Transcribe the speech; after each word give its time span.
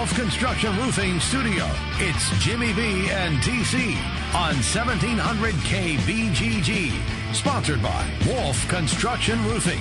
Wolf 0.00 0.14
Construction 0.14 0.74
Roofing 0.78 1.20
Studio, 1.20 1.70
it's 1.98 2.30
Jimmy 2.42 2.72
B 2.72 3.10
and 3.10 3.36
TC 3.40 3.94
on 4.34 4.54
1700 4.54 5.54
KBGG. 5.56 7.34
Sponsored 7.34 7.82
by 7.82 8.10
Wolf 8.26 8.66
Construction 8.66 9.38
Roofing. 9.44 9.78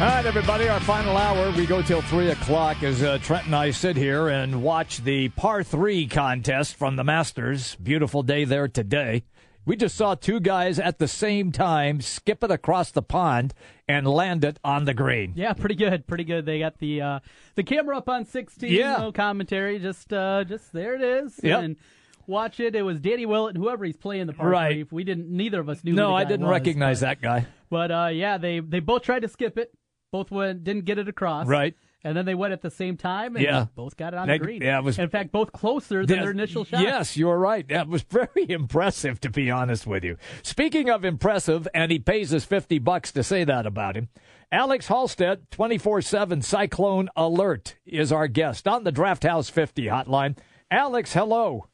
All 0.00 0.06
right, 0.06 0.26
everybody, 0.26 0.68
our 0.68 0.80
final 0.80 1.16
hour. 1.16 1.50
We 1.52 1.64
go 1.64 1.80
till 1.80 2.02
3 2.02 2.32
o'clock 2.32 2.82
as 2.82 3.02
uh, 3.02 3.16
Trent 3.22 3.46
and 3.46 3.56
I 3.56 3.70
sit 3.70 3.96
here 3.96 4.28
and 4.28 4.62
watch 4.62 4.98
the 4.98 5.30
par 5.30 5.62
3 5.62 6.06
contest 6.08 6.74
from 6.74 6.96
the 6.96 7.04
Masters. 7.04 7.74
Beautiful 7.76 8.22
day 8.22 8.44
there 8.44 8.68
today. 8.68 9.22
We 9.70 9.76
just 9.76 9.94
saw 9.94 10.16
two 10.16 10.40
guys 10.40 10.80
at 10.80 10.98
the 10.98 11.06
same 11.06 11.52
time 11.52 12.00
skip 12.00 12.42
it 12.42 12.50
across 12.50 12.90
the 12.90 13.02
pond 13.02 13.54
and 13.86 14.04
land 14.04 14.42
it 14.42 14.58
on 14.64 14.84
the 14.84 14.94
green. 14.94 15.34
Yeah, 15.36 15.52
pretty 15.52 15.76
good, 15.76 16.08
pretty 16.08 16.24
good. 16.24 16.44
They 16.44 16.58
got 16.58 16.80
the 16.80 17.00
uh, 17.00 17.20
the 17.54 17.62
camera 17.62 17.96
up 17.96 18.08
on 18.08 18.24
16, 18.24 18.68
Yeah. 18.68 18.96
no 18.96 19.12
commentary, 19.12 19.78
just 19.78 20.12
uh, 20.12 20.42
just 20.42 20.72
there 20.72 20.96
it 20.96 21.02
is. 21.02 21.38
Yeah. 21.40 21.60
And 21.60 21.76
watch 22.26 22.58
it. 22.58 22.74
It 22.74 22.82
was 22.82 22.98
Danny 22.98 23.26
Willett 23.26 23.54
and 23.54 23.62
whoever 23.62 23.84
he's 23.84 23.96
playing 23.96 24.26
the 24.26 24.32
part. 24.32 24.50
Right. 24.50 24.92
We 24.92 25.04
didn't. 25.04 25.30
Neither 25.30 25.60
of 25.60 25.68
us 25.68 25.84
knew. 25.84 25.92
who 25.92 25.96
No, 25.98 26.16
I 26.16 26.24
didn't 26.24 26.46
was, 26.46 26.50
recognize 26.50 26.98
but, 26.98 27.06
that 27.06 27.22
guy. 27.22 27.46
But 27.70 27.92
uh, 27.92 28.08
yeah, 28.12 28.38
they 28.38 28.58
they 28.58 28.80
both 28.80 29.02
tried 29.02 29.22
to 29.22 29.28
skip 29.28 29.56
it. 29.56 29.72
Both 30.10 30.32
went 30.32 30.64
didn't 30.64 30.84
get 30.84 30.98
it 30.98 31.06
across. 31.06 31.46
Right. 31.46 31.76
And 32.02 32.16
then 32.16 32.24
they 32.24 32.34
went 32.34 32.52
at 32.54 32.62
the 32.62 32.70
same 32.70 32.96
time, 32.96 33.36
and 33.36 33.44
Yeah. 33.44 33.66
both 33.74 33.96
got 33.96 34.14
it 34.14 34.18
on 34.18 34.26
They- 34.26 34.38
the 34.38 34.44
green. 34.44 34.62
yeah, 34.62 34.78
it 34.78 34.84
was- 34.84 34.98
in 34.98 35.10
fact 35.10 35.32
both 35.32 35.52
closer 35.52 36.06
than 36.06 36.16
Yeah, 36.16 36.22
their 36.22 36.30
initial 36.32 36.64
shot. 36.64 36.80
Yes, 36.80 37.16
you're 37.16 37.38
right. 37.38 37.68
That 37.68 37.88
was 37.88 38.02
very 38.10 38.48
impressive, 38.50 39.20
to 39.20 39.30
be 39.30 39.50
honest 39.50 39.86
with 39.86 40.02
you. 40.04 40.16
Speaking 40.42 40.88
of 40.88 41.04
impressive, 41.04 41.68
and 41.74 41.92
he 41.92 41.98
pays 41.98 42.32
us 42.32 42.44
50 42.44 42.78
bucks 42.78 43.12
to 43.12 43.22
say 43.22 43.44
that 43.44 43.66
about 43.66 43.96
him, 43.96 44.08
Alex 44.50 44.88
Halstead, 44.88 45.50
24 45.50 46.00
7 46.02 46.40
Cyclone 46.42 47.08
Alert, 47.16 47.76
is 47.84 48.10
our 48.12 48.26
guest 48.28 48.66
on 48.66 48.84
the 48.84 48.92
Draft 48.92 49.22
House 49.24 49.48
50 49.50 49.84
hotline. 49.84 50.36
Alex, 50.70 51.12
hello. 51.12 51.66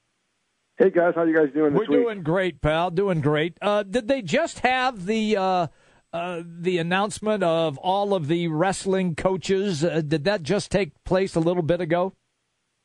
Hey 0.77 0.91
guys, 0.91 1.15
how 1.15 1.23
you 1.23 1.35
guys 1.35 1.49
doing 1.55 1.73
this 1.73 1.89
We're 1.89 1.97
week? 1.97 2.05
doing 2.07 2.23
great, 2.23 2.61
pal. 2.61 2.91
Doing 2.91 3.21
great. 3.23 3.57
Uh, 3.63 3.83
did 3.83 4.09
they 4.09 4.21
just 4.21 4.59
have 4.59 5.07
the 5.07 5.37
uh, 5.39 5.67
uh, 6.13 6.43
the 6.45 6.79
announcement 6.79 7.43
of 7.43 7.79
all 7.79 8.15
of 8.15 8.29
the 8.29 8.49
wrestling 8.49 9.15
coaches? 9.15 9.85
Uh, 9.85 10.01
did 10.01 10.25
that 10.25 10.43
just 10.43 10.71
take 10.71 10.93
place 11.05 11.35
a 11.35 11.41
little 11.41 11.63
bit 11.63 11.81
ago? 11.81 12.15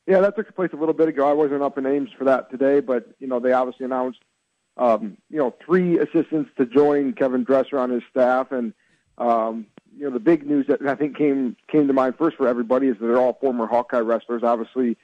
Yeah, 0.08 0.20
that 0.22 0.36
took 0.36 0.54
place 0.56 0.72
a 0.74 0.78
little 0.78 0.94
bit 0.94 1.08
ago. 1.10 1.30
I 1.30 1.34
wasn't 1.34 1.62
up 1.62 1.78
in 1.78 1.86
Ames 1.86 2.10
for 2.18 2.26
that 2.26 2.50
today, 2.50 2.80
but 2.80 3.08
you 3.20 3.28
know 3.28 3.40
they 3.40 3.54
obviously 3.54 3.86
announced 3.86 4.20
um, 4.78 5.18
you 5.30 5.38
know 5.38 5.56
three 5.64 6.00
assistants 6.00 6.50
to 6.58 6.66
join 6.66 7.14
Kevin 7.14 7.44
Dresser 7.44 7.78
on 7.78 7.92
his 7.92 8.04
staff, 8.10 8.52
and 8.52 8.74
um, 9.18 9.68
you 9.96 10.06
know 10.06 10.12
the 10.12 10.20
big 10.20 10.46
news 10.46 10.66
that 10.68 10.82
I 10.86 10.96
think 10.96 11.18
came 11.18 11.56
came 11.72 11.88
to 11.88 11.94
mind 11.94 12.16
first 12.18 12.38
for 12.38 12.48
everybody 12.48 12.88
is 12.88 12.98
that 13.00 13.06
they're 13.06 13.20
all 13.20 13.38
former 13.40 13.68
Hawkeye 13.68 14.00
wrestlers. 14.00 14.44
Obviously, 14.44 14.98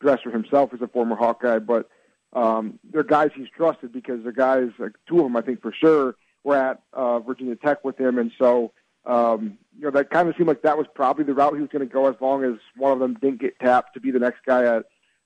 Dresser 0.00 0.30
himself 0.30 0.72
is 0.72 0.80
a 0.80 0.88
former 0.88 1.16
Hawkeye, 1.16 1.58
but 1.58 1.88
um, 2.32 2.78
they're 2.90 3.02
guys 3.02 3.30
he's 3.34 3.48
trusted 3.48 3.92
because 3.92 4.22
they're 4.22 4.32
guys, 4.32 4.68
like 4.78 4.92
two 5.08 5.18
of 5.18 5.24
them 5.24 5.36
I 5.36 5.40
think 5.40 5.60
for 5.60 5.72
sure, 5.72 6.14
were 6.46 6.56
at 6.56 6.80
uh, 6.92 7.18
Virginia 7.18 7.56
Tech 7.56 7.84
with 7.84 7.98
him, 7.98 8.18
and 8.18 8.30
so 8.38 8.72
um, 9.04 9.58
you 9.76 9.84
know 9.84 9.90
that 9.90 10.10
kind 10.10 10.28
of 10.28 10.36
seemed 10.36 10.46
like 10.48 10.62
that 10.62 10.78
was 10.78 10.86
probably 10.94 11.24
the 11.24 11.34
route 11.34 11.54
he 11.54 11.60
was 11.60 11.70
going 11.70 11.86
to 11.86 11.92
go 11.92 12.08
as 12.08 12.14
long 12.20 12.44
as 12.44 12.54
one 12.76 12.92
of 12.92 13.00
them 13.00 13.14
didn't 13.14 13.40
get 13.40 13.58
tapped 13.58 13.94
to 13.94 14.00
be 14.00 14.12
the 14.12 14.20
next 14.20 14.38
guy 14.46 14.64
at 14.64 14.84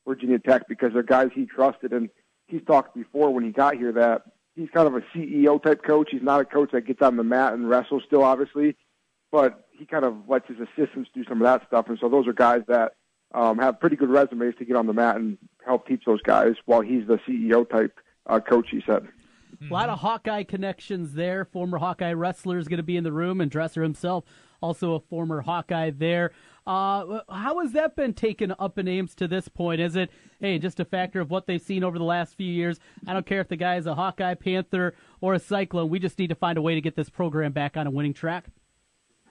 Virginia 0.08 0.38
Tech 0.38 0.66
because 0.66 0.94
they're 0.94 1.02
guys 1.02 1.28
he 1.34 1.44
trusted, 1.44 1.92
and 1.92 2.08
he's 2.46 2.62
talked 2.66 2.94
before 2.94 3.32
when 3.32 3.44
he 3.44 3.50
got 3.50 3.76
here 3.76 3.92
that 3.92 4.22
he's 4.56 4.70
kind 4.70 4.88
of 4.88 4.94
a 4.94 5.02
CEO 5.14 5.62
type 5.62 5.84
coach. 5.84 6.08
He's 6.10 6.22
not 6.22 6.40
a 6.40 6.44
coach 6.46 6.70
that 6.72 6.86
gets 6.86 7.02
on 7.02 7.18
the 7.18 7.22
mat 7.22 7.52
and 7.52 7.68
wrestles 7.68 8.02
still, 8.06 8.24
obviously, 8.24 8.74
but 9.30 9.68
he 9.72 9.84
kind 9.84 10.06
of 10.06 10.26
lets 10.26 10.48
his 10.48 10.56
assistants 10.58 11.10
do 11.14 11.22
some 11.24 11.42
of 11.42 11.44
that 11.44 11.66
stuff, 11.68 11.90
and 11.90 11.98
so 12.00 12.08
those 12.08 12.26
are 12.26 12.32
guys 12.32 12.62
that 12.66 12.94
um, 13.34 13.58
have 13.58 13.78
pretty 13.78 13.96
good 13.96 14.08
resumes 14.08 14.54
to 14.56 14.64
get 14.64 14.74
on 14.74 14.86
the 14.86 14.94
mat 14.94 15.16
and 15.16 15.36
help 15.66 15.86
teach 15.86 16.02
those 16.06 16.22
guys 16.22 16.54
while 16.64 16.80
he's 16.80 17.06
the 17.06 17.18
CEO 17.28 17.68
type 17.68 18.00
uh, 18.26 18.40
coach. 18.40 18.68
He 18.70 18.82
said. 18.86 19.06
A 19.68 19.72
lot 19.72 19.90
of 19.90 19.98
Hawkeye 19.98 20.44
connections 20.44 21.12
there. 21.12 21.44
Former 21.44 21.78
Hawkeye 21.78 22.14
wrestler 22.14 22.58
is 22.58 22.66
going 22.66 22.78
to 22.78 22.82
be 22.82 22.96
in 22.96 23.04
the 23.04 23.12
room, 23.12 23.40
and 23.40 23.50
Dresser 23.50 23.82
himself, 23.82 24.24
also 24.62 24.94
a 24.94 25.00
former 25.00 25.42
Hawkeye 25.42 25.90
there. 25.90 26.32
Uh, 26.66 27.20
how 27.30 27.58
has 27.60 27.72
that 27.72 27.94
been 27.94 28.14
taken 28.14 28.54
up 28.58 28.78
in 28.78 28.88
Ames 28.88 29.14
to 29.16 29.28
this 29.28 29.48
point? 29.48 29.80
Is 29.80 29.96
it, 29.96 30.10
hey, 30.40 30.58
just 30.58 30.80
a 30.80 30.84
factor 30.84 31.20
of 31.20 31.30
what 31.30 31.46
they've 31.46 31.60
seen 31.60 31.84
over 31.84 31.98
the 31.98 32.04
last 32.04 32.36
few 32.36 32.50
years? 32.50 32.80
I 33.06 33.12
don't 33.12 33.26
care 33.26 33.40
if 33.40 33.48
the 33.48 33.56
guy 33.56 33.76
is 33.76 33.86
a 33.86 33.94
Hawkeye, 33.94 34.34
Panther, 34.34 34.94
or 35.20 35.34
a 35.34 35.38
Cyclone. 35.38 35.90
We 35.90 35.98
just 35.98 36.18
need 36.18 36.28
to 36.28 36.34
find 36.34 36.56
a 36.56 36.62
way 36.62 36.74
to 36.74 36.80
get 36.80 36.96
this 36.96 37.10
program 37.10 37.52
back 37.52 37.76
on 37.76 37.86
a 37.86 37.90
winning 37.90 38.14
track. 38.14 38.46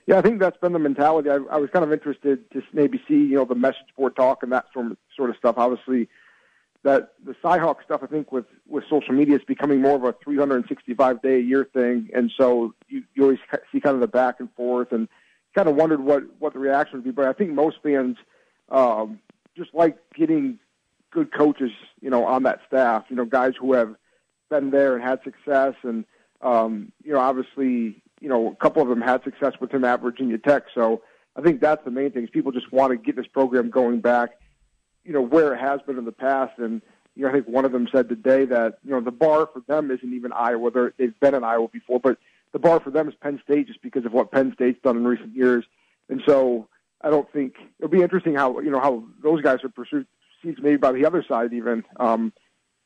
Yeah, 0.06 0.18
I 0.18 0.22
think 0.22 0.40
that's 0.40 0.58
been 0.58 0.74
the 0.74 0.80
mentality. 0.80 1.30
I, 1.30 1.36
I 1.36 1.58
was 1.58 1.70
kind 1.72 1.86
of 1.86 1.92
interested 1.94 2.50
to 2.52 2.62
maybe 2.74 3.02
see, 3.08 3.16
you 3.16 3.36
know, 3.36 3.46
the 3.46 3.56
message 3.56 3.88
board 3.96 4.16
talk 4.16 4.44
and 4.44 4.52
that 4.52 4.66
sort 4.74 4.92
of, 4.92 4.98
sort 5.16 5.30
of 5.30 5.38
stuff. 5.38 5.56
Obviously, 5.58 6.10
that 6.84 7.14
the 7.26 7.34
Cyhawk 7.44 7.84
stuff, 7.84 8.02
I 8.04 8.08
think, 8.08 8.32
with 8.32 8.46
with 8.68 8.84
social 8.90 9.14
media 9.14 9.36
is 9.36 9.44
becoming 9.46 9.82
more 9.82 9.96
of 9.96 10.04
a 10.04 10.16
365 10.24 11.22
day 11.22 11.36
a 11.36 11.40
year 11.40 11.68
thing, 11.74 12.10
and 12.14 12.32
so 12.38 12.74
you, 12.88 13.04
you 13.14 13.24
always 13.24 13.40
see 13.72 13.82
kind 13.82 13.96
of 13.96 14.02
the 14.02 14.08
back 14.08 14.40
and 14.40 14.52
forth, 14.54 14.92
and 14.92 15.08
kind 15.56 15.68
of 15.68 15.76
wondered 15.76 16.00
what 16.00 16.24
what 16.40 16.54
the 16.54 16.60
reaction 16.60 17.00
would 17.00 17.04
be. 17.04 17.12
But 17.12 17.26
I 17.26 17.34
think 17.34 17.52
most 17.52 17.78
fans 17.84 18.18
um, 18.70 19.20
just 19.56 19.74
like 19.74 19.98
getting 20.16 20.60
good 21.12 21.34
coaches, 21.34 21.72
you 22.02 22.10
know, 22.10 22.26
on 22.26 22.44
that 22.44 22.60
staff. 22.68 23.06
You 23.10 23.16
know, 23.16 23.26
guys 23.26 23.54
who 23.60 23.74
have 23.74 23.96
been 24.50 24.72
there 24.72 24.96
and 24.96 25.04
had 25.04 25.22
success, 25.24 25.76
and 25.84 26.06
um, 26.42 26.92
you 27.04 27.14
know, 27.14 27.20
obviously, 27.20 28.02
you 28.22 28.30
know, 28.30 28.52
a 28.52 28.56
couple 28.56 28.82
of 28.82 28.90
them 28.90 29.02
had 29.02 29.24
success 29.24 29.54
with 29.60 29.72
him 29.72 29.84
at 29.84 30.02
Virginia 30.02 30.38
Tech. 30.38 30.64
So 30.74 31.02
I 31.36 31.42
think 31.42 31.62
that's 31.62 31.84
the 31.84 31.92
main 31.92 32.12
thing. 32.12 32.24
Is 32.24 32.30
people 32.30 32.52
just 32.52 32.72
want 32.72 32.92
to 32.92 32.98
get 32.98 33.16
this 33.16 33.28
program 33.28 33.70
going 33.70 34.02
back, 34.02 34.32
you 35.10 35.16
know, 35.16 35.24
where 35.24 35.56
it 35.56 35.60
has 35.60 35.82
been 35.82 35.98
in 35.98 36.06
the 36.06 36.12
past. 36.12 36.60
And 36.60 36.84
you 37.16 37.24
know, 37.24 37.30
I 37.30 37.34
think 37.34 37.48
one 37.48 37.66
of 37.66 37.72
them 37.72 37.88
said 37.92 38.08
today 38.08 38.46
that 38.46 38.78
you 38.86 38.92
know 38.92 39.02
the 39.02 39.10
bar 39.10 39.50
for 39.52 39.64
them 39.68 39.90
isn't 39.90 40.14
even 40.14 40.32
Iowa. 40.32 40.70
They're, 40.70 40.94
they've 41.00 41.20
been 41.20 41.34
in 41.34 41.44
Iowa 41.44 41.68
before, 41.68 42.00
but 42.00 42.20
the 42.54 42.60
bar 42.60 42.80
for 42.80 42.92
them 42.92 43.10
is 43.10 43.16
Penn 43.20 43.42
State, 43.44 43.68
just 43.68 43.82
because 43.82 44.06
of 44.06 44.14
what 44.14 44.32
Penn 44.32 44.54
State's 44.54 44.80
done 44.84 44.98
in 44.98 45.08
recent 45.08 45.36
years. 45.36 45.66
And 46.10 46.22
so 46.28 46.68
I 47.02 47.10
don't 47.10 47.30
think 47.34 47.56
it'll 47.80 47.90
be 47.90 48.04
interesting 48.04 48.36
how 48.36 48.60
you 48.60 48.70
know 48.70 48.80
how 48.80 49.04
those 49.24 49.42
guys 49.42 49.64
are 49.64 49.70
pursued, 49.70 50.06
maybe 50.44 50.78
by 50.78 50.92
the 50.92 51.06
other 51.06 51.26
side 51.28 51.54
even. 51.54 51.84
Um, 52.00 52.32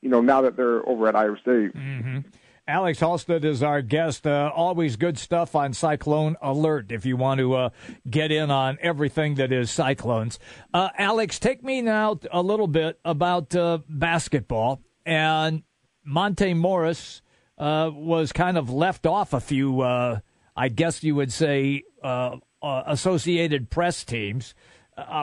you 0.01 0.09
know, 0.09 0.21
now 0.21 0.41
that 0.41 0.55
they're 0.55 0.87
over 0.87 1.09
at 1.09 1.17
Iowa 1.17 1.37
State. 1.41 1.75
Mm-hmm. 1.75 2.19
Alex 2.65 3.01
Halstead 3.01 3.43
is 3.43 3.61
our 3.61 3.81
guest. 3.81 4.25
Uh, 4.25 4.49
always 4.55 4.95
good 4.95 5.17
stuff 5.17 5.53
on 5.53 5.73
Cyclone 5.73 6.37
Alert 6.41 6.93
if 6.93 7.05
you 7.05 7.17
want 7.17 7.39
to 7.39 7.53
uh, 7.55 7.69
get 8.09 8.31
in 8.31 8.49
on 8.49 8.77
everything 8.81 9.35
that 9.35 9.51
is 9.51 9.69
Cyclones. 9.69 10.39
Uh, 10.73 10.87
Alex, 10.97 11.39
take 11.39 11.61
me 11.61 11.81
now 11.81 12.17
a 12.31 12.41
little 12.41 12.67
bit 12.67 12.99
about 13.03 13.53
uh, 13.53 13.79
basketball. 13.89 14.81
And 15.05 15.63
Monte 16.05 16.53
Morris 16.53 17.21
uh, 17.57 17.91
was 17.93 18.31
kind 18.31 18.57
of 18.57 18.69
left 18.69 19.05
off 19.05 19.33
a 19.33 19.41
few, 19.41 19.81
uh, 19.81 20.19
I 20.55 20.69
guess 20.69 21.03
you 21.03 21.15
would 21.15 21.33
say, 21.33 21.83
uh, 22.01 22.37
Associated 22.63 23.69
Press 23.69 24.05
teams. 24.05 24.55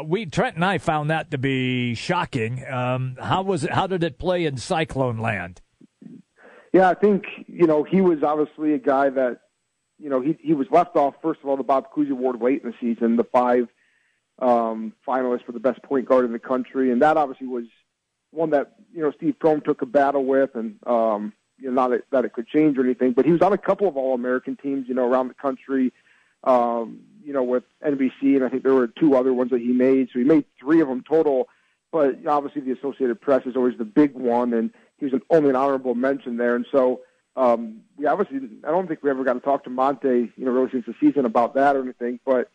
we 0.04 0.26
Trent 0.26 0.56
and 0.56 0.64
I 0.64 0.76
found 0.76 1.08
that 1.08 1.30
to 1.30 1.38
be 1.38 1.94
shocking. 1.94 2.66
Um, 2.70 3.16
how 3.18 3.40
was 3.40 3.64
it? 3.64 3.70
How 3.70 3.86
did 3.86 4.04
it 4.04 4.18
play 4.18 4.44
in 4.44 4.58
Cyclone 4.58 5.16
Land? 5.16 5.62
Yeah, 6.72 6.88
I 6.88 6.94
think 6.94 7.24
you 7.46 7.66
know 7.66 7.82
he 7.82 8.00
was 8.00 8.22
obviously 8.22 8.74
a 8.74 8.78
guy 8.78 9.10
that 9.10 9.40
you 9.98 10.08
know 10.08 10.20
he 10.20 10.38
he 10.40 10.54
was 10.54 10.68
left 10.70 10.96
off 10.96 11.14
first 11.22 11.40
of 11.42 11.48
all 11.48 11.56
the 11.56 11.62
Bob 11.62 11.92
Cousy 11.92 12.10
Award 12.10 12.40
late 12.40 12.62
in 12.62 12.70
the 12.70 12.76
season, 12.80 13.16
the 13.16 13.24
five 13.24 13.68
um, 14.38 14.92
finalists 15.06 15.44
for 15.44 15.52
the 15.52 15.60
best 15.60 15.82
point 15.82 16.06
guard 16.06 16.24
in 16.24 16.32
the 16.32 16.38
country, 16.38 16.90
and 16.92 17.02
that 17.02 17.16
obviously 17.16 17.46
was 17.46 17.64
one 18.30 18.50
that 18.50 18.74
you 18.94 19.02
know 19.02 19.12
Steve 19.16 19.34
Prohm 19.40 19.64
took 19.64 19.82
a 19.82 19.86
battle 19.86 20.24
with, 20.24 20.54
and 20.54 20.76
um, 20.86 21.32
you 21.58 21.68
know 21.68 21.74
not 21.74 21.90
that, 21.90 22.04
that 22.12 22.24
it 22.24 22.32
could 22.32 22.46
change 22.46 22.78
or 22.78 22.84
anything, 22.84 23.12
but 23.12 23.24
he 23.24 23.32
was 23.32 23.42
on 23.42 23.52
a 23.52 23.58
couple 23.58 23.88
of 23.88 23.96
All 23.96 24.14
American 24.14 24.56
teams, 24.56 24.86
you 24.88 24.94
know, 24.94 25.06
around 25.06 25.28
the 25.28 25.34
country. 25.34 25.92
Um, 26.42 27.00
you 27.22 27.34
know, 27.34 27.42
with 27.42 27.64
NBC, 27.84 28.34
and 28.36 28.44
I 28.44 28.48
think 28.48 28.62
there 28.62 28.72
were 28.72 28.86
two 28.86 29.14
other 29.14 29.34
ones 29.34 29.50
that 29.50 29.60
he 29.60 29.72
made. 29.72 30.08
So 30.10 30.18
he 30.18 30.24
made 30.24 30.46
three 30.58 30.80
of 30.80 30.88
them 30.88 31.04
total. 31.06 31.48
But 31.92 32.26
obviously, 32.26 32.62
the 32.62 32.72
Associated 32.72 33.20
Press 33.20 33.44
is 33.44 33.56
always 33.56 33.76
the 33.76 33.84
big 33.84 34.14
one, 34.14 34.54
and 34.54 34.70
he 35.00 35.06
was 35.06 35.14
an, 35.14 35.22
only 35.30 35.50
an 35.50 35.56
honorable 35.56 35.94
mention 35.94 36.36
there. 36.36 36.54
And 36.54 36.66
so 36.70 37.00
um, 37.36 37.80
we 37.96 38.06
obviously, 38.06 38.48
I 38.64 38.70
don't 38.70 38.86
think 38.86 39.02
we 39.02 39.10
ever 39.10 39.24
got 39.24 39.32
to 39.32 39.40
talk 39.40 39.64
to 39.64 39.70
Monte, 39.70 40.08
you 40.08 40.44
know, 40.44 40.52
really 40.52 40.70
since 40.70 40.86
the 40.86 40.94
season 41.00 41.24
about 41.24 41.54
that 41.54 41.74
or 41.74 41.82
anything. 41.82 42.20
But 42.24 42.50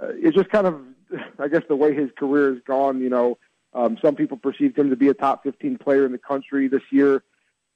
uh, 0.00 0.08
it's 0.14 0.36
just 0.36 0.50
kind 0.50 0.66
of 0.66 0.80
I 1.38 1.48
guess 1.48 1.62
the 1.68 1.76
way 1.76 1.94
his 1.94 2.10
career 2.16 2.52
has 2.52 2.62
gone, 2.66 3.00
you 3.00 3.08
know, 3.08 3.38
um, 3.74 3.98
some 4.02 4.14
people 4.14 4.36
perceived 4.36 4.78
him 4.78 4.90
to 4.90 4.96
be 4.96 5.08
a 5.08 5.14
top 5.14 5.42
15 5.42 5.78
player 5.78 6.06
in 6.06 6.12
the 6.12 6.18
country 6.18 6.68
this 6.68 6.82
year 6.90 7.22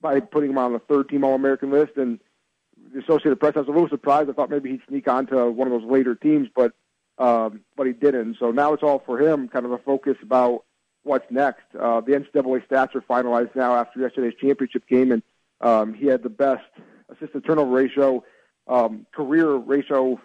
by 0.00 0.20
putting 0.20 0.50
him 0.50 0.58
on 0.58 0.72
the 0.72 0.78
third 0.78 1.08
team 1.08 1.24
All 1.24 1.34
American 1.34 1.70
list. 1.70 1.92
And 1.96 2.18
the 2.92 3.00
Associated 3.00 3.38
Press, 3.38 3.52
I 3.56 3.60
was 3.60 3.68
a 3.68 3.72
little 3.72 3.88
surprised. 3.88 4.30
I 4.30 4.32
thought 4.32 4.50
maybe 4.50 4.70
he'd 4.70 4.82
sneak 4.88 5.06
onto 5.08 5.50
one 5.50 5.70
of 5.70 5.80
those 5.80 5.90
later 5.90 6.14
teams, 6.14 6.48
but 6.54 6.72
um, 7.18 7.60
but 7.76 7.86
he 7.86 7.92
didn't. 7.92 8.38
So 8.40 8.50
now 8.50 8.72
it's 8.72 8.82
all 8.82 9.02
for 9.04 9.20
him, 9.20 9.46
kind 9.48 9.66
of 9.66 9.72
a 9.72 9.78
focus 9.78 10.16
about 10.22 10.64
what's 11.02 11.30
next. 11.30 11.64
Uh, 11.78 12.00
the 12.00 12.12
NCAA 12.12 12.66
stats 12.66 12.94
are 12.94 13.02
finalized 13.02 13.54
now 13.54 13.74
after 13.74 14.00
yesterday's 14.00 14.34
championship 14.40 14.86
game, 14.88 15.12
and 15.12 15.22
um, 15.60 15.94
he 15.94 16.06
had 16.06 16.22
the 16.22 16.30
best 16.30 16.64
assist 17.08 17.32
to 17.32 17.40
turnover 17.40 17.70
ratio, 17.70 18.24
um, 18.68 19.06
career 19.12 19.54
ratio, 19.54 20.20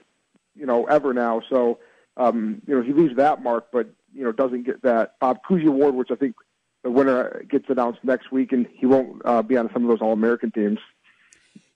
you 0.55 0.65
know, 0.65 0.85
ever 0.85 1.13
now. 1.13 1.41
So 1.49 1.79
um, 2.15 2.61
you 2.67 2.75
know 2.75 2.81
he 2.81 2.93
leaves 2.93 3.15
that 3.17 3.43
mark, 3.43 3.67
but 3.71 3.89
you 4.13 4.23
know 4.23 4.31
doesn't 4.31 4.63
get 4.63 4.81
that 4.83 5.19
Bob 5.19 5.39
Cousy 5.47 5.67
Award, 5.67 5.95
which 5.95 6.11
I 6.11 6.15
think 6.15 6.35
the 6.83 6.91
winner 6.91 7.43
gets 7.49 7.65
announced 7.69 7.99
next 8.03 8.31
week, 8.31 8.51
and 8.51 8.67
he 8.73 8.85
won't 8.85 9.21
uh, 9.25 9.41
be 9.41 9.57
on 9.57 9.69
some 9.73 9.83
of 9.83 9.89
those 9.89 10.01
All 10.01 10.13
American 10.13 10.51
teams. 10.51 10.79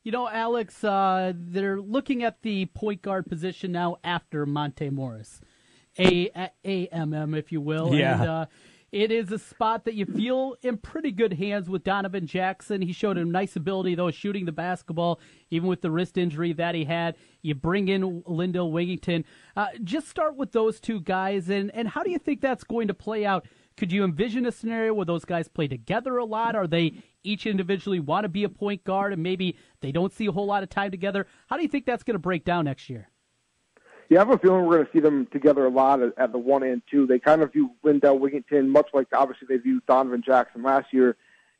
You 0.03 0.11
know, 0.11 0.27
Alex, 0.27 0.83
uh, 0.83 1.33
they're 1.35 1.79
looking 1.79 2.23
at 2.23 2.41
the 2.41 2.65
point 2.67 3.03
guard 3.03 3.27
position 3.27 3.71
now 3.71 3.97
after 4.03 4.47
Monte 4.47 4.89
Morris, 4.89 5.41
a 5.99 6.29
AMM, 6.65 7.37
if 7.37 7.51
you 7.51 7.61
will. 7.61 7.93
Yeah. 7.93 8.19
And, 8.19 8.29
uh, 8.29 8.45
it 8.91 9.09
is 9.11 9.31
a 9.31 9.39
spot 9.39 9.85
that 9.85 9.93
you 9.93 10.05
feel 10.05 10.55
in 10.61 10.77
pretty 10.77 11.11
good 11.11 11.33
hands 11.33 11.69
with 11.69 11.83
Donovan 11.83 12.27
Jackson. 12.27 12.81
He 12.81 12.91
showed 12.91 13.17
a 13.17 13.23
nice 13.23 13.55
ability, 13.55 13.95
though, 13.95 14.11
shooting 14.11 14.45
the 14.45 14.51
basketball, 14.51 15.21
even 15.49 15.69
with 15.69 15.81
the 15.81 15.91
wrist 15.91 16.17
injury 16.17 16.51
that 16.53 16.75
he 16.75 16.83
had. 16.83 17.15
You 17.41 17.55
bring 17.55 17.87
in 17.87 18.21
Lindell 18.25 18.71
Wigginton. 18.71 19.23
Uh, 19.55 19.67
just 19.83 20.09
start 20.09 20.35
with 20.35 20.51
those 20.51 20.79
two 20.79 20.99
guys, 20.99 21.49
and, 21.49 21.71
and 21.73 21.87
how 21.87 22.03
do 22.03 22.11
you 22.11 22.19
think 22.19 22.41
that's 22.41 22.65
going 22.65 22.89
to 22.89 22.93
play 22.93 23.25
out? 23.25 23.47
Could 23.77 23.93
you 23.93 24.03
envision 24.03 24.45
a 24.45 24.51
scenario 24.51 24.93
where 24.93 25.05
those 25.05 25.23
guys 25.23 25.47
play 25.47 25.67
together 25.69 26.17
a 26.17 26.25
lot? 26.25 26.55
Are 26.55 26.67
they 26.67 26.93
each 27.23 27.45
individually 27.45 28.01
want 28.01 28.25
to 28.25 28.29
be 28.29 28.43
a 28.43 28.49
point 28.49 28.83
guard, 28.83 29.13
and 29.13 29.23
maybe 29.23 29.57
they 29.79 29.93
don't 29.93 30.11
see 30.11 30.25
a 30.25 30.31
whole 30.31 30.45
lot 30.45 30.63
of 30.63 30.69
time 30.69 30.91
together? 30.91 31.25
How 31.47 31.55
do 31.55 31.63
you 31.63 31.69
think 31.69 31.85
that's 31.85 32.03
going 32.03 32.15
to 32.15 32.19
break 32.19 32.43
down 32.43 32.65
next 32.65 32.89
year? 32.89 33.09
I 34.17 34.19
have 34.19 34.29
a 34.29 34.37
feeling 34.37 34.65
we're 34.65 34.75
going 34.75 34.85
to 34.85 34.91
see 34.91 34.99
them 34.99 35.27
together 35.31 35.65
a 35.65 35.69
lot 35.69 36.01
at, 36.01 36.13
at 36.17 36.31
the 36.31 36.37
one 36.37 36.63
and 36.63 36.81
two. 36.89 37.07
They 37.07 37.19
kind 37.19 37.41
of 37.41 37.53
view 37.53 37.71
Lindell 37.83 38.19
Wigginton, 38.19 38.67
much 38.67 38.89
like 38.93 39.07
obviously 39.13 39.47
they 39.47 39.57
viewed 39.57 39.85
Donovan 39.85 40.21
Jackson 40.25 40.63
last 40.63 40.87
year, 40.91 41.15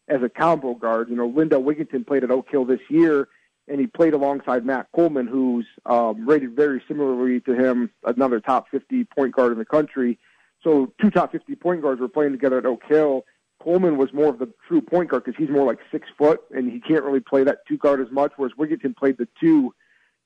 as 0.07 0.21
a 0.21 0.29
combo 0.29 0.73
guard. 0.73 1.09
You 1.09 1.15
know, 1.15 1.27
Lindell 1.27 1.63
Wigginton 1.63 2.05
played 2.05 2.23
at 2.23 2.31
Oak 2.31 2.47
Hill 2.49 2.65
this 2.65 2.81
year, 2.89 3.29
and 3.67 3.79
he 3.79 3.87
played 3.87 4.13
alongside 4.13 4.65
Matt 4.65 4.87
Coleman, 4.93 5.27
who's 5.27 5.65
um, 5.85 6.27
rated 6.27 6.55
very 6.55 6.83
similarly 6.87 7.39
to 7.41 7.53
him, 7.53 7.89
another 8.03 8.39
top 8.39 8.69
50 8.69 9.05
point 9.05 9.33
guard 9.33 9.53
in 9.53 9.57
the 9.57 9.65
country. 9.65 10.19
So 10.63 10.93
two 11.01 11.09
top 11.09 11.31
50 11.31 11.55
point 11.55 11.81
guards 11.81 12.01
were 12.01 12.09
playing 12.09 12.33
together 12.33 12.57
at 12.57 12.65
Oak 12.65 12.83
Hill. 12.87 13.25
Coleman 13.61 13.97
was 13.97 14.11
more 14.11 14.29
of 14.29 14.39
the 14.39 14.51
true 14.67 14.81
point 14.81 15.09
guard 15.09 15.23
because 15.23 15.37
he's 15.37 15.49
more 15.49 15.65
like 15.65 15.79
six 15.91 16.07
foot, 16.17 16.41
and 16.51 16.71
he 16.71 16.79
can't 16.79 17.03
really 17.03 17.19
play 17.19 17.43
that 17.43 17.59
two 17.67 17.77
guard 17.77 18.01
as 18.01 18.11
much, 18.11 18.33
whereas 18.35 18.53
Wigginton 18.57 18.95
played 18.95 19.17
the 19.17 19.27
two 19.39 19.73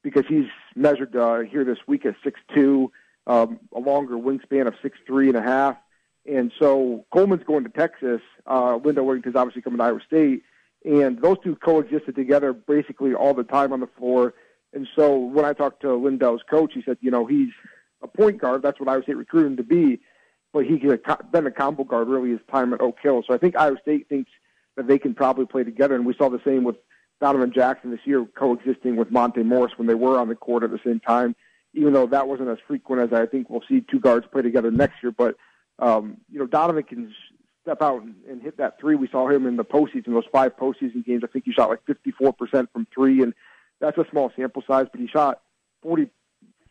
because 0.05 0.23
he's 0.29 0.45
measured 0.75 1.15
uh, 1.15 1.39
here 1.39 1.65
this 1.65 1.79
week 1.87 2.05
at 2.05 2.13
six 2.23 2.39
two, 2.53 2.91
um, 3.25 3.59
a 3.75 3.79
longer 3.79 4.13
wingspan 4.15 4.67
of 4.67 4.75
six 4.83 4.99
three 5.07 5.27
and 5.27 5.35
a 5.35 5.41
half. 5.41 5.75
And 6.27 6.51
so 6.59 7.05
Coleman's 7.11 7.43
going 7.43 7.63
to 7.63 7.71
Texas. 7.71 8.21
Uh, 8.45 8.77
Lindell 8.77 9.07
Wigginton's 9.07 9.35
obviously 9.35 9.63
coming 9.63 9.79
to 9.79 9.83
Iowa 9.83 9.99
State, 10.05 10.43
and 10.85 11.19
those 11.21 11.37
two 11.43 11.55
coexisted 11.55 12.15
together 12.15 12.53
basically 12.53 13.15
all 13.15 13.33
the 13.33 13.43
time 13.43 13.73
on 13.73 13.79
the 13.79 13.89
floor. 13.97 14.35
And 14.73 14.87
so 14.95 15.17
when 15.17 15.43
I 15.43 15.53
talked 15.53 15.81
to 15.81 15.95
Lindell's 15.95 16.43
coach, 16.47 16.73
he 16.75 16.83
said, 16.83 16.97
you 17.01 17.09
know, 17.09 17.25
he's 17.25 17.49
a 18.03 18.07
point 18.07 18.37
guard. 18.37 18.61
That's 18.61 18.79
what 18.79 18.87
Iowa 18.87 19.01
State 19.03 19.17
recruited 19.17 19.51
him 19.53 19.57
to 19.57 19.63
be, 19.63 20.01
but 20.53 20.65
he 20.65 20.77
could 20.77 20.99
have 21.03 21.31
been 21.31 21.47
a 21.47 21.51
combo 21.51 21.83
guard 21.83 22.07
really 22.07 22.29
his 22.29 22.39
time 22.51 22.73
at 22.73 22.81
Oak 22.81 22.97
Hill. 23.01 23.23
So 23.27 23.33
I 23.33 23.39
think 23.39 23.55
Iowa 23.57 23.77
State 23.81 24.07
thinks 24.07 24.29
that 24.75 24.87
they 24.87 24.99
can 24.99 25.15
probably 25.15 25.47
play 25.47 25.63
together, 25.63 25.95
and 25.95 26.05
we 26.05 26.13
saw 26.13 26.29
the 26.29 26.41
same 26.45 26.63
with 26.63 26.75
Donovan 27.21 27.51
Jackson 27.53 27.91
this 27.91 28.01
year 28.05 28.25
coexisting 28.37 28.95
with 28.95 29.11
Monte 29.11 29.43
Morris 29.43 29.73
when 29.77 29.87
they 29.87 29.95
were 29.95 30.19
on 30.19 30.27
the 30.27 30.35
court 30.35 30.63
at 30.63 30.71
the 30.71 30.79
same 30.85 30.99
time, 30.99 31.35
even 31.73 31.93
though 31.93 32.07
that 32.07 32.27
wasn't 32.27 32.49
as 32.49 32.57
frequent 32.67 33.01
as 33.01 33.17
I 33.17 33.25
think 33.25 33.49
we'll 33.49 33.63
see 33.67 33.81
two 33.81 33.99
guards 33.99 34.25
play 34.31 34.41
together 34.41 34.71
next 34.71 34.95
year. 35.01 35.11
But, 35.11 35.35
um, 35.79 36.17
you 36.29 36.39
know, 36.39 36.45
Donovan 36.45 36.83
can 36.83 37.13
step 37.61 37.81
out 37.81 38.03
and, 38.03 38.15
and 38.29 38.41
hit 38.41 38.57
that 38.57 38.79
three. 38.79 38.95
We 38.95 39.07
saw 39.07 39.29
him 39.29 39.47
in 39.47 39.55
the 39.55 39.65
postseason, 39.65 40.07
those 40.07 40.23
five 40.31 40.55
postseason 40.57 41.05
games. 41.05 41.23
I 41.23 41.27
think 41.27 41.45
he 41.45 41.53
shot 41.53 41.69
like 41.69 41.85
54% 41.85 42.67
from 42.71 42.87
three, 42.93 43.23
and 43.23 43.33
that's 43.79 43.97
a 43.97 44.05
small 44.11 44.31
sample 44.35 44.63
size, 44.67 44.87
but 44.91 44.99
he 44.99 45.07
shot 45.07 45.41
45% 45.85 46.09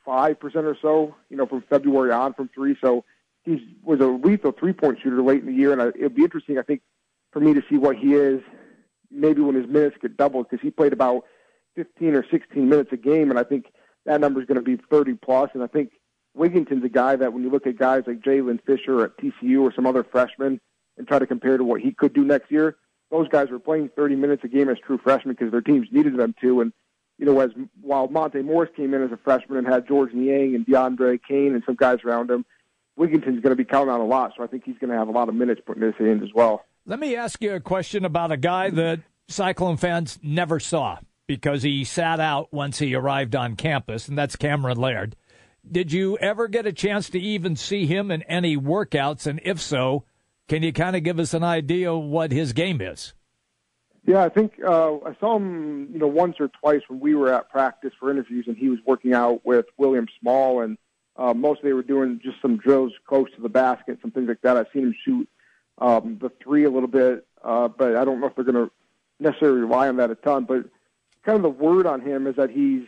or 0.06 0.76
so, 0.80 1.14
you 1.30 1.36
know, 1.36 1.46
from 1.46 1.62
February 1.68 2.12
on 2.12 2.34
from 2.34 2.48
three. 2.54 2.76
So 2.80 3.04
he 3.44 3.76
was 3.82 4.00
a 4.00 4.06
lethal 4.06 4.52
three 4.52 4.72
point 4.72 4.98
shooter 5.02 5.22
late 5.22 5.40
in 5.40 5.46
the 5.46 5.52
year, 5.52 5.72
and 5.72 5.94
it'd 5.96 6.14
be 6.14 6.22
interesting, 6.22 6.58
I 6.58 6.62
think, 6.62 6.82
for 7.32 7.40
me 7.40 7.54
to 7.54 7.62
see 7.68 7.76
what 7.76 7.96
he 7.96 8.14
is 8.14 8.40
maybe 9.14 9.40
when 9.40 9.54
his 9.54 9.66
minutes 9.66 9.96
get 10.00 10.16
doubled 10.16 10.48
because 10.48 10.62
he 10.62 10.70
played 10.70 10.92
about 10.92 11.24
15 11.76 12.14
or 12.14 12.24
16 12.30 12.68
minutes 12.68 12.90
a 12.92 12.96
game, 12.96 13.30
and 13.30 13.38
I 13.38 13.44
think 13.44 13.66
that 14.06 14.20
number 14.20 14.40
is 14.40 14.46
going 14.46 14.56
to 14.56 14.62
be 14.62 14.76
30 14.90 15.14
plus. 15.14 15.50
And 15.54 15.62
I 15.62 15.66
think 15.66 15.92
Wigginton's 16.34 16.84
a 16.84 16.88
guy 16.88 17.16
that 17.16 17.32
when 17.32 17.42
you 17.42 17.50
look 17.50 17.66
at 17.66 17.78
guys 17.78 18.04
like 18.06 18.20
Jaylen 18.20 18.60
Fisher 18.64 19.04
at 19.04 19.16
TCU 19.18 19.62
or 19.62 19.72
some 19.72 19.86
other 19.86 20.04
freshmen 20.04 20.60
and 20.96 21.08
try 21.08 21.18
to 21.18 21.26
compare 21.26 21.56
to 21.56 21.64
what 21.64 21.80
he 21.80 21.92
could 21.92 22.12
do 22.12 22.24
next 22.24 22.50
year, 22.50 22.76
those 23.10 23.28
guys 23.28 23.50
were 23.50 23.58
playing 23.58 23.90
30 23.94 24.16
minutes 24.16 24.42
a 24.44 24.48
game 24.48 24.68
as 24.68 24.78
true 24.78 24.98
freshmen 24.98 25.34
because 25.34 25.52
their 25.52 25.60
teams 25.60 25.88
needed 25.90 26.16
them 26.16 26.34
to. 26.40 26.60
And 26.60 26.72
you 27.18 27.26
know, 27.26 27.38
as 27.40 27.50
while 27.80 28.08
Monte 28.08 28.42
Morris 28.42 28.70
came 28.76 28.92
in 28.92 29.02
as 29.02 29.12
a 29.12 29.16
freshman 29.16 29.58
and 29.58 29.66
had 29.66 29.86
Georges 29.86 30.16
Niang 30.16 30.54
and 30.54 30.66
DeAndre 30.66 31.20
Kane 31.26 31.54
and 31.54 31.62
some 31.64 31.76
guys 31.76 31.98
around 32.04 32.30
him, 32.30 32.44
Wigginton's 32.96 33.40
going 33.40 33.56
to 33.56 33.56
be 33.56 33.64
counted 33.64 33.92
on 33.92 34.00
a 34.00 34.06
lot. 34.06 34.32
So 34.36 34.42
I 34.42 34.46
think 34.46 34.64
he's 34.64 34.78
going 34.78 34.90
to 34.90 34.96
have 34.96 35.08
a 35.08 35.12
lot 35.12 35.28
of 35.28 35.34
minutes 35.34 35.60
put 35.64 35.76
in 35.76 35.82
his 35.82 35.94
hands 35.96 36.22
as 36.22 36.30
well. 36.34 36.64
Let 36.86 37.00
me 37.00 37.16
ask 37.16 37.40
you 37.42 37.54
a 37.54 37.60
question 37.60 38.04
about 38.04 38.30
a 38.30 38.36
guy 38.36 38.68
that 38.68 39.00
Cyclone 39.26 39.78
fans 39.78 40.18
never 40.22 40.60
saw 40.60 40.98
because 41.26 41.62
he 41.62 41.82
sat 41.82 42.20
out 42.20 42.52
once 42.52 42.78
he 42.78 42.94
arrived 42.94 43.34
on 43.34 43.56
campus, 43.56 44.06
and 44.06 44.18
that's 44.18 44.36
Cameron 44.36 44.76
Lard. 44.76 45.16
Did 45.66 45.92
you 45.92 46.18
ever 46.18 46.46
get 46.46 46.66
a 46.66 46.74
chance 46.74 47.08
to 47.08 47.18
even 47.18 47.56
see 47.56 47.86
him 47.86 48.10
in 48.10 48.20
any 48.24 48.58
workouts? 48.58 49.26
And 49.26 49.40
if 49.44 49.62
so, 49.62 50.04
can 50.46 50.62
you 50.62 50.74
kind 50.74 50.94
of 50.94 51.02
give 51.02 51.18
us 51.18 51.32
an 51.32 51.42
idea 51.42 51.90
of 51.90 52.04
what 52.04 52.32
his 52.32 52.52
game 52.52 52.82
is? 52.82 53.14
Yeah, 54.06 54.22
I 54.22 54.28
think 54.28 54.52
uh, 54.62 54.96
I 54.96 55.16
saw 55.18 55.36
him, 55.36 55.88
you 55.90 55.98
know, 55.98 56.06
once 56.06 56.36
or 56.38 56.50
twice 56.60 56.82
when 56.88 57.00
we 57.00 57.14
were 57.14 57.32
at 57.32 57.48
practice 57.48 57.92
for 57.98 58.10
interviews, 58.10 58.44
and 58.46 58.58
he 58.58 58.68
was 58.68 58.78
working 58.84 59.14
out 59.14 59.40
with 59.46 59.64
William 59.78 60.06
Small, 60.20 60.60
and 60.60 60.76
uh, 61.16 61.32
mostly 61.32 61.70
they 61.70 61.72
were 61.72 61.82
doing 61.82 62.20
just 62.22 62.42
some 62.42 62.58
drills 62.58 62.92
close 63.08 63.28
to 63.36 63.40
the 63.40 63.48
basket, 63.48 64.00
some 64.02 64.10
things 64.10 64.28
like 64.28 64.42
that. 64.42 64.58
I've 64.58 64.66
seen 64.74 64.82
him 64.82 64.94
shoot 65.02 65.26
um, 65.78 66.18
the 66.20 66.30
three 66.42 66.64
a 66.64 66.70
little 66.70 66.88
bit, 66.88 67.26
uh, 67.42 67.68
but 67.68 67.96
I 67.96 68.04
don't 68.04 68.20
know 68.20 68.26
if 68.26 68.34
they're 68.34 68.44
going 68.44 68.66
to 68.66 68.70
necessarily 69.20 69.60
rely 69.60 69.88
on 69.88 69.96
that 69.96 70.10
a 70.10 70.14
ton. 70.14 70.44
But 70.44 70.66
kind 71.24 71.36
of 71.36 71.42
the 71.42 71.48
word 71.48 71.86
on 71.86 72.00
him 72.00 72.26
is 72.26 72.36
that 72.36 72.50
he's 72.50 72.86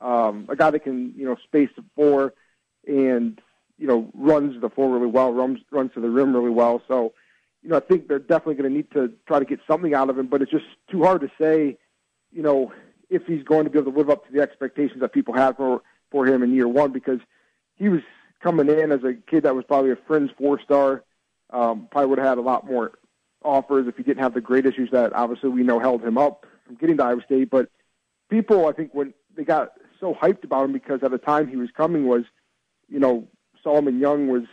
um, 0.00 0.46
a 0.48 0.56
guy 0.56 0.70
that 0.70 0.80
can, 0.80 1.14
you 1.16 1.24
know, 1.24 1.36
space 1.44 1.70
the 1.76 1.84
four 1.94 2.34
and 2.86 3.40
you 3.78 3.86
know 3.86 4.10
runs 4.14 4.60
the 4.60 4.70
four 4.70 4.90
really 4.90 5.06
well, 5.06 5.32
runs 5.32 5.60
runs 5.70 5.92
to 5.94 6.00
the 6.00 6.10
rim 6.10 6.34
really 6.34 6.50
well. 6.50 6.82
So, 6.88 7.12
you 7.62 7.70
know, 7.70 7.76
I 7.76 7.80
think 7.80 8.08
they're 8.08 8.18
definitely 8.18 8.56
going 8.56 8.70
to 8.70 8.76
need 8.76 8.90
to 8.92 9.12
try 9.26 9.38
to 9.38 9.44
get 9.44 9.60
something 9.66 9.94
out 9.94 10.10
of 10.10 10.18
him. 10.18 10.26
But 10.26 10.42
it's 10.42 10.50
just 10.50 10.66
too 10.90 11.04
hard 11.04 11.22
to 11.22 11.30
say, 11.40 11.78
you 12.32 12.42
know, 12.42 12.72
if 13.10 13.26
he's 13.26 13.42
going 13.42 13.64
to 13.64 13.70
be 13.70 13.78
able 13.78 13.92
to 13.92 13.98
live 13.98 14.10
up 14.10 14.26
to 14.26 14.32
the 14.32 14.40
expectations 14.40 15.00
that 15.00 15.12
people 15.12 15.34
had 15.34 15.56
for 15.56 15.82
for 16.10 16.26
him 16.26 16.42
in 16.42 16.54
year 16.54 16.68
one 16.68 16.92
because 16.92 17.20
he 17.76 17.88
was 17.88 18.02
coming 18.40 18.68
in 18.68 18.92
as 18.92 19.02
a 19.02 19.14
kid 19.28 19.42
that 19.42 19.54
was 19.54 19.64
probably 19.64 19.90
a 19.90 19.96
fringe 20.06 20.30
four 20.38 20.60
star 20.60 21.02
um, 21.50 21.88
probably 21.90 22.10
would 22.10 22.18
have 22.18 22.28
had 22.28 22.38
a 22.38 22.42
lot 22.42 22.66
more 22.66 22.92
offers 23.42 23.86
if 23.86 23.96
he 23.96 24.02
didn't 24.02 24.22
have 24.22 24.34
the 24.34 24.40
great 24.40 24.66
issues 24.66 24.90
that 24.90 25.12
obviously 25.12 25.48
we 25.48 25.62
know 25.62 25.78
held 25.78 26.02
him 26.02 26.18
up 26.18 26.46
from 26.66 26.76
getting 26.76 26.96
to 26.96 27.04
Iowa 27.04 27.22
State. 27.24 27.50
But 27.50 27.70
people, 28.28 28.66
I 28.66 28.72
think, 28.72 28.92
when 28.92 29.14
they 29.36 29.44
got 29.44 29.72
so 30.00 30.14
hyped 30.14 30.44
about 30.44 30.64
him 30.64 30.72
because 30.72 31.02
at 31.02 31.10
the 31.10 31.18
time 31.18 31.48
he 31.48 31.56
was 31.56 31.70
coming 31.76 32.06
was, 32.06 32.24
you 32.88 32.98
know, 32.98 33.26
Solomon 33.62 33.98
Young 33.98 34.28
was 34.28 34.44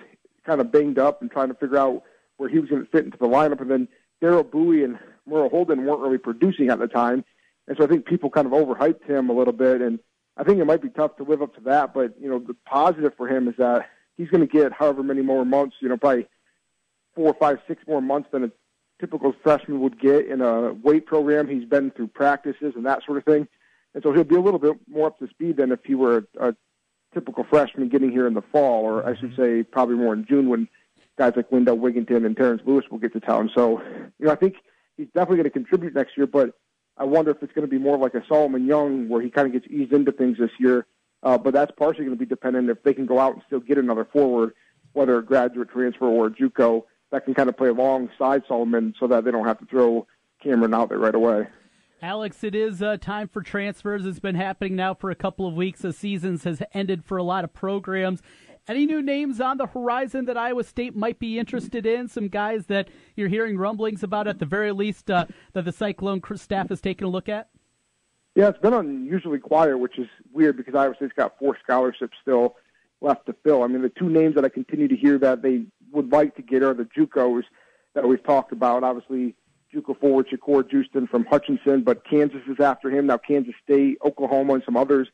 kind 0.46 0.62
of 0.62 0.72
banged 0.72 1.00
up 1.00 1.22
and 1.22 1.32
trying 1.32 1.50
to 1.50 1.54
figure 1.54 1.78
out 1.78 2.04
where 2.38 2.50
he 2.50 2.60
was 2.60 2.70
going 2.70 2.84
to 2.84 2.90
fit 2.90 3.06
into 3.06 3.18
the 3.18 3.28
lineup. 3.28 3.62
And 3.62 3.72
then 3.72 3.88
Darrell 4.22 4.44
Bowie 4.44 4.84
and 4.84 5.00
Merrill 5.26 5.50
Holden 5.50 5.86
weren't 5.86 6.02
really 6.02 6.18
producing 6.18 6.70
at 6.70 6.80
the 6.80 6.88
time. 6.88 7.24
And 7.68 7.78
so 7.78 7.84
I 7.84 7.88
think 7.88 8.06
people 8.06 8.30
kind 8.30 8.48
of 8.48 8.54
overhyped 8.54 9.06
him 9.08 9.30
a 9.30 9.34
little 9.34 9.54
bit. 9.54 9.82
And 9.82 10.00
I 10.36 10.44
think 10.44 10.60
it 10.60 10.66
might 10.66 10.82
be 10.82 10.90
tough 10.90 11.16
to 11.18 11.24
live 11.24 11.42
up 11.42 11.56
to 11.56 11.62
that. 11.62 11.94
But, 11.94 12.16
you 12.20 12.30
know, 12.30 12.40
the 12.40 12.56
positive 12.66 13.14
for 13.16 13.28
him 13.28 13.48
is 13.48 13.56
that 13.58 13.90
he's 14.18 14.30
going 14.30 14.46
to 14.46 14.52
get 14.52 14.74
however 14.74 15.04
many 15.04 15.22
more 15.22 15.46
months, 15.46 15.78
you 15.80 15.90
know, 15.90 15.98
probably 15.98 16.28
four, 17.16 17.34
five, 17.34 17.60
six 17.68 17.84
more 17.88 18.02
months 18.02 18.30
than 18.32 18.44
a 18.44 18.52
typical 19.00 19.34
freshman 19.44 19.82
would 19.82 20.00
get 20.00 20.28
in 20.28 20.42
a 20.42 20.74
weight 20.74 21.06
program. 21.06 21.48
He's 21.48 21.66
been 21.66 21.92
through 21.92 22.08
practices 22.08 22.74
and 22.76 22.86
that 22.86 23.04
sort 23.06 23.18
of 23.18 23.26
thing. 23.26 23.48
And 23.94 24.02
so 24.02 24.12
he'll 24.12 24.24
be 24.24 24.36
a 24.36 24.42
little 24.42 24.60
bit 24.60 24.76
more 24.88 25.08
up 25.08 25.20
to 25.20 25.28
speed 25.28 25.58
than 25.58 25.72
if 25.72 25.80
he 25.86 25.96
were 25.96 26.26
a, 26.40 26.50
a 26.50 26.56
typical 27.14 27.44
freshman 27.44 27.90
getting 27.90 28.12
here 28.12 28.26
in 28.28 28.34
the 28.34 28.42
fall, 28.42 28.84
or 28.84 29.08
I 29.08 29.16
should 29.16 29.36
say 29.36 29.64
probably 29.64 29.96
more 29.96 30.14
in 30.14 30.26
June 30.26 30.50
when 30.50 30.68
guys 31.18 31.34
like 31.36 31.52
Lindell 31.52 31.78
Wigginton 31.78 32.26
and 32.26 32.36
Terrence 32.36 32.62
Lewis 32.66 32.86
will 32.90 32.98
get 32.98 33.14
to 33.14 33.20
town. 33.20 33.52
So, 33.54 33.82
you 34.20 34.26
know, 34.26 34.32
I 34.32 34.36
think 34.36 34.56
he's 34.98 35.08
definitely 35.08 35.38
going 35.38 35.44
to 35.46 35.52
contribute 35.52 35.94
next 35.94 36.18
year, 36.18 36.26
but 36.26 36.58
I 36.98 37.04
wonder 37.04 37.32
if 37.32 37.42
it's 37.44 37.54
going 37.54 37.68
to 37.68 37.72
be 37.72 37.78
more 37.78 37.98
like 37.98 38.16
a 38.16 38.26
Solomon 38.28 38.66
Young 38.66 39.10
where 39.10 39.22
he 39.22 39.30
kind 39.30 39.48
of 39.48 39.54
gets 39.54 39.72
eased 39.72 39.94
into 39.94 40.12
things 40.12 40.38
this 40.40 40.52
year. 40.60 40.86
Uh, 41.22 41.38
but 41.38 41.54
that's 41.54 41.72
partially 41.78 42.04
going 42.04 42.18
to 42.18 42.20
be 42.20 42.26
dependent 42.26 42.70
if 42.70 42.84
they 42.84 42.94
can 42.94 43.06
go 43.06 43.20
out 43.20 43.34
and 43.34 43.42
still 43.48 43.60
get 43.60 43.78
another 43.78 44.06
forward 44.06 44.54
whether 44.94 45.18
a 45.18 45.24
graduate 45.24 45.70
transfer 45.70 46.06
or 46.06 46.28
a 46.28 46.30
JUCO 46.30 46.84
that 47.14 47.26
can 47.26 47.36
kind 47.36 47.48
of 47.48 47.56
play 47.56 47.70
alongside 47.70 48.42
Solomon 48.48 48.96
so 49.00 49.06
that 49.06 49.24
they 49.24 49.30
don't 49.30 49.46
have 49.46 49.60
to 49.60 49.66
throw 49.68 50.08
Cameron 50.42 50.74
out 50.74 50.90
there 50.90 50.98
right 50.98 51.14
away. 51.14 51.46
Alex, 52.02 52.44
it 52.44 52.56
is 52.56 52.82
uh, 52.82 52.98
time 52.98 53.28
for 53.28 53.44
transfers. 53.44 54.04
It's 54.08 54.20
been 54.20 54.34
happening 54.34 54.76
now 54.76 54.96
for 54.96 55.12
a 55.12 55.16
couple 55.16 55.48
of 55.48 55.54
weeks. 55.54 55.82
The 55.82 55.94
seasons 55.94 56.44
has 56.44 56.64
ended 56.74 57.06
for 57.06 57.18
a 57.18 57.24
lot 57.24 57.44
of 57.44 57.54
programs. 57.54 58.24
Any 58.68 58.88
new 58.88 59.00
names 59.00 59.40
on 59.40 59.58
the 59.58 59.68
horizon 59.68 60.26
that 60.26 60.38
Iowa 60.38 60.64
State 60.64 60.96
might 60.96 61.20
be 61.20 61.38
interested 61.38 61.86
in? 61.86 62.08
Some 62.08 62.30
guys 62.30 62.66
that 62.66 62.88
you're 63.16 63.30
hearing 63.30 63.60
rumblings 63.60 64.02
about, 64.02 64.28
at 64.28 64.40
the 64.40 64.46
very 64.48 64.72
least, 64.72 65.12
uh, 65.12 65.28
that 65.54 65.66
the 65.66 65.72
Cyclone 65.72 66.20
staff 66.36 66.70
has 66.70 66.82
taken 66.82 67.06
a 67.06 67.10
look 67.12 67.30
at? 67.30 67.50
Yeah, 68.34 68.50
it's 68.50 68.58
been 68.58 68.74
unusually 68.74 69.38
quiet, 69.38 69.78
which 69.78 70.00
is 70.00 70.08
weird 70.32 70.58
because 70.58 70.74
Iowa 70.74 70.96
State's 70.96 71.14
got 71.16 71.38
four 71.38 71.56
scholarships 71.64 72.18
still 72.24 72.56
left 73.02 73.28
to 73.28 73.36
fill. 73.44 73.62
I 73.62 73.68
mean, 73.68 73.84
the 73.84 73.90
two 73.90 74.10
names 74.10 74.34
that 74.34 74.44
I 74.44 74.50
continue 74.50 74.88
to 74.88 74.96
hear 74.96 75.20
that 75.20 75.44
they 75.44 75.66
would 75.94 76.12
like 76.12 76.36
to 76.36 76.42
get 76.42 76.64
are 76.64 76.74
the 76.74 76.86
JUCOs 76.86 77.44
that 77.94 78.08
we've 78.08 78.24
talked 78.24 78.52
about. 78.52 78.84
Obviously, 78.84 79.36
JUCO 79.74 80.00
forward 80.00 80.28
Shakur 80.28 80.64
Juiston 80.64 81.10
from 81.10 81.26
Hutchinson, 81.26 81.84
but 81.84 82.04
Kansas 82.08 82.42
is 82.48 82.60
after 82.60 82.90
him 82.90 83.08
now. 83.08 83.18
Kansas 83.18 83.54
State, 83.64 83.98
Oklahoma, 84.04 84.56
and 84.56 84.64
some 84.66 84.78
others 84.78 85.08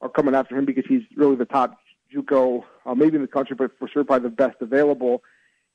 are 0.00 0.08
coming 0.08 0.34
after 0.34 0.56
him 0.56 0.64
because 0.64 0.84
he's 0.88 1.02
really 1.16 1.36
the 1.36 1.44
top 1.44 1.78
JUCO, 2.14 2.64
uh, 2.86 2.94
maybe 2.94 3.16
in 3.16 3.22
the 3.22 3.28
country, 3.28 3.56
but 3.56 3.70
for 3.78 3.88
sure 3.88 4.04
probably 4.04 4.28
the 4.28 4.34
best 4.34 4.56
available. 4.60 5.22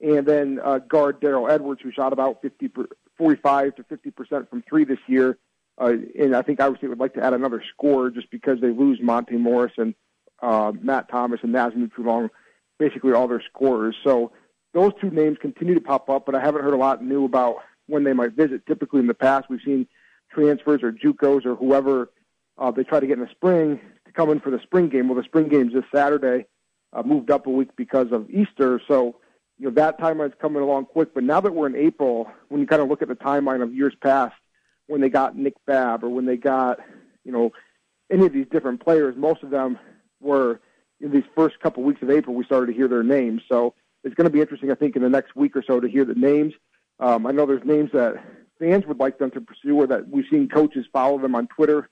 And 0.01 0.25
then 0.25 0.60
uh, 0.63 0.80
guard 0.80 1.20
Daryl 1.20 1.50
Edwards, 1.50 1.82
who 1.82 1.92
shot 1.92 2.13
about 2.13 2.42
50 2.42 2.68
per, 2.70 2.88
45 3.18 3.75
to 3.75 3.84
50 3.84 4.12
percent 4.12 4.50
from 4.50 4.63
three 4.68 4.86
this 4.86 5.00
year. 5.08 5.38
Uh, 5.78 5.94
and 6.18 6.36
I 6.36 6.42
think 6.42 6.60
Iowa 6.60 6.78
State 6.78 6.89
would 6.89 7.00
like 7.00 7.13
to 7.16 7.24
add 7.24 7.34
another 7.34 7.63
scorer 7.74 8.10
just 8.10 8.30
because 8.32 8.60
they 8.62 8.70
lose 8.70 9.00
Monte 9.01 9.36
Morris 9.36 9.74
and 9.78 9.94
uh, 10.42 10.72
Matt 10.82 11.10
Thomas 11.10 11.39
and 11.44 11.51
Naz 11.51 11.74
Mitrou-Long, 11.74 12.30
basically 12.78 13.13
all 13.13 13.28
their 13.28 13.44
scorers. 13.54 13.96
So 14.04 14.32
those 14.74 14.92
two 15.02 15.10
names 15.10 15.38
continue 15.42 15.74
to 15.74 15.82
pop 15.82 16.10
up, 16.10 16.26
but 16.26 16.36
I 16.36 16.42
haven't 16.42 16.64
heard 16.64 16.74
a 16.74 16.78
lot 16.78 17.04
new 17.04 17.26
about 17.26 17.58
when 17.88 18.04
they 18.04 18.14
might 18.14 18.34
visit. 18.34 18.66
Typically 18.68 19.00
in 19.00 19.08
the 19.08 19.14
past, 19.14 19.50
we've 19.50 19.62
seen 19.64 19.88
transfers 20.32 20.84
or 20.84 20.92
JUCOs 20.92 21.46
or 21.46 21.56
whoever 21.56 22.12
uh, 22.58 22.72
they 22.72 22.84
try 22.84 23.00
to 23.00 23.08
get 23.08 23.18
in 23.18 23.24
the 23.24 23.32
spring 23.32 23.80
to 24.06 24.12
come 24.12 24.30
in 24.30 24.40
for 24.40 24.52
the 24.52 24.60
spring 24.62 24.90
game. 24.90 25.08
Well, 25.08 25.18
the 25.18 25.24
spring 25.24 25.48
game's 25.48 25.74
this 25.74 25.86
Saturday, 25.94 26.46
uh, 26.94 27.04
moved 27.04 27.32
up 27.32 27.48
a 27.48 27.50
week 27.50 27.70
because 27.76 28.12
of 28.12 28.30
Easter. 28.30 28.82
So, 28.88 29.16
you 29.58 29.68
know, 29.68 29.74
that 29.76 30.00
timeline's 30.00 30.36
coming 30.40 30.62
along 30.62 30.86
quick. 30.86 31.14
But 31.14 31.24
now 31.24 31.42
that 31.42 31.54
we're 31.54 31.68
in 31.68 31.76
April, 31.76 32.30
when 32.50 32.62
you 32.62 32.68
kind 32.68 32.82
of 32.82 32.90
look 32.90 33.02
at 33.02 33.08
the 33.08 33.16
timeline 33.16 33.64
of 33.64 33.74
years 33.74 33.96
past, 34.02 34.36
when 34.88 35.02
they 35.02 35.10
got 35.10 35.36
Nick 35.36 35.54
Babb 35.66 36.04
or 36.04 36.10
when 36.10 36.26
they 36.26 36.38
got, 36.38 36.80
you 37.24 37.32
know, 37.32 37.52
any 38.12 38.26
of 38.26 38.34
these 38.34 38.48
different 38.52 38.84
players, 38.84 39.16
most 39.16 39.44
of 39.44 39.52
them 39.52 39.78
were 40.20 40.60
in 41.00 41.12
these 41.12 41.24
first 41.36 41.60
couple 41.60 41.84
weeks 41.84 42.02
of 42.02 42.10
April, 42.10 42.36
we 42.36 42.44
started 42.44 42.68
to 42.68 42.74
hear 42.74 42.88
their 42.88 43.04
names. 43.04 43.42
So 43.48 43.74
it's 44.03 44.15
going 44.15 44.25
to 44.25 44.32
be 44.32 44.41
interesting, 44.41 44.72
I 44.72 44.75
think, 44.75 44.96
in 44.96 45.01
the 45.01 45.10
next 45.10 45.36
week 45.36 45.56
or 45.56 45.63
so 45.63 45.79
to 45.79 45.88
hear 45.88 46.06
the 46.06 46.15
names. 46.15 46.53
Um, 47.00 47.25
I 47.25 47.32
know 47.32 47.46
there's 47.46 47.65
names 47.65 47.91
that 47.94 48.15
fans 48.60 48.86
would 48.86 49.00
like 49.00 49.20
them 49.20 49.32
to 49.32 49.41
pursue 49.41 49.75
or 49.75 49.88
that 49.88 50.10
we've 50.10 50.25
seen 50.29 50.50
coaches 50.50 50.86
follow 50.91 51.18
them 51.18 51.36
on 51.36 51.48
Twitter, 51.48 51.89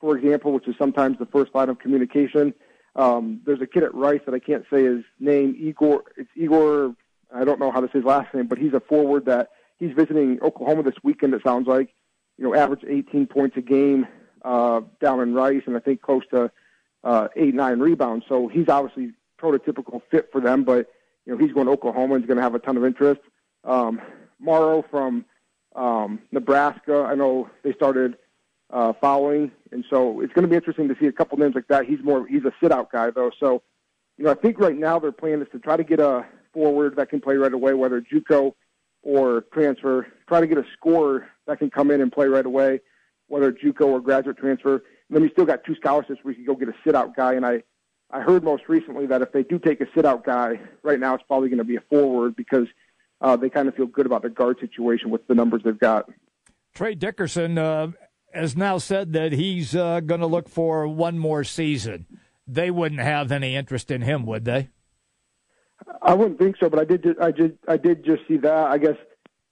for 0.00 0.16
example, 0.16 0.52
which 0.52 0.68
is 0.68 0.74
sometimes 0.78 1.18
the 1.18 1.26
first 1.26 1.54
line 1.54 1.68
of 1.68 1.78
communication. 1.78 2.54
Um, 2.96 3.40
there's 3.46 3.60
a 3.60 3.66
kid 3.66 3.84
at 3.84 3.94
Rice 3.94 4.20
that 4.26 4.34
I 4.34 4.38
can't 4.38 4.64
say 4.70 4.84
his 4.84 5.04
name, 5.20 5.56
Igor. 5.58 6.04
It's 6.16 6.30
Igor. 6.36 6.94
I 7.34 7.44
don't 7.44 7.60
know 7.60 7.70
how 7.70 7.80
to 7.80 7.86
say 7.88 7.98
his 7.98 8.04
last 8.04 8.34
name, 8.34 8.46
but 8.46 8.58
he's 8.58 8.72
a 8.72 8.80
forward 8.80 9.26
that 9.26 9.50
he's 9.78 9.94
visiting 9.94 10.40
Oklahoma 10.42 10.82
this 10.82 10.96
weekend. 11.02 11.34
It 11.34 11.42
sounds 11.44 11.68
like, 11.68 11.94
you 12.36 12.44
know, 12.44 12.54
average 12.54 12.84
18 12.86 13.26
points 13.26 13.56
a 13.56 13.60
game 13.60 14.06
uh, 14.44 14.80
down 15.00 15.20
in 15.20 15.34
Rice, 15.34 15.62
and 15.66 15.76
I 15.76 15.80
think 15.80 16.02
close 16.02 16.22
to 16.30 16.50
uh, 17.04 17.28
eight 17.36 17.54
nine 17.54 17.78
rebounds. 17.78 18.24
So 18.28 18.48
he's 18.48 18.68
obviously 18.68 19.12
prototypical 19.40 20.02
fit 20.10 20.30
for 20.32 20.40
them. 20.40 20.64
But 20.64 20.90
you 21.28 21.34
know, 21.34 21.44
he's 21.44 21.52
going 21.52 21.66
to 21.66 21.72
Oklahoma 21.72 22.18
he's 22.18 22.26
going 22.26 22.38
to 22.38 22.42
have 22.42 22.54
a 22.54 22.58
ton 22.58 22.78
of 22.78 22.84
interest. 22.86 23.20
Um, 23.62 24.00
Morrow 24.40 24.82
from 24.90 25.26
um, 25.76 26.20
Nebraska. 26.32 27.06
I 27.06 27.14
know 27.14 27.50
they 27.62 27.74
started 27.74 28.16
uh, 28.70 28.94
following, 28.98 29.52
and 29.70 29.84
so 29.90 30.22
it's 30.22 30.32
going 30.32 30.44
to 30.44 30.48
be 30.48 30.56
interesting 30.56 30.88
to 30.88 30.96
see 30.98 31.06
a 31.06 31.12
couple 31.12 31.36
names 31.36 31.54
like 31.54 31.68
that. 31.68 31.84
He's 31.84 32.02
more 32.02 32.26
he's 32.26 32.44
a 32.44 32.52
sit 32.62 32.72
out 32.72 32.90
guy 32.90 33.10
though, 33.10 33.30
so 33.38 33.62
you 34.16 34.24
know 34.24 34.30
I 34.30 34.34
think 34.34 34.58
right 34.58 34.76
now 34.76 34.98
their 34.98 35.12
plan 35.12 35.42
is 35.42 35.48
to 35.52 35.58
try 35.58 35.76
to 35.76 35.84
get 35.84 36.00
a 36.00 36.24
forward 36.54 36.96
that 36.96 37.10
can 37.10 37.20
play 37.20 37.36
right 37.36 37.52
away, 37.52 37.74
whether 37.74 38.00
JUCO 38.00 38.54
or 39.02 39.42
transfer. 39.52 40.06
Try 40.28 40.40
to 40.40 40.46
get 40.46 40.56
a 40.56 40.64
scorer 40.78 41.28
that 41.46 41.58
can 41.58 41.68
come 41.68 41.90
in 41.90 42.00
and 42.00 42.10
play 42.10 42.26
right 42.26 42.46
away, 42.46 42.80
whether 43.26 43.52
JUCO 43.52 43.82
or 43.82 44.00
graduate 44.00 44.38
transfer. 44.38 44.76
And 44.76 45.16
then 45.16 45.22
you 45.22 45.28
still 45.30 45.44
got 45.44 45.64
two 45.64 45.74
scholarships 45.74 46.20
where 46.22 46.32
you 46.32 46.36
can 46.36 46.46
go 46.46 46.54
get 46.54 46.68
a 46.68 46.74
sit 46.84 46.94
out 46.94 47.14
guy. 47.14 47.34
And 47.34 47.44
I 47.44 47.62
I 48.10 48.20
heard 48.20 48.42
most 48.42 48.64
recently 48.68 49.06
that 49.06 49.20
if 49.20 49.32
they 49.32 49.42
do 49.42 49.58
take 49.58 49.80
a 49.80 49.86
sit 49.94 50.06
out 50.06 50.24
guy, 50.24 50.60
right 50.82 50.98
now 50.98 51.14
it's 51.14 51.24
probably 51.26 51.48
going 51.48 51.58
to 51.58 51.64
be 51.64 51.76
a 51.76 51.80
forward 51.82 52.36
because 52.36 52.66
uh, 53.20 53.36
they 53.36 53.50
kind 53.50 53.68
of 53.68 53.74
feel 53.74 53.86
good 53.86 54.06
about 54.06 54.22
their 54.22 54.30
guard 54.30 54.58
situation 54.60 55.10
with 55.10 55.26
the 55.26 55.34
numbers 55.34 55.62
they've 55.64 55.78
got. 55.78 56.08
Trey 56.74 56.94
Dickerson 56.94 57.58
uh, 57.58 57.92
has 58.32 58.56
now 58.56 58.78
said 58.78 59.12
that 59.12 59.32
he's 59.32 59.74
uh, 59.74 60.00
going 60.00 60.20
to 60.20 60.26
look 60.26 60.48
for 60.48 60.88
one 60.88 61.18
more 61.18 61.44
season. 61.44 62.06
They 62.46 62.70
wouldn't 62.70 63.00
have 63.00 63.30
any 63.30 63.56
interest 63.56 63.90
in 63.90 64.02
him, 64.02 64.24
would 64.24 64.44
they? 64.44 64.68
I 66.00 66.14
wouldn't 66.14 66.38
think 66.38 66.56
so, 66.58 66.70
but 66.70 66.78
I 66.78 66.84
did. 66.84 67.06
I 67.20 67.30
did. 67.30 67.58
I 67.68 67.76
did 67.76 68.04
just 68.04 68.26
see 68.26 68.36
that. 68.38 68.66
I 68.66 68.78
guess 68.78 68.96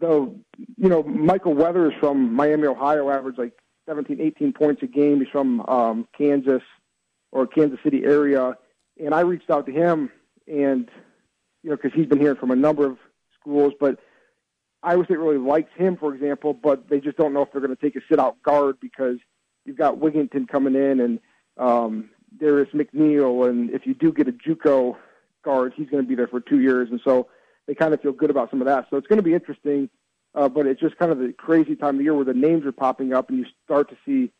though, 0.00 0.34
you 0.76 0.88
know, 0.88 1.02
Michael 1.02 1.54
Weathers 1.54 1.94
from 2.00 2.34
Miami, 2.34 2.66
Ohio, 2.66 3.10
averaged 3.10 3.38
like 3.38 3.52
17, 3.86 4.20
18 4.20 4.52
points 4.52 4.82
a 4.82 4.86
game. 4.86 5.20
He's 5.20 5.28
from 5.28 5.60
um, 5.62 6.08
Kansas 6.16 6.62
or 7.36 7.46
Kansas 7.46 7.78
City 7.84 8.02
area, 8.04 8.56
and 8.98 9.14
I 9.14 9.20
reached 9.20 9.50
out 9.50 9.66
to 9.66 9.72
him, 9.72 10.10
and 10.48 10.88
you 11.62 11.68
know, 11.68 11.76
because 11.76 11.92
he's 11.94 12.06
been 12.06 12.18
hearing 12.18 12.38
from 12.38 12.50
a 12.50 12.56
number 12.56 12.86
of 12.86 12.96
schools, 13.38 13.74
but 13.78 13.98
Iowa 14.82 15.04
State 15.04 15.18
really 15.18 15.36
likes 15.36 15.70
him, 15.76 15.98
for 15.98 16.14
example, 16.14 16.54
but 16.54 16.88
they 16.88 16.98
just 16.98 17.18
don't 17.18 17.34
know 17.34 17.42
if 17.42 17.52
they're 17.52 17.60
going 17.60 17.76
to 17.76 17.82
take 17.82 17.94
a 17.94 18.00
sit-out 18.08 18.42
guard 18.42 18.76
because 18.80 19.18
you've 19.66 19.76
got 19.76 19.96
Wigginton 19.98 20.48
coming 20.48 20.74
in 20.74 20.98
and 21.00 21.20
um, 21.58 22.08
Darius 22.40 22.70
McNeil, 22.72 23.46
and 23.50 23.68
if 23.70 23.86
you 23.86 23.92
do 23.92 24.12
get 24.12 24.28
a 24.28 24.32
JUCO 24.32 24.96
guard, 25.44 25.74
he's 25.76 25.90
going 25.90 26.02
to 26.02 26.08
be 26.08 26.14
there 26.14 26.28
for 26.28 26.40
two 26.40 26.60
years, 26.60 26.88
and 26.90 27.00
so 27.04 27.28
they 27.66 27.74
kind 27.74 27.92
of 27.92 28.00
feel 28.00 28.12
good 28.12 28.30
about 28.30 28.48
some 28.48 28.62
of 28.62 28.66
that. 28.66 28.86
So 28.88 28.96
it's 28.96 29.08
going 29.08 29.18
to 29.18 29.22
be 29.22 29.34
interesting, 29.34 29.90
uh, 30.34 30.48
but 30.48 30.66
it's 30.66 30.80
just 30.80 30.96
kind 30.96 31.12
of 31.12 31.18
the 31.18 31.34
crazy 31.36 31.76
time 31.76 31.96
of 31.96 32.02
year 32.02 32.14
where 32.14 32.24
the 32.24 32.32
names 32.32 32.64
are 32.64 32.72
popping 32.72 33.12
up, 33.12 33.28
and 33.28 33.36
you 33.36 33.44
start 33.64 33.90
to 33.90 33.96
see 34.06 34.32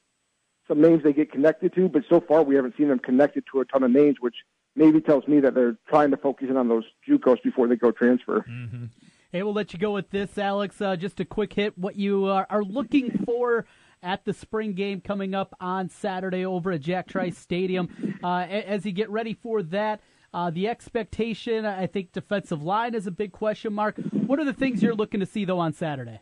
some 0.69 0.81
names 0.81 1.03
they 1.03 1.13
get 1.13 1.31
connected 1.31 1.75
to, 1.75 1.89
but 1.89 2.03
so 2.09 2.21
far 2.21 2.43
we 2.43 2.55
haven't 2.55 2.77
seen 2.77 2.89
them 2.89 2.99
connected 2.99 3.45
to 3.53 3.61
a 3.61 3.65
ton 3.65 3.83
of 3.83 3.91
names, 3.91 4.17
which 4.21 4.35
maybe 4.75 5.01
tells 5.01 5.27
me 5.27 5.41
that 5.41 5.55
they're 5.55 5.77
trying 5.89 6.11
to 6.11 6.17
focus 6.17 6.49
in 6.51 6.57
on 6.57 6.69
those 6.69 6.85
JUCOs 7.09 7.43
before 7.43 7.69
they 7.69 7.77
go 7.77 7.91
transfer. 7.91 8.45
Mm-hmm. 8.49 8.85
Hey, 9.33 9.43
we'll 9.43 9.55
let 9.55 9.73
you 9.73 9.79
go 9.79 9.93
with 9.93 10.11
this, 10.11 10.39
Alex. 10.39 10.81
Uh, 10.81 10.97
just 10.97 11.21
a 11.21 11.25
quick 11.25 11.53
hit. 11.53 11.77
What 11.77 11.97
you 11.97 12.27
are, 12.27 12.47
are 12.49 12.63
looking 12.63 13.11
for 13.25 13.67
at 14.03 14.25
the 14.25 14.33
spring 14.33 14.75
game 14.75 15.01
coming 15.01 15.35
up 15.35 15.55
on 15.61 15.89
Saturday 15.89 16.45
over 16.45 16.73
at 16.73 16.81
Jack 16.81 17.09
Trice 17.09 17.37
Stadium. 17.37 17.89
Uh, 18.23 18.47
as 18.49 18.87
you 18.87 18.93
get 18.93 19.11
ready 19.11 19.35
for 19.35 19.63
that, 19.63 20.01
uh, 20.33 20.51
the 20.51 20.69
expectation, 20.69 21.65
I 21.65 21.87
think 21.87 22.13
defensive 22.13 22.63
line 22.63 22.95
is 22.95 23.07
a 23.07 23.11
big 23.11 23.33
question 23.33 23.73
mark. 23.73 23.97
What 24.27 24.39
are 24.39 24.45
the 24.45 24.53
things 24.53 24.83
you're 24.83 24.95
looking 24.95 25.21
to 25.21 25.27
see, 25.27 25.45
though, 25.45 25.59
on 25.59 25.73
Saturday? 25.73 26.21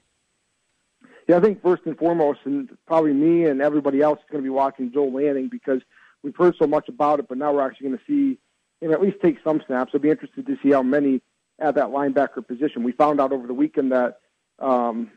Yeah, 1.26 1.38
I 1.38 1.40
think 1.40 1.62
first 1.62 1.82
and 1.86 1.96
foremost, 1.96 2.40
and 2.44 2.68
probably 2.86 3.14
me 3.14 3.46
and 3.46 3.62
everybody 3.62 4.02
else 4.02 4.18
is 4.18 4.26
going 4.30 4.42
to 4.42 4.46
be 4.46 4.50
watching 4.50 4.92
Joel 4.92 5.12
Lanning 5.12 5.48
because 5.48 5.80
we've 6.22 6.36
heard 6.36 6.54
so 6.58 6.66
much 6.66 6.88
about 6.88 7.18
it, 7.18 7.28
but 7.28 7.38
now 7.38 7.52
we're 7.52 7.66
actually 7.66 7.88
going 7.88 7.98
to 7.98 8.04
see 8.06 8.38
him 8.80 8.92
at 8.92 9.00
least 9.00 9.16
take 9.22 9.38
some 9.42 9.62
snaps. 9.66 9.92
I'd 9.94 10.02
be 10.02 10.10
interested 10.10 10.46
to 10.46 10.56
see 10.62 10.72
how 10.72 10.82
many 10.82 11.22
at 11.58 11.76
that 11.76 11.86
linebacker 11.86 12.46
position. 12.46 12.82
We 12.82 12.92
found 12.92 13.20
out 13.20 13.32
over 13.32 13.46
the 13.46 13.54
weekend 13.54 13.92
that, 13.92 14.18
um, 14.58 15.10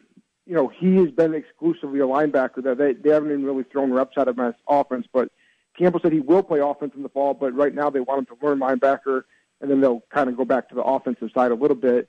you 0.45 0.55
know, 0.55 0.69
he 0.69 0.95
has 0.95 1.11
been 1.11 1.33
exclusively 1.33 1.99
a 1.99 2.03
linebacker. 2.03 2.63
That 2.63 2.77
they, 2.77 2.93
they 2.93 3.09
haven't 3.09 3.31
even 3.31 3.43
really 3.43 3.63
thrown 3.63 3.91
reps 3.91 4.17
at 4.17 4.29
him 4.29 4.39
as 4.39 4.53
offense. 4.69 5.07
But 5.11 5.29
Campbell 5.77 5.99
said 6.01 6.13
he 6.13 6.21
will 6.21 6.43
play 6.43 6.59
offense 6.59 6.93
in 6.95 7.03
the 7.03 7.09
fall, 7.09 7.33
but 7.33 7.53
right 7.53 7.73
now 7.73 7.89
they 7.89 7.99
want 7.99 8.19
him 8.19 8.37
to 8.37 8.45
learn 8.45 8.59
linebacker, 8.59 9.23
and 9.59 9.69
then 9.69 9.81
they'll 9.81 10.03
kind 10.09 10.29
of 10.29 10.37
go 10.37 10.45
back 10.45 10.69
to 10.69 10.75
the 10.75 10.83
offensive 10.83 11.31
side 11.33 11.51
a 11.51 11.55
little 11.55 11.75
bit 11.75 12.07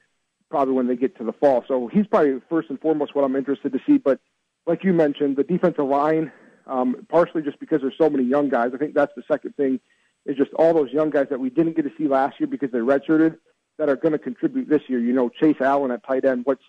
probably 0.50 0.74
when 0.74 0.86
they 0.86 0.96
get 0.96 1.16
to 1.18 1.24
the 1.24 1.32
fall. 1.32 1.64
So 1.68 1.88
he's 1.88 2.06
probably 2.06 2.40
first 2.48 2.70
and 2.70 2.80
foremost 2.80 3.14
what 3.14 3.24
I'm 3.24 3.36
interested 3.36 3.72
to 3.72 3.78
see. 3.86 3.98
But 3.98 4.20
like 4.66 4.84
you 4.84 4.92
mentioned, 4.92 5.36
the 5.36 5.44
defensive 5.44 5.86
line, 5.86 6.32
um, 6.66 7.06
partially 7.08 7.42
just 7.42 7.60
because 7.60 7.80
there's 7.80 7.94
so 7.98 8.10
many 8.10 8.24
young 8.24 8.48
guys. 8.48 8.70
I 8.74 8.78
think 8.78 8.94
that's 8.94 9.12
the 9.16 9.22
second 9.30 9.56
thing 9.56 9.80
is 10.26 10.36
just 10.36 10.52
all 10.54 10.74
those 10.74 10.90
young 10.92 11.10
guys 11.10 11.26
that 11.30 11.40
we 11.40 11.50
didn't 11.50 11.76
get 11.76 11.82
to 11.82 11.92
see 11.96 12.06
last 12.06 12.38
year 12.38 12.46
because 12.46 12.70
they 12.70 12.78
redshirted 12.78 13.38
that 13.78 13.88
are 13.88 13.96
going 13.96 14.12
to 14.12 14.18
contribute 14.18 14.68
this 14.68 14.82
year. 14.88 14.98
You 14.98 15.12
know, 15.12 15.30
Chase 15.30 15.60
Allen 15.60 15.90
at 15.90 16.04
tight 16.06 16.24
end, 16.24 16.42
what's 16.44 16.62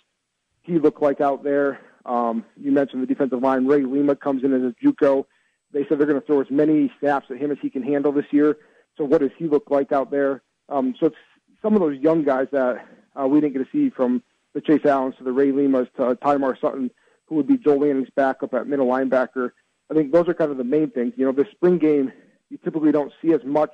he 0.61 0.79
look 0.79 1.01
like 1.01 1.19
out 1.19 1.43
there? 1.43 1.79
Um, 2.05 2.45
you 2.55 2.71
mentioned 2.71 3.01
the 3.03 3.07
defensive 3.07 3.41
line. 3.41 3.67
Ray 3.67 3.81
Lima 3.81 4.15
comes 4.15 4.43
in 4.43 4.53
as 4.53 4.61
a 4.61 4.73
JUCO. 4.85 5.25
They 5.71 5.85
said 5.85 5.99
they're 5.99 6.07
going 6.07 6.19
to 6.19 6.25
throw 6.25 6.41
as 6.41 6.49
many 6.49 6.91
snaps 6.99 7.27
at 7.29 7.37
him 7.37 7.51
as 7.51 7.57
he 7.61 7.69
can 7.69 7.83
handle 7.83 8.11
this 8.11 8.25
year. 8.31 8.57
So 8.97 9.03
what 9.03 9.21
does 9.21 9.31
he 9.37 9.47
look 9.47 9.69
like 9.69 9.91
out 9.91 10.09
there? 10.09 10.41
Um, 10.69 10.95
so 10.99 11.07
it's 11.07 11.15
some 11.61 11.73
of 11.73 11.81
those 11.81 11.99
young 11.99 12.23
guys 12.23 12.47
that 12.51 12.85
uh, 13.19 13.27
we 13.27 13.41
didn't 13.41 13.53
get 13.53 13.65
to 13.65 13.71
see 13.71 13.89
from 13.89 14.23
the 14.53 14.61
Chase 14.61 14.85
Allens 14.85 15.15
to 15.17 15.23
the 15.23 15.31
Ray 15.31 15.51
Limas 15.51 15.87
to 15.97 16.05
uh, 16.05 16.15
Tymar 16.15 16.59
Sutton, 16.59 16.89
who 17.25 17.35
would 17.35 17.47
be 17.47 17.57
Joel 17.57 17.79
Lanning's 17.81 18.09
backup 18.15 18.53
at 18.53 18.67
middle 18.67 18.87
linebacker. 18.87 19.51
I 19.91 19.93
think 19.93 20.11
those 20.11 20.27
are 20.27 20.33
kind 20.33 20.51
of 20.51 20.57
the 20.57 20.63
main 20.63 20.89
things. 20.91 21.13
You 21.15 21.25
know, 21.25 21.31
the 21.31 21.47
spring 21.51 21.77
game, 21.77 22.11
you 22.49 22.57
typically 22.63 22.91
don't 22.91 23.13
see 23.21 23.33
as 23.33 23.43
much 23.43 23.71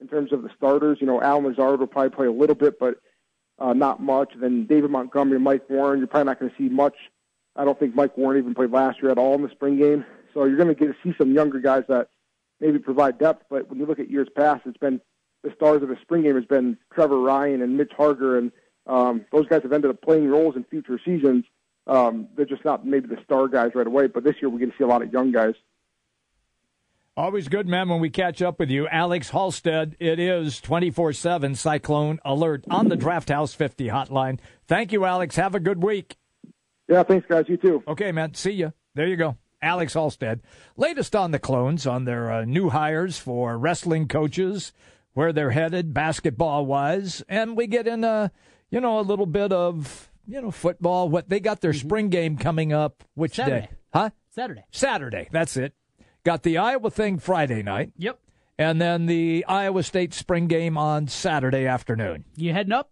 in 0.00 0.08
terms 0.08 0.32
of 0.32 0.42
the 0.42 0.50
starters. 0.56 0.98
You 1.00 1.06
know, 1.06 1.20
Allen 1.20 1.44
Lazard 1.44 1.80
will 1.80 1.86
probably 1.86 2.10
play 2.10 2.26
a 2.26 2.32
little 2.32 2.54
bit, 2.54 2.78
but 2.78 3.00
uh, 3.58 3.72
not 3.72 4.02
much. 4.02 4.32
Then 4.40 4.66
David 4.66 4.90
Montgomery, 4.90 5.38
Mike 5.38 5.68
Warren, 5.68 5.98
you're 5.98 6.08
probably 6.08 6.26
not 6.26 6.40
going 6.40 6.50
to 6.50 6.56
see 6.56 6.68
much. 6.68 6.94
I 7.56 7.64
don't 7.64 7.78
think 7.78 7.94
Mike 7.94 8.16
Warren 8.16 8.38
even 8.38 8.54
played 8.54 8.70
last 8.70 9.02
year 9.02 9.10
at 9.10 9.18
all 9.18 9.34
in 9.34 9.42
the 9.42 9.50
spring 9.50 9.78
game. 9.78 10.04
So 10.32 10.44
you're 10.44 10.56
going 10.56 10.68
to 10.68 10.74
get 10.74 10.86
to 10.86 10.96
see 11.02 11.14
some 11.18 11.32
younger 11.32 11.58
guys 11.58 11.84
that 11.88 12.08
maybe 12.60 12.78
provide 12.78 13.18
depth. 13.18 13.44
But 13.50 13.68
when 13.68 13.78
you 13.78 13.86
look 13.86 13.98
at 13.98 14.10
years 14.10 14.28
past, 14.34 14.62
it's 14.66 14.78
been 14.78 15.00
the 15.42 15.52
stars 15.56 15.82
of 15.82 15.88
the 15.88 15.96
spring 16.02 16.22
game 16.22 16.36
has 16.36 16.44
been 16.44 16.76
Trevor 16.92 17.20
Ryan 17.20 17.62
and 17.62 17.76
Mitch 17.76 17.92
Harger, 17.96 18.38
and 18.38 18.52
um, 18.88 19.24
those 19.30 19.46
guys 19.46 19.62
have 19.62 19.72
ended 19.72 19.90
up 19.90 20.00
playing 20.02 20.28
roles 20.28 20.56
in 20.56 20.64
future 20.64 20.98
seasons. 21.04 21.44
Um, 21.86 22.28
they're 22.36 22.46
just 22.46 22.64
not 22.64 22.86
maybe 22.86 23.08
the 23.08 23.18
star 23.24 23.48
guys 23.48 23.72
right 23.74 23.86
away. 23.86 24.08
But 24.08 24.24
this 24.24 24.36
year 24.40 24.50
we're 24.50 24.58
going 24.58 24.70
to 24.70 24.76
see 24.76 24.84
a 24.84 24.88
lot 24.88 25.02
of 25.02 25.12
young 25.12 25.30
guys. 25.30 25.54
Always 27.16 27.48
good, 27.48 27.66
man, 27.66 27.88
when 27.88 28.00
we 28.00 28.10
catch 28.10 28.40
up 28.42 28.60
with 28.60 28.70
you. 28.70 28.86
Alex 28.86 29.30
Halstead, 29.30 29.96
it 29.98 30.20
is 30.20 30.60
24 30.60 31.12
7 31.12 31.56
Cyclone 31.56 32.20
Alert 32.24 32.64
on 32.70 32.88
the 32.88 32.96
Draft 32.96 33.28
House 33.28 33.54
50 33.54 33.88
hotline. 33.88 34.38
Thank 34.68 34.92
you, 34.92 35.04
Alex. 35.04 35.34
Have 35.34 35.56
a 35.56 35.60
good 35.60 35.82
week. 35.82 36.16
Yeah, 36.86 37.02
thanks, 37.02 37.26
guys. 37.28 37.46
You 37.48 37.56
too. 37.56 37.82
Okay, 37.88 38.12
man. 38.12 38.34
See 38.34 38.52
you. 38.52 38.72
There 38.94 39.08
you 39.08 39.16
go. 39.16 39.36
Alex 39.60 39.94
Halstead. 39.94 40.42
Latest 40.76 41.16
on 41.16 41.32
the 41.32 41.40
clones 41.40 41.88
on 41.88 42.04
their 42.04 42.30
uh, 42.30 42.44
new 42.44 42.68
hires 42.68 43.18
for 43.18 43.58
wrestling 43.58 44.06
coaches, 44.06 44.72
where 45.12 45.32
they're 45.32 45.50
headed 45.50 45.92
basketball 45.92 46.66
wise. 46.66 47.24
And 47.28 47.56
we 47.56 47.66
get 47.66 47.88
in, 47.88 48.04
a, 48.04 48.30
you 48.70 48.80
know, 48.80 48.98
a 48.98 49.02
little 49.02 49.26
bit 49.26 49.52
of, 49.52 50.10
you 50.26 50.40
know, 50.40 50.50
football. 50.50 51.08
What 51.08 51.28
They 51.28 51.40
got 51.40 51.60
their 51.60 51.72
mm-hmm. 51.72 51.86
spring 51.86 52.08
game 52.08 52.36
coming 52.36 52.72
up. 52.72 53.04
Which 53.14 53.34
Saturday. 53.34 53.66
day? 53.66 53.68
Huh? 53.92 54.10
Saturday. 54.30 54.64
Saturday. 54.70 55.28
That's 55.32 55.56
it. 55.56 55.74
Got 56.24 56.42
the 56.42 56.58
Iowa 56.58 56.90
thing 56.90 57.18
Friday 57.18 57.62
night. 57.62 57.92
Yep. 57.96 58.18
And 58.58 58.80
then 58.80 59.06
the 59.06 59.44
Iowa 59.48 59.82
State 59.82 60.12
spring 60.12 60.48
game 60.48 60.76
on 60.76 61.06
Saturday 61.06 61.66
afternoon. 61.66 62.24
You 62.36 62.52
heading 62.52 62.72
up? 62.72 62.90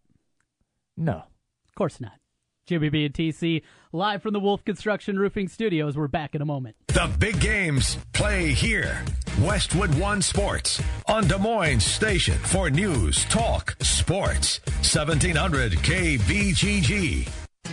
No. 0.96 1.24
Of 1.68 1.74
course 1.74 2.00
not. 2.00 2.18
Jimmy 2.66 2.88
B 2.88 3.04
and 3.04 3.14
TC 3.14 3.62
live 3.92 4.22
from 4.22 4.32
the 4.32 4.40
Wolf 4.40 4.64
Construction 4.64 5.18
Roofing 5.18 5.46
Studios. 5.46 5.96
We're 5.96 6.08
back 6.08 6.34
in 6.34 6.42
a 6.42 6.44
moment. 6.44 6.74
The 6.88 7.08
big 7.18 7.38
games 7.40 7.96
play 8.12 8.48
here. 8.52 9.04
Westwood 9.40 9.94
One 10.00 10.20
Sports 10.20 10.82
on 11.06 11.28
Des 11.28 11.38
Moines 11.38 11.84
Station 11.84 12.36
for 12.38 12.68
news, 12.68 13.24
talk, 13.26 13.76
sports. 13.82 14.60
1700 14.82 15.72
KBGG. 15.74 17.28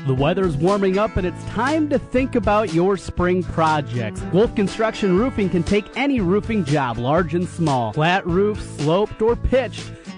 The 0.05 0.13
weather's 0.13 0.57
warming 0.57 0.99
up 0.99 1.17
and 1.17 1.25
it's 1.25 1.43
time 1.45 1.89
to 1.89 1.97
think 1.97 2.35
about 2.35 2.73
your 2.73 2.95
spring 2.95 3.41
projects. 3.41 4.21
Wolf 4.33 4.53
Construction 4.55 5.17
Roofing 5.17 5.49
can 5.49 5.63
take 5.63 5.85
any 5.95 6.19
roofing 6.19 6.65
job, 6.65 6.99
large 6.99 7.33
and 7.33 7.47
small. 7.47 7.93
Flat 7.93 8.27
roof, 8.27 8.61
sloped, 8.79 9.21
or 9.23 9.35
pitched. 9.35 9.91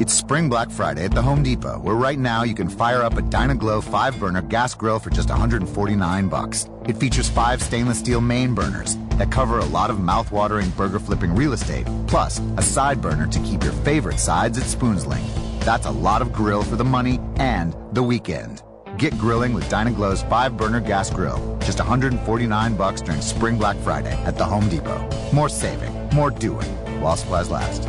It's 0.00 0.12
Spring 0.12 0.48
Black 0.48 0.70
Friday 0.70 1.04
at 1.04 1.12
the 1.12 1.22
Home 1.22 1.44
Depot, 1.44 1.78
where 1.78 1.94
right 1.94 2.18
now 2.18 2.42
you 2.42 2.52
can 2.52 2.68
fire 2.68 3.02
up 3.02 3.16
a 3.16 3.22
Dyna-Glo 3.22 3.80
5-burner 3.80 4.42
gas 4.42 4.74
grill 4.74 4.98
for 4.98 5.10
just 5.10 5.28
149 5.28 6.28
bucks. 6.28 6.68
It 6.88 6.96
features 6.96 7.28
five 7.28 7.62
stainless 7.62 8.00
steel 8.00 8.20
main 8.20 8.54
burners 8.54 8.96
that 9.18 9.30
cover 9.30 9.60
a 9.60 9.64
lot 9.66 9.90
of 9.90 10.00
mouth-watering 10.00 10.70
burger-flipping 10.70 11.36
real 11.36 11.52
estate, 11.52 11.86
plus 12.08 12.40
a 12.56 12.62
side 12.62 13.00
burner 13.00 13.28
to 13.28 13.38
keep 13.40 13.62
your 13.62 13.72
favorite 13.72 14.18
sides 14.18 14.58
at 14.58 14.64
spoon's 14.64 15.06
length. 15.06 15.32
That's 15.64 15.86
a 15.86 15.92
lot 15.92 16.22
of 16.22 16.32
grill 16.32 16.64
for 16.64 16.74
the 16.74 16.84
money 16.84 17.20
and 17.36 17.76
the 17.92 18.02
weekend. 18.02 18.62
Get 18.98 19.16
grilling 19.16 19.54
with 19.54 19.68
Dyna-Glo's 19.68 20.24
5-burner 20.24 20.80
gas 20.80 21.08
grill, 21.08 21.56
just 21.60 21.78
149 21.78 22.76
bucks 22.76 23.00
during 23.00 23.20
Spring 23.20 23.58
Black 23.58 23.76
Friday 23.76 24.20
at 24.24 24.38
the 24.38 24.44
Home 24.44 24.68
Depot. 24.68 25.08
More 25.32 25.48
saving, 25.48 25.94
more 26.12 26.32
doing, 26.32 26.66
while 27.00 27.16
supplies 27.16 27.48
last. 27.48 27.88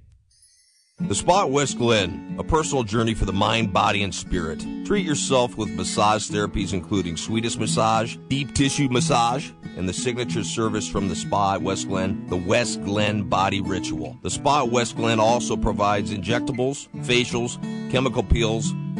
The 1.07 1.15
Spa 1.15 1.43
at 1.43 1.51
West 1.51 1.77
Glen, 1.77 2.35
a 2.39 2.43
personal 2.43 2.83
journey 2.83 3.13
for 3.13 3.25
the 3.25 3.33
mind, 3.33 3.73
body, 3.73 4.01
and 4.01 4.15
spirit. 4.15 4.65
Treat 4.85 5.05
yourself 5.05 5.57
with 5.57 5.69
massage 5.69 6.29
therapies 6.29 6.73
including 6.73 7.17
Swedish 7.17 7.57
massage, 7.57 8.15
deep 8.29 8.55
tissue 8.55 8.87
massage, 8.87 9.51
and 9.75 9.89
the 9.89 9.93
signature 9.93 10.43
service 10.43 10.87
from 10.87 11.09
the 11.09 11.15
Spa 11.15 11.55
at 11.55 11.61
West 11.61 11.89
Glen, 11.89 12.25
the 12.27 12.37
West 12.37 12.81
Glen 12.83 13.23
Body 13.23 13.59
Ritual. 13.61 14.17
The 14.21 14.29
Spa 14.29 14.63
at 14.63 14.69
West 14.69 14.95
Glen 14.95 15.19
also 15.19 15.57
provides 15.57 16.13
injectables, 16.13 16.87
facials, 17.05 17.61
chemical 17.91 18.23
peels, 18.23 18.73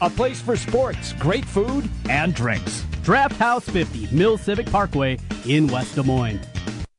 a 0.00 0.10
place 0.10 0.40
for 0.40 0.56
sports, 0.56 1.12
great 1.14 1.44
food, 1.44 1.88
and 2.08 2.34
drinks. 2.34 2.84
Draft 3.02 3.36
House 3.36 3.68
50, 3.68 4.14
Mill 4.14 4.36
Civic 4.36 4.66
Parkway 4.66 5.18
in 5.46 5.66
West 5.68 5.94
Des 5.94 6.02
Moines. 6.02 6.40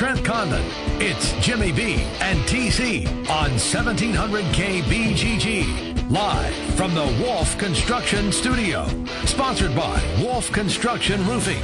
Trent 0.00 0.24
Condon. 0.24 0.64
It's 0.98 1.32
Jimmy 1.44 1.72
B 1.72 1.96
and 2.20 2.38
TC 2.48 3.06
on 3.28 3.50
1700 3.50 4.46
KBGG. 4.46 6.10
Live 6.10 6.54
from 6.74 6.94
the 6.94 7.04
Wolf 7.22 7.58
Construction 7.58 8.32
Studio. 8.32 8.86
Sponsored 9.26 9.76
by 9.76 10.02
Wolf 10.18 10.50
Construction 10.52 11.22
Roofing. 11.26 11.62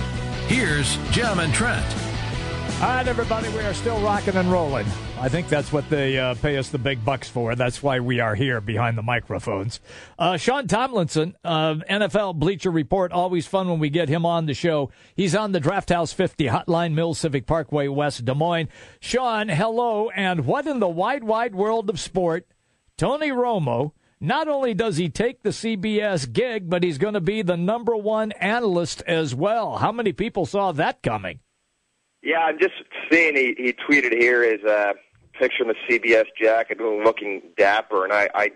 Here's 0.48 0.98
Jim 1.12 1.38
and 1.38 1.54
Trent. 1.54 1.86
All 2.78 2.82
right, 2.82 3.08
everybody, 3.08 3.48
we 3.48 3.60
are 3.60 3.72
still 3.72 3.98
rocking 4.02 4.36
and 4.36 4.52
rolling. 4.52 4.86
I 5.18 5.30
think 5.30 5.48
that's 5.48 5.72
what 5.72 5.88
they 5.88 6.18
uh, 6.18 6.34
pay 6.34 6.58
us 6.58 6.68
the 6.68 6.76
big 6.76 7.02
bucks 7.06 7.26
for. 7.26 7.54
That's 7.54 7.82
why 7.82 8.00
we 8.00 8.20
are 8.20 8.34
here 8.34 8.60
behind 8.60 8.98
the 8.98 9.02
microphones. 9.02 9.80
Uh, 10.18 10.36
Sean 10.36 10.66
Tomlinson, 10.66 11.34
NFL 11.42 12.34
Bleacher 12.34 12.70
Report. 12.70 13.12
Always 13.12 13.46
fun 13.46 13.70
when 13.70 13.78
we 13.78 13.88
get 13.88 14.10
him 14.10 14.26
on 14.26 14.44
the 14.44 14.52
show. 14.52 14.90
He's 15.14 15.34
on 15.34 15.52
the 15.52 15.58
Draft 15.58 15.88
House 15.88 16.12
50 16.12 16.48
Hotline 16.48 16.92
Mill 16.92 17.14
Civic 17.14 17.46
Parkway, 17.46 17.88
West 17.88 18.26
Des 18.26 18.34
Moines. 18.34 18.68
Sean, 19.00 19.48
hello. 19.48 20.10
And 20.10 20.44
what 20.44 20.66
in 20.66 20.78
the 20.78 20.86
wide, 20.86 21.24
wide 21.24 21.54
world 21.54 21.88
of 21.88 21.98
sport? 21.98 22.46
Tony 22.98 23.30
Romo. 23.30 23.92
Not 24.20 24.48
only 24.48 24.74
does 24.74 24.98
he 24.98 25.08
take 25.08 25.42
the 25.42 25.50
CBS 25.50 26.30
gig, 26.30 26.68
but 26.68 26.82
he's 26.82 26.98
going 26.98 27.14
to 27.14 27.20
be 27.22 27.40
the 27.40 27.56
number 27.56 27.96
one 27.96 28.32
analyst 28.32 29.02
as 29.06 29.34
well. 29.34 29.78
How 29.78 29.92
many 29.92 30.12
people 30.12 30.44
saw 30.44 30.72
that 30.72 31.02
coming? 31.02 31.40
Yeah, 32.26 32.40
I'm 32.40 32.58
just 32.58 32.74
seeing 33.08 33.36
he, 33.36 33.54
he 33.56 33.72
tweeted 33.72 34.12
here 34.12 34.42
his 34.42 34.64
uh, 34.64 34.94
picture 35.38 35.62
in 35.62 35.68
the 35.68 35.76
CBS 35.88 36.24
jacket 36.36 36.80
looking 36.80 37.40
dapper, 37.56 38.02
and 38.02 38.12
I, 38.12 38.28
I 38.34 38.50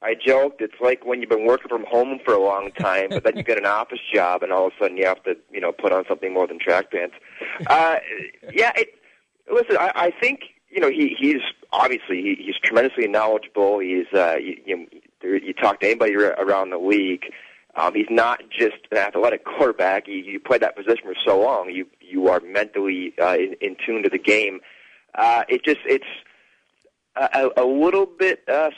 I 0.00 0.14
joked 0.14 0.62
it's 0.62 0.80
like 0.80 1.04
when 1.04 1.20
you've 1.20 1.28
been 1.28 1.44
working 1.44 1.68
from 1.68 1.84
home 1.84 2.20
for 2.24 2.32
a 2.32 2.42
long 2.42 2.72
time, 2.72 3.10
but 3.10 3.22
then 3.22 3.36
you 3.36 3.42
get 3.42 3.58
an 3.58 3.66
office 3.66 3.98
job, 4.14 4.42
and 4.42 4.50
all 4.50 4.68
of 4.68 4.72
a 4.72 4.82
sudden 4.82 4.96
you 4.96 5.04
have 5.04 5.22
to 5.24 5.36
you 5.52 5.60
know 5.60 5.72
put 5.72 5.92
on 5.92 6.04
something 6.08 6.32
more 6.32 6.46
than 6.46 6.58
track 6.58 6.90
pants. 6.90 7.14
Uh, 7.66 7.96
yeah, 8.50 8.72
it, 8.76 8.94
listen, 9.52 9.76
I, 9.78 9.92
I 9.94 10.10
think 10.18 10.40
you 10.70 10.80
know 10.80 10.88
he 10.88 11.14
he's 11.20 11.42
obviously 11.70 12.22
he, 12.22 12.36
he's 12.42 12.56
tremendously 12.64 13.08
knowledgeable. 13.08 13.78
He's 13.78 14.06
uh, 14.14 14.36
you, 14.40 14.56
you, 14.64 14.86
you 15.22 15.52
talk 15.52 15.80
to 15.80 15.86
anybody 15.86 16.14
around 16.14 16.70
the 16.70 16.78
league. 16.78 17.24
Um, 17.74 17.94
he's 17.94 18.06
not 18.10 18.42
just 18.50 18.76
an 18.90 18.98
athletic 18.98 19.44
quarterback. 19.58 20.08
You, 20.08 20.14
you 20.14 20.40
play 20.40 20.58
that 20.58 20.76
position 20.76 21.04
for 21.04 21.14
so 21.26 21.40
long. 21.40 21.70
You 21.70 21.86
you 22.12 22.28
are 22.28 22.40
mentally 22.40 23.14
uh, 23.20 23.34
in, 23.34 23.56
in 23.60 23.76
tune 23.84 24.02
to 24.02 24.08
the 24.08 24.18
game. 24.18 24.60
Uh, 25.14 25.42
it 25.48 25.64
just 25.64 25.80
it's 25.84 26.04
a, 27.16 27.50
a 27.56 27.64
little 27.64 28.06
bit. 28.06 28.42
Uh, 28.48 28.70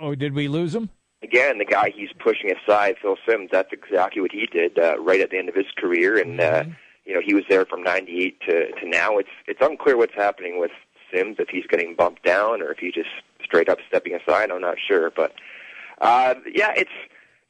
oh, 0.00 0.14
did 0.14 0.34
we 0.34 0.48
lose 0.48 0.74
him? 0.74 0.90
Again, 1.22 1.58
the 1.58 1.64
guy 1.64 1.92
he's 1.94 2.12
pushing 2.18 2.50
aside, 2.50 2.96
Phil 3.00 3.16
Simms. 3.28 3.50
That's 3.52 3.72
exactly 3.72 4.22
what 4.22 4.32
he 4.32 4.46
did 4.46 4.78
uh, 4.78 4.98
right 4.98 5.20
at 5.20 5.30
the 5.30 5.38
end 5.38 5.48
of 5.48 5.54
his 5.54 5.66
career, 5.76 6.18
and 6.18 6.40
mm-hmm. 6.40 6.70
uh, 6.70 6.74
you 7.04 7.14
know 7.14 7.20
he 7.24 7.34
was 7.34 7.44
there 7.48 7.66
from 7.66 7.82
'98 7.82 8.40
to 8.48 8.72
to 8.72 8.88
now. 8.88 9.18
It's 9.18 9.28
it's 9.46 9.60
unclear 9.60 9.96
what's 9.96 10.14
happening 10.14 10.58
with 10.58 10.70
Simms 11.12 11.36
if 11.38 11.48
he's 11.50 11.66
getting 11.66 11.94
bumped 11.94 12.24
down 12.24 12.62
or 12.62 12.72
if 12.72 12.78
he's 12.78 12.94
just 12.94 13.10
straight 13.44 13.68
up 13.68 13.78
stepping 13.88 14.14
aside. 14.14 14.50
I'm 14.50 14.62
not 14.62 14.78
sure, 14.88 15.10
but 15.10 15.34
uh, 16.00 16.34
yeah, 16.52 16.72
it's 16.74 16.90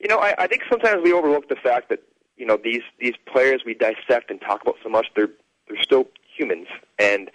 you 0.01 0.09
know 0.09 0.19
I, 0.19 0.35
I 0.37 0.47
think 0.49 0.63
sometimes 0.69 1.03
we 1.05 1.13
overlook 1.13 1.49
the 1.49 1.57
fact 1.57 1.91
that 1.91 2.01
you 2.41 2.47
know 2.47 2.59
these 2.65 2.83
these 2.99 3.15
players 3.31 3.63
we 3.67 3.75
dissect 3.75 4.31
and 4.31 4.41
talk 4.41 4.63
about 4.63 4.77
so 4.83 4.89
much 4.89 5.09
they're 5.15 5.29
they're 5.69 5.83
still 5.83 6.09
humans. 6.37 6.67
And 6.99 7.31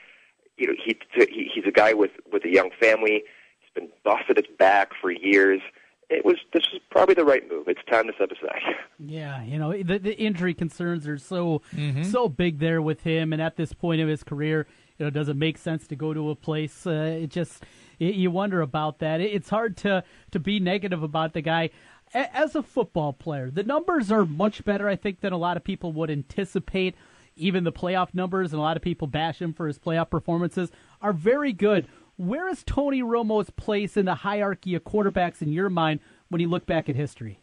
you 0.58 0.68
know 0.68 0.74
he, 0.84 0.98
he 1.14 1.50
he's 1.54 1.66
a 1.66 1.72
guy 1.72 1.94
with 1.94 2.12
with 2.34 2.44
a 2.44 2.50
young 2.50 2.72
family. 2.82 3.24
He's 3.60 3.70
been 3.76 3.90
busted 4.04 4.38
his 4.38 4.48
back 4.58 4.92
for 5.00 5.12
years. 5.12 5.62
It 6.10 6.26
was 6.26 6.38
this 6.54 6.64
was 6.74 6.82
probably 6.90 7.14
the 7.14 7.24
right 7.24 7.48
move. 7.50 7.68
It's 7.68 7.82
time 7.90 8.08
to 8.08 8.14
step 8.14 8.32
aside. 8.32 8.62
Yeah 8.98 9.44
you 9.44 9.60
know 9.60 9.72
the, 9.72 10.00
the 10.00 10.18
injury 10.18 10.56
concerns 10.56 11.08
are 11.08 11.20
so 11.20 11.62
mm-hmm. 11.74 12.04
so 12.04 12.28
big 12.28 12.60
there 12.60 12.82
with 12.82 13.02
him. 13.02 13.32
And 13.32 13.42
at 13.42 13.58
this 13.58 13.74
point 13.74 14.02
of 14.02 14.08
his 14.08 14.24
career 14.24 14.66
you 14.98 15.06
know 15.06 15.12
does 15.12 15.30
it 15.30 15.36
make 15.36 15.58
sense 15.60 15.86
to 15.88 15.96
go 15.96 16.14
to 16.14 16.30
a 16.30 16.36
place 16.36 16.88
uh, 16.88 17.20
it 17.22 17.30
just 17.30 17.64
it, 18.00 18.16
you 18.16 18.32
wonder 18.32 18.62
about 18.62 19.00
that. 19.00 19.22
It's 19.22 19.50
hard 19.50 19.78
to 19.78 20.04
to 20.32 20.40
be 20.40 20.60
negative 20.60 21.04
about 21.04 21.34
the 21.34 21.42
guy 21.42 21.70
as 22.16 22.56
a 22.56 22.64
football 22.64 23.14
player, 23.14 23.52
the 23.52 23.64
numbers 23.64 24.12
are 24.12 24.26
much 24.26 24.64
better, 24.64 24.88
I 24.88 24.96
think, 24.96 25.20
than 25.20 25.34
a 25.34 25.38
lot 25.38 25.58
of 25.58 25.64
people 25.64 25.92
would 25.94 26.10
anticipate. 26.10 26.96
Even 27.36 27.66
the 27.66 27.72
playoff 27.74 28.14
numbers, 28.14 28.54
and 28.54 28.60
a 28.60 28.64
lot 28.64 28.78
of 28.78 28.84
people 28.84 29.08
bash 29.08 29.42
him 29.42 29.52
for 29.54 29.68
his 29.68 29.78
playoff 29.78 30.10
performances, 30.10 30.72
are 31.02 31.12
very 31.12 31.52
good. 31.52 31.86
Where 32.16 32.48
is 32.48 32.64
Tony 32.64 33.04
Romo's 33.04 33.50
place 33.50 33.98
in 33.98 34.06
the 34.06 34.16
hierarchy 34.16 34.74
of 34.76 34.86
quarterbacks 34.86 35.42
in 35.42 35.52
your 35.52 35.70
mind 35.70 36.00
when 36.30 36.40
you 36.40 36.48
look 36.48 36.66
back 36.66 36.88
at 36.88 36.96
history? 36.96 37.40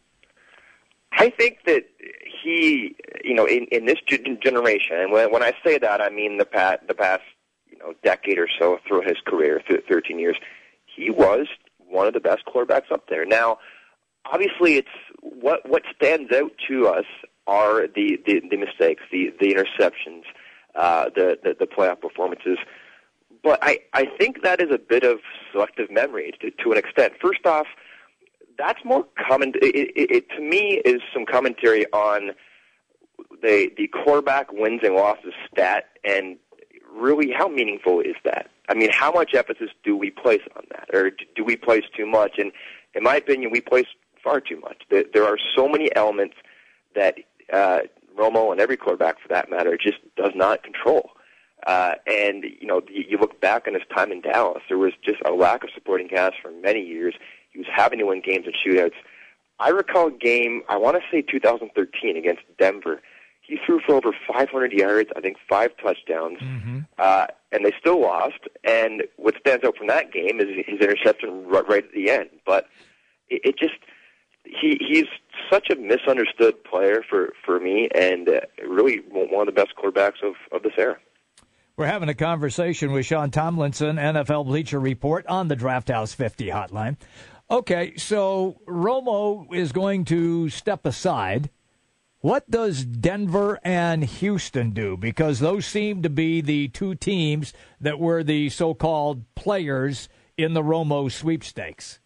I 1.12 1.28
think 1.28 1.58
that 1.66 1.85
he, 2.42 2.96
you 3.22 3.35
know, 3.35 3.44
in, 3.44 3.66
in 3.70 3.85
this 3.85 3.98
generation, 4.08 4.96
and 4.96 5.12
when, 5.12 5.30
when 5.30 5.42
I 5.42 5.52
say 5.62 5.76
that, 5.76 6.00
I 6.00 6.08
mean 6.08 6.38
the 6.38 6.46
past, 6.46 6.87
the 6.88 6.94
past, 6.94 7.22
you 7.70 7.76
know, 7.78 7.92
decade 8.02 8.38
or 8.38 8.48
so 8.58 8.78
through 8.88 9.02
his 9.02 9.18
career, 9.26 9.61
13 9.68 10.18
years, 10.18 10.37
he 10.87 11.11
was 11.11 11.46
one 11.76 12.06
of 12.06 12.14
the 12.14 12.20
best 12.20 12.44
quarterbacks 12.46 12.90
up 12.90 13.11
there. 13.11 13.26
Now, 13.26 13.58
obviously, 14.30 14.76
it's 14.76 14.88
what 15.20 15.68
what 15.68 15.82
stands 15.94 16.32
out 16.32 16.52
to 16.68 16.88
us 16.88 17.06
are 17.46 17.87
the 17.87 18.20
the, 18.26 18.42
the 18.50 18.56
mistakes, 18.56 19.02
the 19.11 19.32
the 19.40 19.54
interceptions, 19.54 20.22
uh, 20.74 21.11
the, 21.14 21.38
the 21.42 21.56
the 21.58 21.66
playoff 21.66 22.00
performances. 22.00 22.58
But 23.42 23.58
I 23.62 23.78
I 23.92 24.06
think 24.18 24.42
that 24.42 24.61
is 24.61 24.70
a 24.72 24.78
bit 24.78 25.04
of 25.04 25.18
selective 25.52 25.90
memory 25.90 26.32
to 26.40 26.50
to 26.50 26.72
an 26.72 26.78
extent. 26.78 27.14
First 27.20 27.46
off, 27.46 27.66
that's 28.58 28.85
more 28.85 29.06
common. 29.28 29.52
It, 29.56 29.90
it, 29.96 30.11
it 30.11 30.30
to 30.30 30.40
me 30.40 30.80
is 30.85 31.00
some 31.12 31.26
commentary 31.26 31.87
on 31.92 32.30
the 33.42 33.70
the 33.76 33.88
quarterback 33.88 34.52
wins 34.52 34.80
and 34.85 34.94
losses 34.94 35.32
stat 35.52 35.88
and 36.04 36.37
really 36.94 37.32
how 37.32 37.48
meaningful 37.48 38.00
is 38.00 38.16
that? 38.24 38.50
I 38.68 38.74
mean, 38.74 38.90
how 38.92 39.12
much 39.12 39.35
emphasis 39.35 39.70
do 39.82 39.96
we 39.96 40.11
place 40.11 40.42
on 40.56 40.64
that, 40.70 40.88
or 40.94 41.11
do 41.35 41.44
we 41.44 41.56
place 41.56 41.85
too 41.96 42.06
much? 42.06 42.38
And 42.38 42.52
in 42.94 43.02
my 43.02 43.16
opinion, 43.16 43.50
we 43.50 43.61
place 43.61 43.87
far 44.22 44.40
too 44.40 44.61
much. 44.61 44.82
There, 44.90 45.04
there 45.12 45.24
are 45.24 45.38
so 45.56 45.68
many 45.68 45.94
elements 45.94 46.37
that 46.94 47.16
uh, 47.52 47.80
Romo 48.18 48.52
and 48.52 48.61
every 48.61 48.76
quarterback, 48.76 49.20
for 49.20 49.28
that 49.28 49.50
matter, 49.50 49.76
just 49.76 49.98
does 50.16 50.32
not 50.35 50.62
control. 50.62 51.11
Uh, 51.66 51.94
and 52.06 52.44
you 52.44 52.66
know, 52.66 52.82
you, 52.90 53.04
you 53.11 53.18
look 53.18 53.40
back 53.40 53.66
on 53.66 53.74
his 53.74 53.82
time 53.94 54.11
in 54.11 54.20
Dallas, 54.20 54.62
there 54.68 54.78
was 54.78 54.92
just 55.04 55.18
a 55.24 55.30
lack 55.30 55.62
of 55.62 55.70
supporting 55.74 56.08
cast 56.08 56.35
for 56.42 56.50
many 56.50 56.80
years. 56.80 57.14
He 57.50 57.58
was 57.58 57.68
having 57.72 57.98
to 57.98 58.06
win 58.06 58.20
games 58.20 58.46
and 58.46 58.54
shootouts. 58.54 58.94
I 59.61 59.68
recall 59.68 60.08
a 60.08 60.11
game, 60.11 60.62
I 60.68 60.76
want 60.76 60.96
to 60.96 61.02
say 61.11 61.22
2013 61.22 62.16
against 62.16 62.42
Denver. 62.58 63.00
He 63.42 63.58
threw 63.64 63.80
for 63.80 63.94
over 63.94 64.12
500 64.26 64.72
yards, 64.72 65.11
I 65.16 65.20
think 65.20 65.37
five 65.48 65.70
touchdowns, 65.82 66.38
mm-hmm. 66.38 66.80
uh, 66.98 67.26
and 67.52 67.64
they 67.64 67.72
still 67.78 68.00
lost. 68.00 68.38
And 68.64 69.04
what 69.16 69.35
stands 69.38 69.64
out 69.64 69.76
from 69.76 69.88
that 69.88 70.12
game 70.12 70.40
is 70.40 70.46
his 70.66 70.80
interception 70.80 71.46
right, 71.46 71.68
right 71.68 71.85
at 71.85 71.92
the 71.92 72.11
end. 72.11 72.30
But 72.46 72.66
it, 73.28 73.42
it 73.44 73.58
just 73.58 73.74
he 74.44 74.78
he's 74.81 75.07
such 75.50 75.68
a 75.70 75.76
misunderstood 75.76 76.62
player 76.64 77.02
for 77.09 77.33
for 77.44 77.61
me, 77.61 77.88
and 77.94 78.28
uh, 78.28 78.40
really 78.66 78.98
one 79.11 79.48
of 79.48 79.55
the 79.55 79.61
best 79.61 79.74
quarterbacks 79.76 80.22
of 80.22 80.35
of 80.52 80.62
this 80.62 80.72
era. 80.76 80.96
We're 81.76 81.87
having 81.87 82.11
a 82.11 82.14
conversation 82.14 82.92
with 82.92 83.07
Sean 83.07 83.31
Tomlinson, 83.31 83.96
NFL 83.96 84.44
Bleacher 84.46 84.78
Report, 84.78 85.26
on 85.26 85.48
the 85.48 85.57
Draft 85.57 85.88
House 85.88 86.12
50 86.12 86.48
hotline. 86.48 86.96
Okay, 87.50 87.96
so 87.96 88.61
Romo 88.66 89.52
is 89.55 89.72
going 89.72 90.05
to 90.07 90.50
step 90.50 90.85
aside. 90.85 91.50
What 92.20 92.48
does 92.50 92.85
Denver 92.85 93.59
and 93.64 94.05
Houston 94.05 94.70
do? 94.70 94.96
Because 94.96 95.40
those 95.40 95.66
seem 95.66 96.02
to 96.02 96.11
be 96.11 96.40
the 96.40 96.68
two 96.68 96.94
teams 96.94 97.52
that 97.81 97.98
were 97.98 98.22
the 98.22 98.48
so 98.50 98.74
called 98.74 99.24
players 99.35 100.09
in 100.37 100.52
the 100.52 100.62
Romo 100.62 101.11
sweepstakes. 101.11 102.00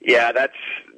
Yeah, 0.00 0.30
that's 0.32 0.52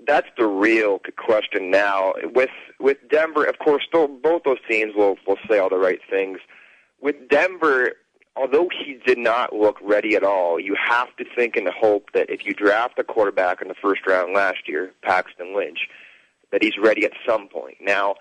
that's 0.06 0.28
the 0.36 0.46
real 0.46 1.00
question 1.16 1.70
now. 1.70 2.14
With 2.34 2.50
with 2.80 2.98
Denver, 3.10 3.44
of 3.44 3.58
course, 3.58 3.84
still, 3.86 4.08
both 4.08 4.42
those 4.44 4.58
teams 4.68 4.94
will 4.94 5.16
will 5.26 5.38
say 5.48 5.58
all 5.58 5.68
the 5.68 5.76
right 5.76 6.00
things. 6.08 6.38
With 7.00 7.28
Denver, 7.28 7.92
although 8.36 8.68
he 8.68 8.98
did 9.04 9.18
not 9.18 9.54
look 9.54 9.76
ready 9.82 10.14
at 10.14 10.22
all, 10.22 10.60
you 10.60 10.76
have 10.82 11.14
to 11.16 11.24
think 11.36 11.56
and 11.56 11.68
hope 11.68 12.12
that 12.14 12.30
if 12.30 12.46
you 12.46 12.52
draft 12.52 12.98
a 12.98 13.04
quarterback 13.04 13.60
in 13.60 13.68
the 13.68 13.74
first 13.74 14.06
round 14.06 14.34
last 14.34 14.68
year, 14.68 14.92
Paxton 15.02 15.56
Lynch, 15.56 15.88
that 16.52 16.62
he's 16.62 16.78
ready 16.78 17.04
at 17.04 17.12
some 17.26 17.48
point. 17.48 17.76
Now, 17.80 18.14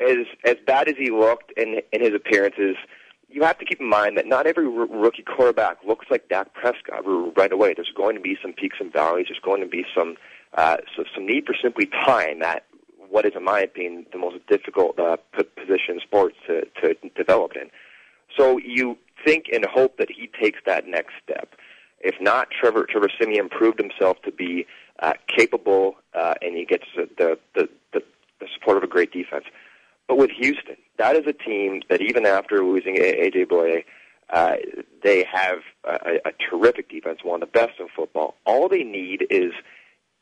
as 0.00 0.26
as 0.44 0.56
bad 0.66 0.88
as 0.88 0.96
he 0.96 1.10
looked 1.10 1.52
in 1.56 1.80
in 1.92 2.00
his 2.00 2.14
appearances, 2.14 2.76
you 3.28 3.42
have 3.42 3.58
to 3.58 3.64
keep 3.64 3.80
in 3.80 3.88
mind 3.88 4.18
that 4.18 4.26
not 4.26 4.46
every 4.46 4.68
rookie 4.68 5.22
quarterback 5.22 5.78
looks 5.86 6.06
like 6.10 6.28
Dak 6.28 6.52
Prescott 6.54 7.04
right 7.36 7.52
away. 7.52 7.74
There's 7.74 7.92
going 7.96 8.16
to 8.16 8.20
be 8.20 8.36
some 8.42 8.52
peaks 8.52 8.76
and 8.80 8.92
valleys. 8.92 9.26
There's 9.28 9.40
going 9.40 9.62
to 9.62 9.66
be 9.66 9.84
some 9.94 10.16
uh, 10.54 10.76
so 10.96 11.04
some 11.14 11.26
need 11.26 11.46
for 11.46 11.54
simply 11.60 11.86
time 11.86 12.42
at 12.42 12.64
what 13.08 13.26
is, 13.26 13.32
in 13.36 13.44
my 13.44 13.60
opinion, 13.60 14.06
the 14.12 14.18
most 14.18 14.36
difficult 14.48 14.98
uh, 14.98 15.16
p- 15.36 15.44
position 15.44 15.94
in 15.94 16.00
sports 16.00 16.36
to, 16.46 16.62
to 16.80 16.94
develop 17.16 17.52
in. 17.56 17.70
So 18.36 18.58
you 18.58 18.96
think 19.24 19.46
and 19.52 19.64
hope 19.66 19.98
that 19.98 20.10
he 20.10 20.30
takes 20.40 20.60
that 20.66 20.86
next 20.86 21.12
step. 21.22 21.54
If 22.00 22.16
not, 22.20 22.48
Trevor 22.50 22.86
Trevor 22.88 23.08
Siemian 23.18 23.48
proved 23.48 23.78
himself 23.78 24.20
to 24.22 24.32
be 24.32 24.66
uh, 24.98 25.12
capable, 25.28 25.96
uh, 26.14 26.34
and 26.42 26.56
he 26.56 26.64
gets 26.64 26.84
the, 26.96 27.38
the 27.54 27.68
the 27.92 28.02
the 28.42 28.48
support 28.54 28.76
of 28.76 28.82
a 28.82 28.88
great 28.88 29.12
defense. 29.12 29.44
But 30.08 30.18
with 30.18 30.30
Houston, 30.30 30.76
that 30.98 31.16
is 31.16 31.26
a 31.26 31.32
team 31.32 31.82
that 31.88 32.00
even 32.00 32.26
after 32.26 32.64
losing 32.64 32.96
AJ 32.96 33.46
Bouye, 33.46 33.84
uh, 34.30 34.56
they 35.02 35.24
have 35.32 35.58
a, 35.84 36.16
a 36.24 36.32
terrific 36.50 36.90
defense, 36.90 37.20
one 37.22 37.42
of 37.42 37.52
the 37.52 37.58
best 37.58 37.78
in 37.78 37.86
football. 37.94 38.34
All 38.44 38.68
they 38.68 38.82
need 38.82 39.26
is 39.30 39.52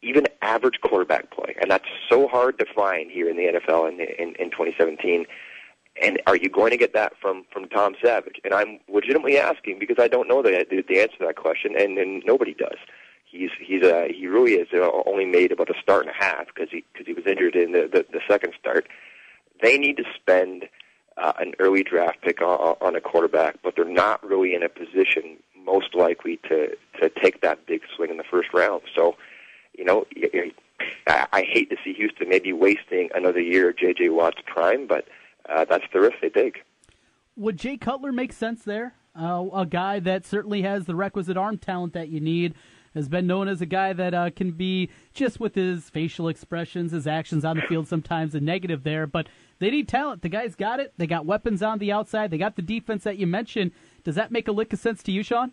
even 0.03 0.27
average 0.43 0.81
quarterback 0.81 1.31
play, 1.31 1.55
and 1.61 1.71
that's 1.71 1.89
so 2.09 2.27
hard 2.29 2.59
to 2.59 2.67
find 2.75 3.11
here 3.11 3.29
in 3.29 3.37
the 3.37 3.45
NFL 3.45 3.89
in, 3.89 4.01
in, 4.01 4.35
in 4.37 4.51
2017. 4.51 5.27
And 6.03 6.23
are 6.27 6.37
you 6.37 6.49
going 6.49 6.71
to 6.71 6.77
get 6.77 6.95
that 6.95 7.13
from 7.21 7.45
from 7.53 7.69
Tom 7.69 7.95
Savage? 8.03 8.41
And 8.45 8.55
I'm 8.55 8.79
legitimately 8.89 9.39
asking 9.39 9.79
because 9.79 9.97
I 9.99 10.09
don't 10.09 10.29
know 10.29 10.43
the 10.43 10.65
the, 10.71 11.01
answer 11.01 11.19
to 11.19 11.27
that 11.27 11.37
question, 11.37 11.75
and, 11.79 11.99
and 11.99 12.23
nobody 12.25 12.55
does. 12.55 12.79
He's 13.25 13.51
he's 13.61 13.83
uh, 13.83 14.07
he 14.09 14.27
really 14.27 14.59
has 14.59 14.69
uh, 14.73 14.89
only 15.07 15.27
made 15.27 15.53
about 15.53 15.69
a 15.69 15.79
start 15.83 16.07
and 16.07 16.11
a 16.11 16.25
half 16.25 16.47
because 16.47 16.71
he 16.71 16.85
because 16.93 17.07
he 17.07 17.13
was 17.13 17.27
injured 17.27 17.57
in 17.57 17.73
the, 17.73 17.89
the 17.93 18.07
the 18.11 18.21
second 18.29 18.55
start. 18.59 18.89
They 19.63 19.77
need 19.77 19.99
to 19.99 20.05
spend 20.15 20.69
uh, 21.19 21.33
an 21.39 21.53
early 21.59 21.83
draft 21.83 22.23
pick 22.23 22.41
on, 22.41 22.77
on 22.81 22.97
a 22.97 23.01
quarterback, 23.01 23.59
but 23.63 23.77
they're 23.77 23.85
not 23.85 24.25
really 24.25 24.55
in 24.55 24.63
a 24.63 24.69
position 24.69 25.37
most 25.65 25.95
likely 25.95 26.39
to 26.49 26.77
to 27.01 27.11
take 27.23 27.41
that 27.43 27.67
big 27.67 27.83
swing 27.95 28.11
in 28.11 28.17
the 28.17 28.25
first 28.25 28.49
round. 28.55 28.83
So, 28.97 29.17
you 29.75 29.85
know, 29.85 30.05
I, 31.07 31.27
I 31.33 31.43
hate 31.43 31.71
to 31.71 31.77
see 31.85 31.93
Houston 31.95 32.29
maybe 32.29 32.53
wasting 32.53 33.09
another 33.15 33.41
year 33.41 33.71
of 33.71 33.77
J.J. 33.77 34.11
Watt's 34.11 34.41
prime, 34.47 34.87
but 34.87 35.07
uh, 35.49 35.65
that's 35.65 35.85
the 35.93 36.01
risk 36.01 36.17
they 36.23 36.29
take. 36.29 36.63
Would 37.37 37.57
Jay 37.57 37.77
Cutler 37.77 38.13
make 38.13 38.33
sense 38.33 38.63
there? 38.63 38.95
Uh, 39.19 39.47
a 39.53 39.67
guy 39.67 39.99
that 40.01 40.25
certainly 40.25 40.63
has 40.63 40.85
the 40.85 40.95
requisite 40.95 41.37
arm 41.37 41.59
talent 41.59 41.93
that 41.95 42.09
you 42.09 42.21
need 42.21 42.55
has 42.95 43.09
been 43.09 43.27
known 43.27 43.49
as 43.49 43.61
a 43.61 43.67
guy 43.67 43.93
that 43.93 44.15
uh, 44.15 44.31
can 44.31 44.53
be 44.53 44.91
just 45.13 45.39
with 45.39 45.55
his 45.55 45.91
facial 45.91 46.29
expressions, 46.29 46.93
his 46.93 47.07
actions 47.07 47.45
on 47.45 47.57
the 47.57 47.63
field, 47.63 47.87
sometimes 47.87 48.35
a 48.35 48.41
negative 48.41 48.83
there. 48.83 49.07
But 49.07 49.29
they 49.59 49.71
need 49.71 49.89
talent. 49.89 50.23
The 50.23 50.29
guy's 50.29 50.55
got 50.57 50.81
it. 50.81 50.93
They 50.97 51.07
got 51.07 51.27
weapons 51.27 51.63
on 51.63 51.79
the 51.79 51.93
outside. 51.93 52.31
They 52.31 52.39
got 52.39 52.57
the 52.57 52.63
defense 52.63 53.05
that 53.05 53.17
you 53.17 53.27
mentioned. 53.27 53.73
Does 54.03 54.17
that 54.17 54.33
make 54.33 54.49
a 54.49 54.53
lick 54.53 54.73
of 54.73 54.81
sense 54.81 55.03
to 55.05 55.13
you, 55.13 55.23
Sean? 55.23 55.53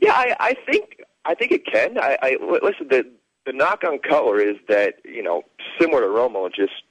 Yeah, 0.00 0.12
I, 0.12 0.36
I 0.40 0.54
think 0.70 1.00
I 1.24 1.34
think 1.34 1.52
it 1.52 1.66
can. 1.66 1.98
I, 1.98 2.16
I 2.22 2.36
listen. 2.62 2.88
The 2.88 3.04
the 3.46 3.52
knock 3.52 3.82
on 3.84 3.98
Cutler 3.98 4.40
is 4.40 4.56
that 4.68 4.96
you 5.04 5.22
know 5.22 5.42
similar 5.78 6.02
to 6.02 6.08
Romo, 6.08 6.52
just 6.52 6.82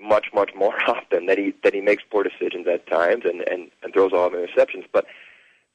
much 0.00 0.26
much 0.34 0.50
more 0.56 0.74
often 0.88 1.26
that 1.26 1.38
he 1.38 1.54
that 1.62 1.74
he 1.74 1.80
makes 1.80 2.02
poor 2.10 2.22
decisions 2.22 2.66
at 2.66 2.86
times 2.88 3.24
and 3.24 3.42
and, 3.48 3.70
and 3.82 3.92
throws 3.92 4.12
all 4.12 4.26
of 4.26 4.32
interceptions, 4.32 4.84
but 4.92 5.06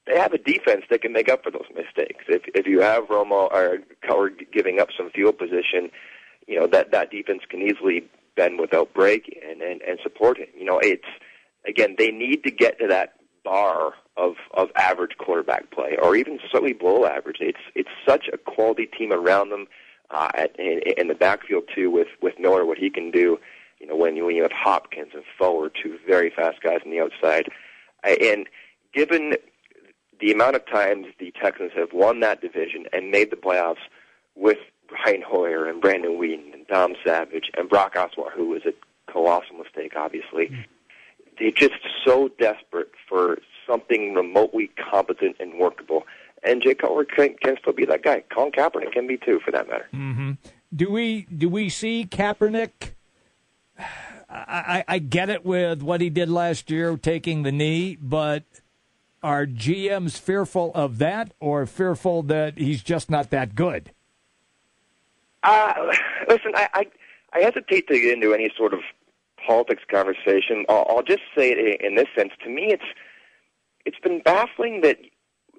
they 0.07 0.17
have 0.17 0.33
a 0.33 0.37
defense 0.37 0.83
that 0.89 1.01
can 1.01 1.13
make 1.13 1.29
up 1.29 1.43
for 1.43 1.51
those 1.51 1.67
mistakes. 1.75 2.25
If 2.27 2.43
if 2.55 2.65
you 2.65 2.81
have 2.81 3.05
Romo 3.05 3.51
or 3.51 3.79
Cutler 4.05 4.31
giving 4.51 4.79
up 4.79 4.89
some 4.97 5.11
field 5.11 5.37
position, 5.37 5.91
you 6.47 6.59
know 6.59 6.67
that 6.67 6.91
that 6.91 7.11
defense 7.11 7.43
can 7.49 7.61
easily 7.61 8.03
bend 8.35 8.59
without 8.59 8.93
break 8.93 9.37
and 9.47 9.61
and, 9.61 9.81
and 9.81 9.99
support 10.01 10.37
him. 10.37 10.47
You 10.57 10.65
know, 10.65 10.79
it's 10.79 11.07
again 11.67 11.95
they 11.97 12.09
need 12.09 12.43
to 12.43 12.51
get 12.51 12.79
to 12.79 12.87
that 12.87 13.13
bar 13.43 13.93
of 14.17 14.35
of 14.53 14.69
average 14.75 15.17
quarterback 15.17 15.71
play 15.71 15.97
or 16.01 16.15
even 16.15 16.39
slightly 16.49 16.73
below 16.73 17.05
average. 17.05 17.37
It's 17.39 17.59
it's 17.75 17.89
such 18.07 18.27
a 18.31 18.37
quality 18.37 18.85
team 18.85 19.11
around 19.11 19.49
them 19.49 19.67
uh, 20.09 20.29
at, 20.33 20.57
in, 20.59 20.81
in 20.97 21.07
the 21.07 21.15
backfield 21.15 21.63
too 21.73 21.89
with 21.89 22.09
with 22.21 22.39
Miller 22.39 22.65
what 22.65 22.77
he 22.77 22.89
can 22.89 23.11
do. 23.11 23.39
You 23.79 23.87
know 23.87 23.95
when 23.95 24.15
you 24.15 24.25
when 24.25 24.35
you 24.35 24.43
have 24.43 24.51
Hopkins 24.51 25.11
and 25.13 25.23
Forward, 25.37 25.75
two 25.81 25.97
very 26.07 26.29
fast 26.29 26.61
guys 26.61 26.79
on 26.85 26.91
the 26.91 26.99
outside, 26.99 27.49
and 28.03 28.47
given 28.93 29.35
the 30.19 30.31
amount 30.31 30.55
of 30.55 30.65
times 30.67 31.07
the 31.19 31.33
Texans 31.41 31.71
have 31.75 31.93
won 31.93 32.19
that 32.19 32.41
division 32.41 32.85
and 32.93 33.09
made 33.09 33.31
the 33.31 33.35
playoffs 33.35 33.81
with 34.35 34.59
Brian 34.87 35.21
Hoyer 35.21 35.67
and 35.67 35.81
Brandon 35.81 36.19
Weeden 36.19 36.53
and 36.53 36.67
Tom 36.67 36.95
Savage 37.03 37.49
and 37.57 37.67
Brock 37.67 37.95
Osweiler, 37.95 38.31
who 38.31 38.49
was 38.49 38.61
a 38.65 38.73
colossal 39.11 39.57
mistake, 39.57 39.93
obviously. 39.95 40.47
Mm. 40.47 40.65
They're 41.41 41.49
just 41.49 41.81
so 42.05 42.29
desperate 42.37 42.91
for 43.09 43.39
something 43.67 44.13
remotely 44.13 44.69
competent 44.91 45.37
and 45.39 45.55
workable. 45.57 46.05
And 46.43 46.61
Jay 46.61 46.75
Cutler 46.75 47.03
can, 47.03 47.35
can 47.41 47.57
still 47.59 47.73
be 47.73 47.83
that 47.85 48.03
guy. 48.03 48.23
Colin 48.31 48.51
Kaepernick 48.51 48.91
can 48.91 49.07
be 49.07 49.17
too, 49.17 49.39
for 49.43 49.49
that 49.49 49.67
matter. 49.67 49.87
Mm-hmm. 49.91 50.33
Do 50.75 50.91
we 50.91 51.23
do 51.35 51.49
we 51.49 51.69
see 51.69 52.05
Kaepernick? 52.09 52.91
I, 54.29 54.85
I 54.87 54.99
get 54.99 55.29
it 55.29 55.43
with 55.43 55.81
what 55.81 55.99
he 55.99 56.09
did 56.09 56.29
last 56.29 56.69
year, 56.69 56.95
taking 56.95 57.41
the 57.41 57.51
knee, 57.51 57.97
but 57.99 58.43
are 59.23 59.45
GMs 59.45 60.19
fearful 60.19 60.71
of 60.75 60.99
that 60.99 61.33
or 61.39 61.65
fearful 61.65 62.21
that 62.23 62.57
he's 62.57 62.81
just 62.81 63.09
not 63.09 63.31
that 63.31 63.55
good? 63.55 63.91
Uh, 65.43 65.73
listen, 66.29 66.51
I, 66.55 66.69
I, 66.73 66.87
I 67.33 67.39
hesitate 67.41 67.87
to 67.87 67.99
get 67.99 68.13
into 68.13 68.33
any 68.33 68.51
sort 68.55 68.73
of 68.73 68.79
politics 69.45 69.83
conversation. 69.89 70.65
I'll, 70.69 70.85
I'll 70.89 71.03
just 71.03 71.23
say 71.35 71.51
it 71.51 71.81
in 71.81 71.95
this 71.95 72.07
sense. 72.15 72.31
To 72.43 72.49
me, 72.49 72.67
it's 72.71 72.83
it's 73.85 73.99
been 73.99 74.21
baffling 74.21 74.81
that 74.81 74.99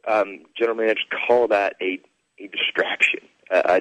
um, 0.06 0.40
general 0.56 0.76
managers 0.76 1.04
call 1.26 1.48
that 1.48 1.74
a, 1.80 2.00
a 2.38 2.48
distraction. 2.48 3.20
Uh, 3.50 3.80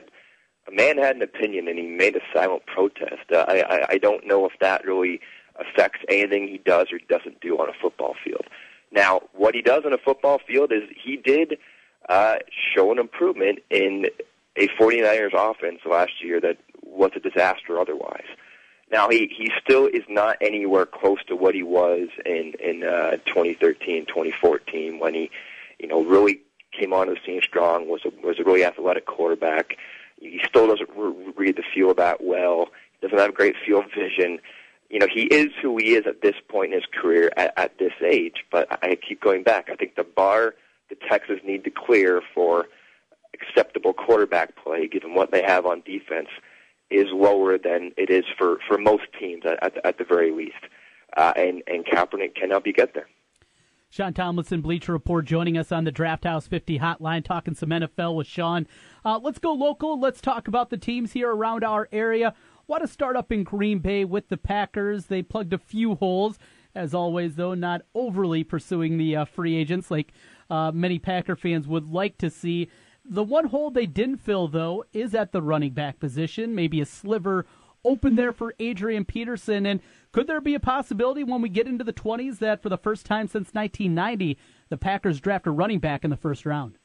a 0.67 0.71
man 0.71 0.97
had 0.97 1.15
an 1.15 1.21
opinion 1.21 1.67
and 1.67 1.77
he 1.77 1.85
made 1.85 2.15
a 2.15 2.21
silent 2.33 2.65
protest. 2.65 3.31
Uh, 3.31 3.45
I, 3.47 3.61
I, 3.61 3.85
I 3.89 3.97
don't 3.97 4.25
know 4.25 4.45
if 4.45 4.53
that 4.61 4.85
really 4.85 5.19
affects 5.55 5.99
anything 6.09 6.47
he 6.47 6.57
does 6.57 6.87
or 6.91 6.99
doesn't 7.09 7.41
do 7.41 7.57
on 7.57 7.69
a 7.69 7.73
football 7.81 8.15
field. 8.23 8.45
Now, 8.91 9.21
what 9.33 9.55
he 9.55 9.61
does 9.61 9.83
on 9.85 9.93
a 9.93 9.97
football 9.97 10.39
field 10.45 10.71
is 10.71 10.83
he 11.03 11.17
did 11.17 11.57
uh, 12.09 12.35
show 12.75 12.91
an 12.91 12.99
improvement 12.99 13.59
in 13.69 14.07
a 14.57 14.67
49ers 14.79 15.33
offense 15.33 15.79
last 15.89 16.23
year 16.23 16.41
that 16.41 16.57
was 16.83 17.11
a 17.15 17.19
disaster 17.19 17.79
otherwise. 17.79 18.25
Now 18.91 19.09
he 19.09 19.27
he 19.35 19.51
still 19.61 19.87
is 19.87 20.03
not 20.09 20.37
anywhere 20.41 20.85
close 20.85 21.23
to 21.27 21.35
what 21.35 21.55
he 21.55 21.63
was 21.63 22.09
in 22.25 22.53
in 22.59 22.83
uh, 22.83 23.17
2013, 23.25 24.05
2014 24.05 24.99
when 24.99 25.13
he, 25.13 25.31
you 25.79 25.87
know, 25.87 26.03
really 26.03 26.41
came 26.77 26.93
onto 26.93 27.15
the 27.15 27.19
scene 27.25 27.41
strong. 27.41 27.87
was 27.87 28.01
a, 28.05 28.25
was 28.25 28.39
a 28.39 28.43
really 28.43 28.63
athletic 28.63 29.05
quarterback. 29.05 29.77
He 30.19 30.41
still 30.47 30.67
doesn't 30.67 30.89
re- 30.95 31.33
read 31.35 31.55
the 31.57 31.63
field 31.73 31.97
that 31.97 32.23
well. 32.23 32.69
Doesn't 33.01 33.17
have 33.17 33.33
great 33.33 33.55
field 33.65 33.85
vision 33.95 34.39
you 34.91 34.99
know, 34.99 35.07
he 35.11 35.23
is 35.23 35.53
who 35.61 35.77
he 35.77 35.95
is 35.95 36.05
at 36.05 36.21
this 36.21 36.35
point 36.49 36.73
in 36.73 36.79
his 36.81 36.87
career 36.91 37.31
at, 37.37 37.53
at 37.57 37.77
this 37.79 37.93
age. 38.05 38.43
But 38.51 38.67
I 38.83 38.95
keep 38.95 39.21
going 39.21 39.41
back. 39.41 39.69
I 39.71 39.75
think 39.75 39.95
the 39.95 40.03
bar 40.03 40.53
the 40.89 40.97
Texans 41.09 41.39
need 41.45 41.63
to 41.63 41.71
clear 41.71 42.21
for 42.35 42.67
acceptable 43.33 43.93
quarterback 43.93 44.55
play, 44.61 44.87
given 44.87 45.15
what 45.15 45.31
they 45.31 45.41
have 45.41 45.65
on 45.65 45.81
defense, 45.85 46.27
is 46.91 47.07
lower 47.11 47.57
than 47.57 47.91
it 47.97 48.09
is 48.09 48.25
for, 48.37 48.57
for 48.67 48.77
most 48.77 49.03
teams 49.19 49.43
at, 49.45 49.63
at, 49.63 49.85
at 49.85 49.97
the 49.97 50.03
very 50.03 50.31
least. 50.31 50.63
Uh, 51.15 51.33
and, 51.35 51.61
and 51.67 51.85
Kaepernick 51.85 52.35
can 52.35 52.51
help 52.51 52.67
you 52.67 52.73
get 52.73 52.93
there. 52.93 53.07
Sean 53.89 54.13
Tomlinson, 54.13 54.61
Bleacher 54.61 54.93
Report, 54.93 55.25
joining 55.25 55.57
us 55.57 55.69
on 55.69 55.83
the 55.83 55.91
Draft 55.91 56.23
House 56.23 56.47
50 56.47 56.79
hotline, 56.79 57.25
talking 57.25 57.53
some 57.53 57.71
NFL 57.71 58.15
with 58.15 58.25
Sean. 58.25 58.65
Uh, 59.03 59.19
let's 59.21 59.37
go 59.37 59.51
local. 59.51 59.99
Let's 59.99 60.21
talk 60.21 60.47
about 60.47 60.69
the 60.69 60.77
teams 60.77 61.11
here 61.11 61.29
around 61.29 61.65
our 61.65 61.89
area. 61.91 62.33
Want 62.67 62.83
to 62.83 62.87
start 62.87 63.17
up 63.17 63.33
in 63.33 63.43
Green 63.43 63.79
Bay 63.79 64.05
with 64.05 64.29
the 64.29 64.37
Packers. 64.37 65.07
They 65.07 65.21
plugged 65.21 65.51
a 65.51 65.57
few 65.57 65.95
holes. 65.95 66.39
As 66.73 66.93
always, 66.93 67.35
though, 67.35 67.53
not 67.53 67.81
overly 67.93 68.45
pursuing 68.45 68.97
the 68.97 69.13
uh, 69.17 69.25
free 69.25 69.57
agents 69.57 69.91
like 69.91 70.13
uh, 70.49 70.71
many 70.71 70.97
Packer 70.97 71.35
fans 71.35 71.67
would 71.67 71.91
like 71.91 72.17
to 72.19 72.29
see. 72.29 72.69
The 73.03 73.23
one 73.23 73.45
hole 73.45 73.71
they 73.71 73.85
didn't 73.85 74.17
fill, 74.17 74.47
though, 74.47 74.85
is 74.93 75.15
at 75.15 75.31
the 75.31 75.41
running 75.41 75.71
back 75.71 75.99
position. 75.99 76.53
Maybe 76.55 76.81
a 76.81 76.85
sliver 76.85 77.45
open 77.83 78.15
there 78.15 78.31
for 78.31 78.53
Adrian 78.59 79.05
Peterson. 79.05 79.65
And 79.65 79.81
could 80.11 80.27
there 80.27 80.41
be 80.41 80.55
a 80.55 80.59
possibility 80.59 81.23
when 81.23 81.41
we 81.41 81.49
get 81.49 81.67
into 81.67 81.83
the 81.83 81.93
20s 81.93 82.39
that 82.39 82.61
for 82.61 82.69
the 82.69 82.77
first 82.77 83.05
time 83.05 83.27
since 83.27 83.53
1990, 83.53 84.37
the 84.69 84.77
Packers 84.77 85.19
draft 85.19 85.47
a 85.47 85.51
running 85.51 85.79
back 85.79 86.03
in 86.03 86.09
the 86.09 86.17
first 86.17 86.45
round? 86.45 86.77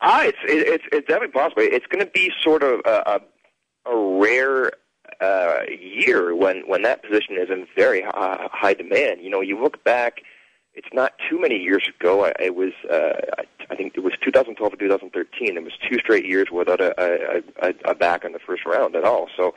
Ah, 0.00 0.24
it's 0.24 0.38
it's 0.44 0.84
it's 0.92 1.08
definitely 1.08 1.32
possible. 1.32 1.62
It's 1.62 1.86
going 1.86 2.04
to 2.04 2.10
be 2.12 2.30
sort 2.42 2.62
of 2.62 2.80
a, 2.84 3.20
a, 3.86 3.90
a 3.90 4.18
rare 4.20 4.72
uh, 5.22 5.60
year 5.80 6.34
when 6.34 6.68
when 6.68 6.82
that 6.82 7.02
position 7.02 7.36
is 7.38 7.48
in 7.48 7.66
very 7.74 8.02
high, 8.02 8.46
high 8.52 8.74
demand. 8.74 9.22
You 9.22 9.30
know, 9.30 9.40
you 9.40 9.58
look 9.58 9.82
back, 9.84 10.20
it's 10.76 10.88
not 10.92 11.14
too 11.28 11.40
many 11.40 11.56
years 11.56 11.88
ago. 11.98 12.26
I, 12.26 12.32
It 12.38 12.54
was 12.54 12.72
uh, 12.90 13.42
I 13.70 13.74
think 13.74 13.94
it 13.96 14.00
was 14.00 14.12
2012 14.22 14.72
or 14.72 14.76
2013. 14.76 15.56
It 15.56 15.62
was 15.64 15.72
two 15.90 15.98
straight 15.98 16.26
years 16.26 16.48
without 16.52 16.80
a, 16.80 16.94
a, 17.00 17.68
a, 17.68 17.90
a 17.90 17.94
back 17.94 18.24
in 18.24 18.32
the 18.32 18.38
first 18.38 18.64
round 18.64 18.94
at 18.94 19.04
all. 19.04 19.28
So, 19.36 19.54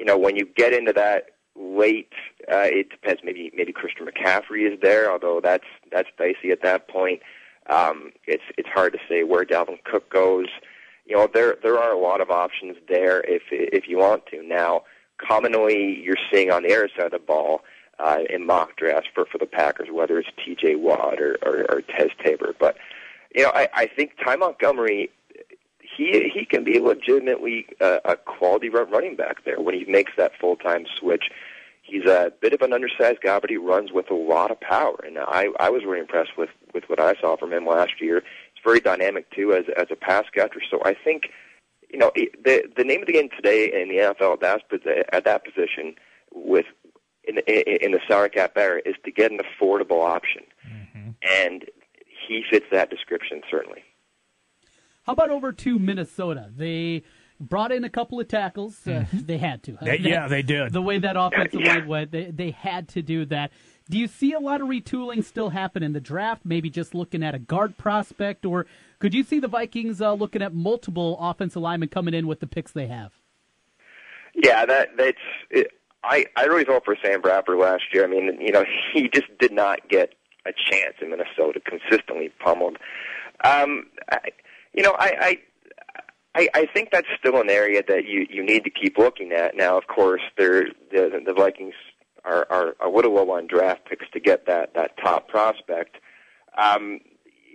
you 0.00 0.06
know, 0.06 0.18
when 0.18 0.34
you 0.34 0.48
get 0.56 0.72
into 0.72 0.92
that 0.94 1.26
late, 1.54 2.12
uh, 2.50 2.66
it 2.66 2.90
depends. 2.90 3.20
Maybe 3.22 3.52
maybe 3.54 3.72
Christian 3.72 4.06
McCaffrey 4.06 4.72
is 4.72 4.80
there, 4.80 5.12
although 5.12 5.40
that's 5.42 5.66
that's 5.92 6.08
dicey 6.18 6.50
at 6.50 6.62
that 6.62 6.88
point. 6.88 7.20
Um, 7.68 8.12
it's 8.26 8.44
it's 8.56 8.68
hard 8.68 8.92
to 8.94 8.98
say 9.08 9.24
where 9.24 9.44
Dalvin 9.44 9.82
Cook 9.84 10.10
goes. 10.10 10.46
You 11.04 11.16
know, 11.16 11.28
there 11.32 11.56
there 11.62 11.78
are 11.78 11.92
a 11.92 11.98
lot 12.00 12.20
of 12.20 12.30
options 12.30 12.76
there 12.88 13.20
if 13.20 13.42
if 13.50 13.88
you 13.88 13.98
want 13.98 14.26
to. 14.32 14.42
Now, 14.42 14.82
commonly 15.18 16.00
you're 16.02 16.16
seeing 16.32 16.50
on 16.50 16.62
the 16.62 16.74
other 16.74 16.88
side 16.96 17.06
of 17.06 17.12
the 17.12 17.18
ball 17.18 17.60
uh, 17.98 18.18
in 18.28 18.46
mock 18.46 18.76
drafts 18.76 19.08
for 19.14 19.26
for 19.26 19.38
the 19.38 19.46
Packers, 19.46 19.88
whether 19.90 20.18
it's 20.18 20.28
T.J. 20.44 20.76
Watt 20.76 21.20
or 21.20 21.36
or, 21.42 21.60
or 21.70 21.82
Teez 21.82 22.10
Tabor. 22.22 22.54
But 22.58 22.76
you 23.34 23.42
know, 23.42 23.50
I, 23.54 23.68
I 23.74 23.86
think 23.86 24.12
Ty 24.22 24.36
Montgomery. 24.36 25.10
He 25.96 26.30
he 26.34 26.44
can 26.44 26.62
be 26.62 26.78
legitimately 26.78 27.66
uh, 27.80 28.00
a 28.04 28.16
quality 28.16 28.68
running 28.68 29.16
back 29.16 29.44
there 29.44 29.60
when 29.60 29.74
he 29.74 29.84
makes 29.86 30.12
that 30.18 30.32
full 30.38 30.56
time 30.56 30.84
switch 30.98 31.30
he's 31.86 32.04
a 32.04 32.32
bit 32.40 32.52
of 32.52 32.62
an 32.62 32.72
undersized 32.72 33.20
guy, 33.22 33.38
but 33.38 33.50
he 33.50 33.56
runs 33.56 33.92
with 33.92 34.10
a 34.10 34.14
lot 34.14 34.50
of 34.50 34.60
power. 34.60 34.98
And 35.06 35.18
I, 35.18 35.48
I 35.58 35.70
was 35.70 35.84
really 35.84 36.00
impressed 36.00 36.36
with, 36.36 36.50
with 36.74 36.84
what 36.88 37.00
I 37.00 37.14
saw 37.20 37.36
from 37.36 37.52
him 37.52 37.66
last 37.66 38.00
year. 38.00 38.22
He's 38.54 38.62
very 38.64 38.80
dynamic 38.80 39.30
too 39.30 39.52
as 39.52 39.64
as 39.76 39.86
a 39.90 39.96
pass 39.96 40.24
catcher. 40.34 40.60
So 40.70 40.80
I 40.84 40.94
think, 40.94 41.30
you 41.90 41.98
know, 41.98 42.10
the 42.14 42.64
the 42.76 42.84
name 42.84 43.00
of 43.00 43.06
the 43.06 43.12
game 43.12 43.28
today 43.34 43.70
in 43.80 43.88
the 43.88 43.96
NFL 43.96 44.34
at 44.34 44.40
that 44.40 45.14
at 45.14 45.24
that 45.24 45.44
position 45.44 45.94
with 46.34 46.66
in 47.26 47.36
the, 47.36 47.84
in 47.84 47.92
the 47.92 48.00
salary 48.08 48.30
cap 48.30 48.52
era 48.56 48.80
is 48.84 48.94
to 49.04 49.10
get 49.10 49.30
an 49.32 49.38
affordable 49.38 50.04
option, 50.04 50.42
mm-hmm. 50.66 51.10
and 51.22 51.64
he 52.28 52.42
fits 52.50 52.66
that 52.72 52.90
description 52.90 53.42
certainly. 53.50 53.82
How 55.04 55.12
about 55.12 55.30
over 55.30 55.52
to 55.52 55.78
Minnesota? 55.78 56.50
They 56.56 57.04
brought 57.38 57.70
in 57.70 57.84
a 57.84 57.90
couple 57.90 58.18
of 58.18 58.28
tackles. 58.28 58.80
Uh, 58.86 58.90
mm-hmm. 58.90 59.18
They 59.26 59.38
had 59.38 59.62
to. 59.64 59.78
They, 59.80 59.98
yeah, 59.98 60.26
they 60.26 60.42
did. 60.42 60.72
The 60.72 60.82
way 60.82 60.98
that 60.98 61.16
offensive 61.16 61.60
yeah. 61.60 61.74
line 61.74 61.86
went, 61.86 62.10
they, 62.10 62.30
they 62.30 62.50
had 62.50 62.88
to 62.90 63.02
do 63.02 63.24
that. 63.26 63.52
Do 63.88 63.98
you 63.98 64.08
see 64.08 64.32
a 64.32 64.40
lot 64.40 64.60
of 64.60 64.66
retooling 64.66 65.22
still 65.22 65.50
happen 65.50 65.84
in 65.84 65.92
the 65.92 66.00
draft? 66.00 66.42
Maybe 66.44 66.70
just 66.70 66.92
looking 66.92 67.22
at 67.22 67.36
a 67.36 67.38
guard 67.38 67.78
prospect, 67.78 68.44
or 68.44 68.66
could 68.98 69.14
you 69.14 69.22
see 69.22 69.38
the 69.38 69.46
Vikings 69.46 70.00
uh, 70.00 70.12
looking 70.12 70.42
at 70.42 70.52
multiple 70.54 71.16
offensive 71.20 71.62
linemen 71.62 71.88
coming 71.88 72.14
in 72.14 72.26
with 72.26 72.40
the 72.40 72.48
picks 72.48 72.72
they 72.72 72.88
have? 72.88 73.12
Yeah, 74.34 74.66
that 74.66 74.96
that's. 74.96 75.18
It, 75.50 75.68
I 76.06 76.26
I 76.36 76.44
really 76.44 76.64
felt 76.64 76.84
for 76.84 76.96
Sam 77.02 77.20
Bradford 77.20 77.58
last 77.58 77.84
year. 77.92 78.04
I 78.04 78.06
mean, 78.06 78.40
you 78.40 78.52
know, 78.52 78.64
he 78.92 79.08
just 79.08 79.26
did 79.38 79.52
not 79.52 79.88
get 79.88 80.14
a 80.46 80.52
chance 80.52 80.94
in 81.00 81.10
Minnesota. 81.10 81.60
Consistently 81.60 82.30
pummeled. 82.38 82.78
Um, 83.44 83.86
I, 84.10 84.18
you 84.72 84.82
know, 84.82 84.94
I, 84.98 85.12
I 85.20 85.38
I, 86.36 86.48
I 86.54 86.66
think 86.66 86.90
that's 86.90 87.08
still 87.18 87.40
an 87.40 87.50
area 87.50 87.82
that 87.88 88.04
you 88.06 88.26
you 88.28 88.44
need 88.44 88.64
to 88.64 88.70
keep 88.70 88.98
looking 88.98 89.32
at. 89.32 89.56
Now, 89.56 89.78
of 89.78 89.86
course, 89.86 90.22
there 90.36 90.66
the 90.92 91.22
the 91.24 91.32
Vikings 91.32 91.74
are 92.24 92.46
are 92.50 92.76
a 92.84 92.88
little 92.88 93.14
low 93.14 93.30
on 93.30 93.46
draft 93.46 93.86
picks 93.88 94.08
to 94.12 94.20
get 94.20 94.46
that 94.46 94.74
that 94.74 94.96
top 95.02 95.28
prospect. 95.28 95.96
Um, 96.58 97.00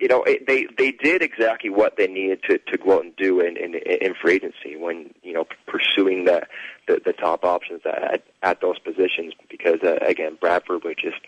you 0.02 0.08
know, 0.08 0.24
it, 0.24 0.48
they 0.48 0.66
they 0.80 0.92
did 0.92 1.22
exactly 1.22 1.70
what 1.70 1.96
they 1.96 2.08
needed 2.08 2.42
to 2.50 2.58
to 2.58 2.78
go 2.78 2.96
out 2.96 3.04
and 3.04 3.16
do 3.16 3.40
in 3.40 3.56
in, 3.56 3.76
in 3.76 4.16
free 4.20 4.34
agency 4.34 4.76
when 4.76 5.14
you 5.22 5.32
know 5.32 5.46
pursuing 5.68 6.26
the 6.26 6.42
the, 6.88 7.00
the 7.06 7.14
top 7.14 7.46
options 7.46 7.82
at 7.86 8.24
at 8.42 8.62
those 8.62 8.80
positions 8.80 9.34
because 9.48 9.80
uh, 9.84 10.00
again, 10.02 10.38
Bradford 10.42 10.84
was 10.84 10.96
just 10.98 11.20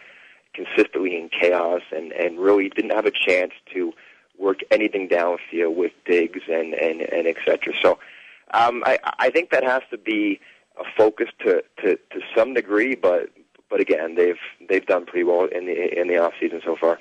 consistently 0.55 1.15
in 1.15 1.29
chaos 1.29 1.81
and 1.95 2.11
and 2.13 2.39
really 2.39 2.67
didn't 2.69 2.95
have 2.95 3.05
a 3.05 3.11
chance 3.11 3.51
to 3.73 3.93
work 4.39 4.61
anything 4.71 5.07
downfield 5.07 5.75
with 5.75 5.91
Diggs 6.05 6.41
and 6.51 6.73
and 6.73 7.01
and 7.01 7.27
et 7.27 7.37
cetera. 7.45 7.73
So 7.79 7.99
um, 8.55 8.81
I 8.87 8.97
I 9.19 9.29
think 9.29 9.51
that 9.51 9.63
has 9.63 9.83
to 9.91 9.99
be 9.99 10.39
a 10.79 10.83
focus 10.97 11.27
to 11.41 11.63
to 11.83 11.95
to 11.95 12.19
some 12.35 12.55
degree, 12.55 12.95
but 12.95 13.29
but 13.69 13.79
again 13.79 14.15
they've 14.15 14.41
they've 14.67 14.87
done 14.87 15.05
pretty 15.05 15.25
well 15.25 15.45
in 15.45 15.67
the 15.67 15.99
in 15.99 16.07
the 16.07 16.17
off 16.17 16.33
season 16.39 16.59
so 16.65 16.75
far. 16.75 16.99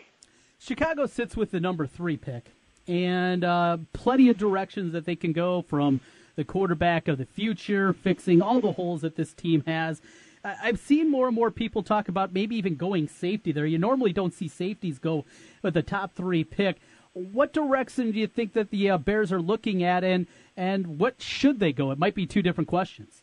Chicago 0.64 1.06
sits 1.06 1.36
with 1.36 1.50
the 1.50 1.58
number 1.58 1.86
three 1.86 2.16
pick, 2.16 2.52
and 2.86 3.42
uh, 3.42 3.78
plenty 3.92 4.28
of 4.28 4.38
directions 4.38 4.92
that 4.92 5.04
they 5.04 5.16
can 5.16 5.32
go 5.32 5.62
from 5.62 6.00
the 6.36 6.44
quarterback 6.44 7.08
of 7.08 7.18
the 7.18 7.26
future, 7.26 7.92
fixing 7.92 8.40
all 8.40 8.60
the 8.60 8.72
holes 8.72 9.00
that 9.00 9.16
this 9.16 9.32
team 9.32 9.64
has. 9.66 10.00
I've 10.44 10.78
seen 10.78 11.10
more 11.10 11.26
and 11.26 11.34
more 11.34 11.50
people 11.50 11.82
talk 11.82 12.08
about 12.08 12.32
maybe 12.32 12.56
even 12.56 12.76
going 12.76 13.08
safety 13.08 13.52
there. 13.52 13.66
You 13.66 13.78
normally 13.78 14.12
don't 14.12 14.34
see 14.34 14.48
safeties 14.48 14.98
go 14.98 15.24
with 15.62 15.74
the 15.74 15.82
top 15.82 16.14
three 16.14 16.42
pick. 16.44 16.78
What 17.12 17.52
direction 17.52 18.12
do 18.12 18.18
you 18.18 18.26
think 18.26 18.52
that 18.54 18.70
the 18.70 18.90
uh, 18.90 18.98
Bears 18.98 19.32
are 19.32 19.40
looking 19.40 19.82
at, 19.82 20.04
and 20.04 20.26
and 20.56 20.98
what 20.98 21.20
should 21.20 21.58
they 21.58 21.72
go? 21.72 21.90
It 21.90 21.98
might 21.98 22.14
be 22.14 22.26
two 22.26 22.42
different 22.42 22.68
questions. 22.68 23.22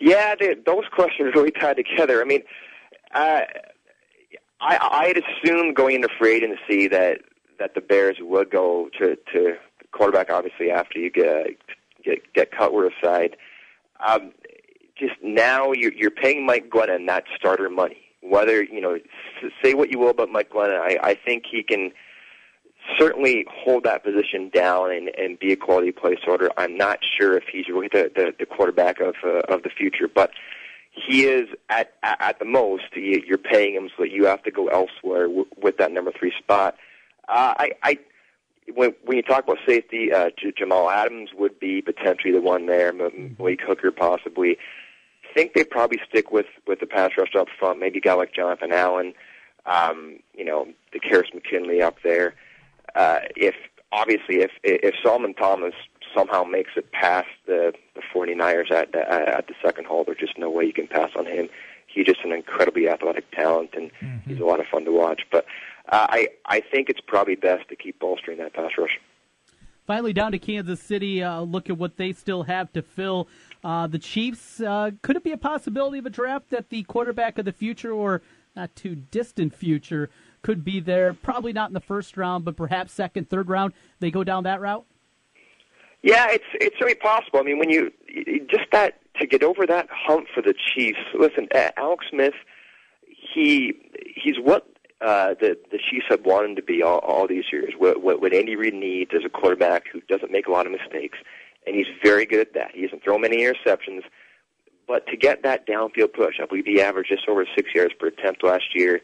Yeah, 0.00 0.34
they, 0.34 0.54
those 0.54 0.84
questions 0.90 1.34
really 1.34 1.52
tied 1.52 1.76
together. 1.76 2.20
I 2.20 2.24
mean, 2.24 2.42
uh, 3.14 3.42
I 4.64 4.78
I 4.90 5.06
had 5.08 5.22
assumed 5.22 5.76
going 5.76 5.96
into 5.96 6.08
free 6.18 6.36
agency 6.36 6.88
that 6.88 7.20
that 7.58 7.74
the 7.74 7.80
Bears 7.80 8.16
would 8.20 8.50
go 8.50 8.88
to 8.98 9.16
to 9.32 9.56
quarterback, 9.92 10.30
obviously 10.30 10.70
after 10.70 10.98
you 10.98 11.10
get 11.10 11.56
get 12.04 12.32
get 12.32 12.50
Cutler 12.50 12.88
aside. 12.88 13.36
Um, 14.06 14.32
just 14.96 15.14
now, 15.22 15.72
you're, 15.72 15.92
you're 15.92 16.10
paying 16.10 16.46
Mike 16.46 16.70
Glennon 16.70 17.06
that 17.06 17.24
starter 17.36 17.68
money. 17.68 17.98
Whether 18.22 18.62
you 18.62 18.80
know, 18.80 18.98
say 19.62 19.74
what 19.74 19.90
you 19.90 19.98
will 19.98 20.10
about 20.10 20.30
Mike 20.30 20.50
Glennon, 20.50 20.80
I, 20.80 20.98
I 21.02 21.14
think 21.14 21.44
he 21.50 21.62
can 21.62 21.92
certainly 22.98 23.46
hold 23.50 23.84
that 23.84 24.04
position 24.04 24.50
down 24.50 24.90
and, 24.90 25.10
and 25.16 25.38
be 25.38 25.52
a 25.52 25.56
quality 25.56 25.92
play 25.92 26.16
sorter. 26.24 26.50
I'm 26.56 26.76
not 26.76 27.00
sure 27.02 27.36
if 27.36 27.44
he's 27.50 27.68
really 27.68 27.88
the, 27.88 28.10
the, 28.14 28.34
the 28.38 28.46
quarterback 28.46 29.00
of 29.00 29.14
uh, 29.24 29.40
of 29.48 29.62
the 29.62 29.70
future, 29.70 30.08
but 30.08 30.30
he 30.94 31.24
is 31.24 31.48
at 31.68 31.94
at 32.02 32.38
the 32.38 32.44
most. 32.44 32.84
You're 32.94 33.38
paying 33.38 33.74
him 33.74 33.88
so 33.96 34.04
that 34.04 34.10
you 34.10 34.26
have 34.26 34.42
to 34.44 34.50
go 34.50 34.68
elsewhere 34.68 35.28
with 35.56 35.76
that 35.78 35.92
number 35.92 36.12
three 36.12 36.32
spot. 36.38 36.76
Uh, 37.28 37.54
I, 37.58 37.72
I 37.82 37.98
when 38.72 38.94
when 39.04 39.16
you 39.16 39.22
talk 39.22 39.44
about 39.44 39.58
safety, 39.66 40.12
uh, 40.12 40.30
J- 40.38 40.52
Jamal 40.56 40.90
Adams 40.90 41.30
would 41.36 41.58
be 41.58 41.82
potentially 41.82 42.32
the 42.32 42.40
one 42.40 42.66
there. 42.66 42.92
Malik 42.92 43.60
Hooker 43.62 43.90
possibly. 43.90 44.56
I 45.30 45.34
think 45.34 45.54
they 45.54 45.64
probably 45.64 45.98
stick 46.08 46.30
with 46.30 46.46
with 46.66 46.80
the 46.80 46.86
pass 46.86 47.10
rush 47.18 47.34
up 47.34 47.48
front. 47.58 47.80
Maybe 47.80 47.98
a 47.98 48.02
guy 48.02 48.14
like 48.14 48.32
Jonathan 48.32 48.72
Allen. 48.72 49.14
Um, 49.66 50.18
you 50.34 50.44
know, 50.44 50.68
the 50.92 51.00
Karis 51.00 51.32
McKinley 51.32 51.80
up 51.80 51.96
there 52.04 52.34
uh, 52.94 53.20
if 53.36 53.54
obviously 53.92 54.36
if 54.36 54.50
if 54.62 54.94
Solomon 55.02 55.34
Thomas 55.34 55.74
somehow 56.14 56.44
makes 56.44 56.72
it 56.76 56.90
past 56.92 57.28
the 57.46 57.72
the 57.94 58.02
49ers 58.14 58.70
at 58.70 58.92
the, 58.92 59.10
at 59.10 59.46
the 59.46 59.54
second 59.64 59.86
hole, 59.86 60.04
there's 60.04 60.18
just 60.18 60.38
no 60.38 60.50
way 60.50 60.64
you 60.64 60.72
can 60.72 60.86
pass 60.86 61.10
on 61.16 61.26
him. 61.26 61.48
He's 61.86 62.06
just 62.06 62.20
an 62.24 62.32
incredibly 62.32 62.88
athletic 62.88 63.30
talent, 63.30 63.70
and 63.74 63.90
mm-hmm. 64.00 64.30
he's 64.30 64.40
a 64.40 64.44
lot 64.44 64.60
of 64.60 64.66
fun 64.66 64.84
to 64.84 64.92
watch. 64.92 65.22
But 65.30 65.46
uh, 65.90 66.06
I 66.10 66.28
I 66.46 66.60
think 66.60 66.88
it's 66.88 67.00
probably 67.00 67.36
best 67.36 67.68
to 67.68 67.76
keep 67.76 67.98
bolstering 68.00 68.38
that 68.38 68.52
pass 68.52 68.72
rush. 68.78 68.98
Finally, 69.86 70.14
down 70.14 70.32
to 70.32 70.38
Kansas 70.38 70.80
City. 70.80 71.22
Uh, 71.22 71.42
look 71.42 71.68
at 71.68 71.76
what 71.76 71.96
they 71.96 72.12
still 72.12 72.44
have 72.44 72.72
to 72.72 72.82
fill. 72.82 73.28
Uh, 73.62 73.86
the 73.86 73.98
Chiefs. 73.98 74.60
Uh, 74.60 74.92
could 75.02 75.16
it 75.16 75.24
be 75.24 75.32
a 75.32 75.36
possibility 75.36 75.98
of 75.98 76.06
a 76.06 76.10
draft 76.10 76.50
that 76.50 76.70
the 76.70 76.82
quarterback 76.84 77.38
of 77.38 77.44
the 77.44 77.52
future, 77.52 77.92
or 77.92 78.22
not 78.56 78.74
too 78.74 78.94
distant 78.94 79.54
future, 79.54 80.08
could 80.42 80.64
be 80.64 80.80
there. 80.80 81.12
Probably 81.12 81.52
not 81.52 81.70
in 81.70 81.74
the 81.74 81.80
first 81.80 82.16
round, 82.16 82.44
but 82.44 82.56
perhaps 82.56 82.92
second, 82.92 83.28
third 83.28 83.48
round. 83.48 83.72
They 84.00 84.10
go 84.10 84.24
down 84.24 84.44
that 84.44 84.60
route. 84.60 84.84
Yeah, 86.04 86.26
it's 86.28 86.44
it's 86.52 86.76
very 86.78 86.94
possible. 86.94 87.40
I 87.40 87.42
mean, 87.42 87.58
when 87.58 87.70
you 87.70 87.90
just 88.50 88.70
that 88.72 89.00
to 89.18 89.26
get 89.26 89.42
over 89.42 89.66
that 89.66 89.88
hump 89.90 90.26
for 90.34 90.42
the 90.42 90.52
Chiefs. 90.52 90.98
Listen, 91.18 91.48
Alex 91.78 92.04
Smith, 92.10 92.34
he 93.06 93.72
he's 94.14 94.36
what 94.38 94.68
uh, 95.00 95.32
the 95.40 95.56
the 95.72 95.78
Chiefs 95.78 96.04
have 96.10 96.26
wanted 96.26 96.56
to 96.56 96.62
be 96.62 96.82
all, 96.82 96.98
all 96.98 97.26
these 97.26 97.44
years. 97.50 97.72
What, 97.78 98.02
what 98.02 98.20
what 98.20 98.34
Andy 98.34 98.54
Reid 98.54 98.74
needs 98.74 99.12
is 99.14 99.24
a 99.24 99.30
quarterback 99.30 99.84
who 99.90 100.02
doesn't 100.02 100.30
make 100.30 100.46
a 100.46 100.52
lot 100.52 100.66
of 100.66 100.72
mistakes, 100.72 101.16
and 101.66 101.74
he's 101.74 101.86
very 102.02 102.26
good 102.26 102.40
at 102.40 102.52
that. 102.52 102.72
He 102.74 102.82
doesn't 102.82 103.02
throw 103.02 103.16
many 103.16 103.38
interceptions, 103.38 104.02
but 104.86 105.06
to 105.06 105.16
get 105.16 105.42
that 105.44 105.66
downfield 105.66 106.12
push, 106.12 106.34
I 106.38 106.44
believe 106.44 106.66
he 106.66 106.82
averaged 106.82 107.08
just 107.08 107.26
over 107.30 107.46
six 107.56 107.70
yards 107.74 107.94
per 107.98 108.08
attempt 108.08 108.44
last 108.44 108.74
year 108.74 109.00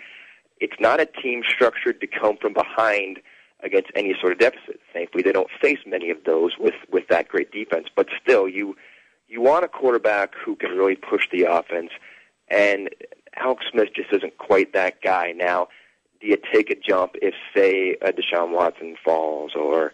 it's 0.60 0.78
not 0.78 1.00
a 1.00 1.06
team 1.06 1.42
structured 1.48 2.00
to 2.00 2.06
come 2.06 2.36
from 2.36 2.52
behind 2.52 3.18
against 3.62 3.90
any 3.94 4.14
sort 4.20 4.32
of 4.32 4.38
deficit. 4.38 4.80
Thankfully, 4.92 5.22
they 5.22 5.32
don't 5.32 5.50
face 5.60 5.78
many 5.86 6.10
of 6.10 6.18
those 6.24 6.52
with 6.58 6.74
with 6.90 7.08
that 7.08 7.28
great 7.28 7.50
defense. 7.50 7.88
But 7.94 8.08
still, 8.22 8.48
you 8.48 8.76
you 9.28 9.40
want 9.40 9.64
a 9.64 9.68
quarterback 9.68 10.34
who 10.34 10.56
can 10.56 10.70
really 10.70 10.96
push 10.96 11.28
the 11.30 11.44
offense, 11.44 11.90
and 12.48 12.90
Alex 13.36 13.64
Smith 13.70 13.90
just 13.94 14.12
isn't 14.12 14.38
quite 14.38 14.72
that 14.72 15.02
guy. 15.02 15.32
Now, 15.32 15.68
do 16.20 16.26
you 16.26 16.36
take 16.52 16.70
a 16.70 16.74
jump 16.74 17.14
if, 17.22 17.34
say, 17.54 17.96
a 18.02 18.12
Deshaun 18.12 18.50
Watson 18.50 18.96
falls 19.04 19.52
or 19.54 19.92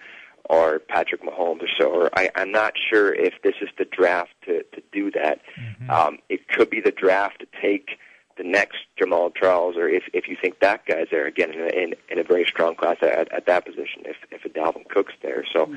or 0.49 0.79
Patrick 0.79 1.23
Mahomes 1.23 1.62
or 1.62 1.69
so? 1.79 1.91
Or 1.91 2.11
I, 2.19 2.31
I'm 2.35 2.53
not 2.53 2.75
sure 2.91 3.12
if 3.12 3.35
this 3.43 3.55
is 3.61 3.69
the 3.79 3.85
draft 3.85 4.33
to 4.47 4.62
to 4.62 4.83
do 4.93 5.11
that. 5.12 5.41
Mm-hmm. 5.59 5.91
Um, 5.91 6.19
it 6.29 6.49
could 6.49 6.71
be 6.71 6.81
the 6.81 6.91
draft 6.91 7.41
to 7.41 7.47
take 7.61 7.99
the 8.37 8.45
next 8.45 8.78
Jamaal 9.01 9.34
Charles, 9.34 9.76
or 9.76 9.89
if 9.89 10.05
if 10.12 10.28
you 10.28 10.37
think 10.41 10.61
that 10.61 10.84
guy's 10.87 11.09
there 11.11 11.26
again 11.26 11.53
in, 11.53 11.61
in, 11.74 11.95
in 12.11 12.18
a 12.18 12.24
very 12.24 12.45
strong 12.45 12.74
class 12.74 12.97
at, 13.03 13.32
at 13.32 13.47
that 13.47 13.64
position, 13.64 14.03
if 14.05 14.16
if 14.30 14.45
a 14.45 14.49
Dalvin 14.49 14.89
Cook's 14.89 15.14
there. 15.22 15.45
So 15.53 15.74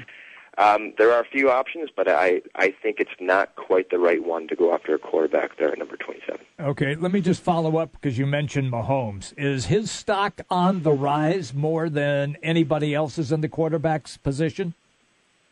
um, 0.57 0.93
there 0.97 1.13
are 1.13 1.21
a 1.21 1.25
few 1.25 1.49
options, 1.49 1.89
but 1.95 2.09
I 2.09 2.41
I 2.55 2.73
think 2.83 2.99
it's 2.99 3.11
not 3.19 3.55
quite 3.55 3.89
the 3.89 3.97
right 3.97 4.23
one 4.23 4.47
to 4.49 4.55
go 4.55 4.73
after 4.73 4.93
a 4.93 4.99
quarterback 4.99 5.57
there 5.57 5.71
at 5.71 5.77
number 5.77 5.95
twenty 5.95 6.19
seven. 6.27 6.45
Okay, 6.59 6.95
let 6.95 7.13
me 7.13 7.21
just 7.21 7.41
follow 7.41 7.77
up 7.77 7.93
because 7.93 8.17
you 8.17 8.25
mentioned 8.25 8.71
Mahomes. 8.71 9.33
Is 9.37 9.67
his 9.67 9.89
stock 9.89 10.41
on 10.49 10.83
the 10.83 10.91
rise 10.91 11.53
more 11.53 11.89
than 11.89 12.37
anybody 12.43 12.93
else's 12.93 13.31
in 13.31 13.39
the 13.41 13.49
quarterback's 13.49 14.17
position? 14.17 14.73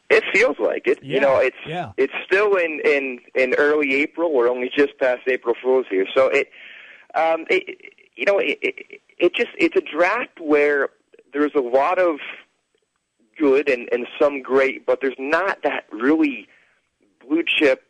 It 0.09 0.23
feels 0.33 0.57
like 0.59 0.87
it. 0.87 0.99
Yeah, 1.01 1.15
you 1.15 1.21
know, 1.21 1.37
it's 1.37 1.57
yeah. 1.65 1.91
it's 1.95 2.13
still 2.25 2.55
in 2.55 2.81
in 2.83 3.19
in 3.35 3.53
early 3.55 3.95
April. 3.95 4.33
We're 4.33 4.49
only 4.49 4.69
just 4.75 4.97
past 4.99 5.21
April 5.27 5.55
Fools 5.61 5.85
here, 5.89 6.05
so 6.13 6.27
it 6.27 6.49
um, 7.18 7.45
it, 7.49 7.93
you 8.15 8.26
know, 8.26 8.38
it, 8.38 8.59
it, 8.61 9.01
it 9.18 9.36
just 9.36 9.49
it's 9.57 9.76
a 9.76 9.82
draft 9.82 10.39
where 10.39 10.89
there's 11.34 11.55
a 11.55 11.61
lot 11.61 11.99
of 11.99 12.20
good 13.38 13.70
and, 13.70 13.89
and 13.91 14.07
some 14.20 14.41
great, 14.41 14.86
but 14.86 14.99
there's 15.01 15.15
not 15.18 15.61
that 15.63 15.86
really 15.91 16.47
blue 17.28 17.43
chip 17.45 17.84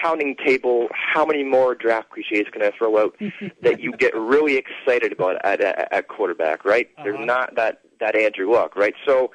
pounding 0.00 0.36
table. 0.44 0.88
How 0.92 1.24
many 1.26 1.44
more 1.44 1.74
draft 1.74 2.10
cliches 2.10 2.46
can 2.50 2.62
I 2.62 2.70
throw 2.76 2.98
out 2.98 3.14
that 3.62 3.80
you 3.80 3.92
get 3.92 4.14
really 4.16 4.56
excited 4.56 5.12
about 5.12 5.36
at, 5.44 5.60
at, 5.60 5.92
at 5.92 6.08
quarterback? 6.08 6.64
Right? 6.64 6.88
Uh-huh. 6.96 7.04
There's 7.04 7.26
not 7.26 7.54
that 7.56 7.80
that 8.00 8.16
Andrew 8.16 8.50
Luck, 8.52 8.76
right? 8.76 8.94
So. 9.06 9.30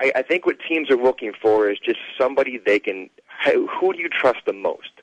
I, 0.00 0.12
I 0.14 0.22
think 0.22 0.46
what 0.46 0.56
teams 0.66 0.90
are 0.90 0.96
looking 0.96 1.32
for 1.42 1.68
is 1.68 1.76
just 1.84 1.98
somebody 2.18 2.56
they 2.64 2.78
can. 2.78 3.10
Who 3.44 3.92
do 3.92 3.98
you 3.98 4.08
trust 4.08 4.38
the 4.46 4.52
most? 4.52 4.97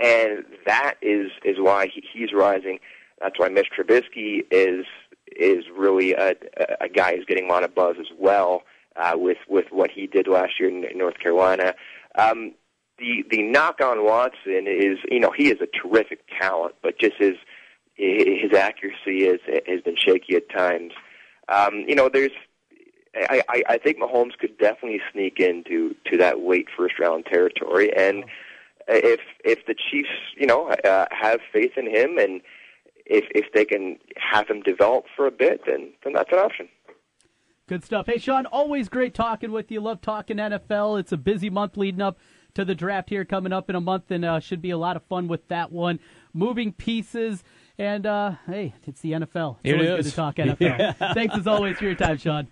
And 0.00 0.44
that 0.66 0.94
is 1.02 1.30
is 1.44 1.56
why 1.58 1.86
he, 1.86 2.02
he's 2.12 2.32
rising. 2.32 2.78
That's 3.20 3.38
why 3.38 3.48
Mitch 3.48 3.68
Trubisky 3.76 4.44
is 4.50 4.86
is 5.36 5.64
really 5.76 6.14
a, 6.14 6.34
a 6.80 6.88
guy 6.88 7.16
who's 7.16 7.24
getting 7.26 7.46
a 7.46 7.52
lot 7.52 7.64
of 7.64 7.74
buzz 7.74 7.96
as 8.00 8.06
well 8.18 8.62
uh, 8.96 9.12
with 9.16 9.38
with 9.48 9.66
what 9.70 9.90
he 9.90 10.06
did 10.06 10.26
last 10.26 10.58
year 10.58 10.68
in, 10.68 10.98
North 10.98 11.18
Carolina. 11.18 11.74
Um, 12.16 12.52
the 12.98 13.24
the 13.30 13.42
knock 13.42 13.80
on 13.80 14.04
Watson 14.04 14.66
is 14.66 14.98
you 15.10 15.20
know 15.20 15.32
he 15.36 15.50
is 15.50 15.60
a 15.60 15.66
terrific 15.66 16.20
talent, 16.40 16.74
but 16.82 16.98
just 16.98 17.16
his 17.18 17.34
his 17.94 18.52
accuracy 18.52 19.24
is 19.26 19.40
has 19.66 19.80
been 19.82 19.96
shaky 19.96 20.36
at 20.36 20.48
times. 20.50 20.92
Um, 21.48 21.84
you 21.88 21.94
know, 21.94 22.08
there's 22.12 22.32
I, 23.14 23.42
I, 23.48 23.62
I 23.70 23.78
think 23.78 23.98
Mahomes 23.98 24.36
could 24.38 24.58
definitely 24.58 25.00
sneak 25.12 25.40
into 25.40 25.94
to 26.06 26.16
that 26.18 26.40
late 26.40 26.68
first 26.76 26.98
round 26.98 27.26
territory, 27.26 27.92
and 27.96 28.24
if 28.88 29.20
if 29.44 29.64
the 29.66 29.74
Chiefs, 29.74 30.08
you 30.36 30.46
know, 30.46 30.68
uh, 30.68 31.06
have 31.10 31.40
faith 31.52 31.72
in 31.76 31.86
him, 31.86 32.18
and 32.18 32.40
if 33.06 33.24
if 33.34 33.52
they 33.52 33.64
can 33.64 33.98
have 34.16 34.48
him 34.48 34.62
develop 34.62 35.04
for 35.14 35.26
a 35.26 35.30
bit, 35.30 35.62
then 35.66 35.92
then 36.04 36.12
that's 36.12 36.32
an 36.32 36.38
option. 36.38 36.68
Good 37.68 37.84
stuff. 37.84 38.06
Hey, 38.06 38.16
Sean, 38.16 38.46
always 38.46 38.88
great 38.88 39.12
talking 39.12 39.52
with 39.52 39.70
you. 39.70 39.80
Love 39.80 40.00
talking 40.00 40.38
NFL. 40.38 40.98
It's 40.98 41.12
a 41.12 41.18
busy 41.18 41.50
month 41.50 41.76
leading 41.76 42.00
up 42.00 42.18
to 42.54 42.64
the 42.64 42.74
draft 42.74 43.10
here 43.10 43.26
coming 43.26 43.52
up 43.52 43.68
in 43.68 43.76
a 43.76 43.80
month, 43.80 44.10
and 44.10 44.24
uh, 44.24 44.40
should 44.40 44.62
be 44.62 44.70
a 44.70 44.78
lot 44.78 44.96
of 44.96 45.02
fun 45.04 45.28
with 45.28 45.46
that 45.48 45.70
one. 45.70 46.00
Moving 46.32 46.72
pieces. 46.72 47.44
And 47.76 48.06
uh, 48.06 48.36
hey, 48.46 48.74
it's 48.86 49.02
the 49.02 49.12
NFL. 49.12 49.58
It's 49.62 49.70
it 49.70 49.72
always 49.74 49.88
is. 49.88 49.96
good 49.96 50.10
to 50.10 50.16
talk 50.16 50.36
NFL. 50.36 50.56
Yeah. 50.60 51.12
Thanks 51.12 51.36
as 51.36 51.46
always 51.46 51.76
for 51.76 51.84
your 51.84 51.94
time, 51.94 52.16
Sean. 52.16 52.48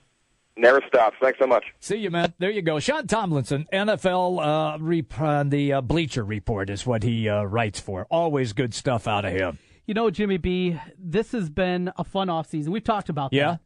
Never 0.58 0.80
stops. 0.88 1.16
Thanks 1.20 1.38
so 1.38 1.46
much. 1.46 1.64
See 1.80 1.96
you, 1.96 2.10
man. 2.10 2.32
There 2.38 2.50
you 2.50 2.62
go. 2.62 2.78
Sean 2.80 3.06
Tomlinson, 3.06 3.66
NFL, 3.72 4.40
uh, 4.74 4.78
rep- 4.80 5.20
uh, 5.20 5.42
the 5.44 5.74
uh, 5.74 5.80
Bleacher 5.82 6.24
Report 6.24 6.70
is 6.70 6.86
what 6.86 7.02
he 7.02 7.28
uh, 7.28 7.42
writes 7.42 7.78
for. 7.78 8.06
Always 8.10 8.54
good 8.54 8.72
stuff 8.72 9.06
out 9.06 9.26
of 9.26 9.32
him. 9.32 9.58
You 9.86 9.92
know, 9.94 10.08
Jimmy 10.10 10.38
B, 10.38 10.80
this 10.98 11.32
has 11.32 11.50
been 11.50 11.92
a 11.96 12.04
fun 12.04 12.28
offseason. 12.28 12.68
We've 12.68 12.82
talked 12.82 13.08
about 13.10 13.32
yeah. 13.34 13.50
that 13.52 13.60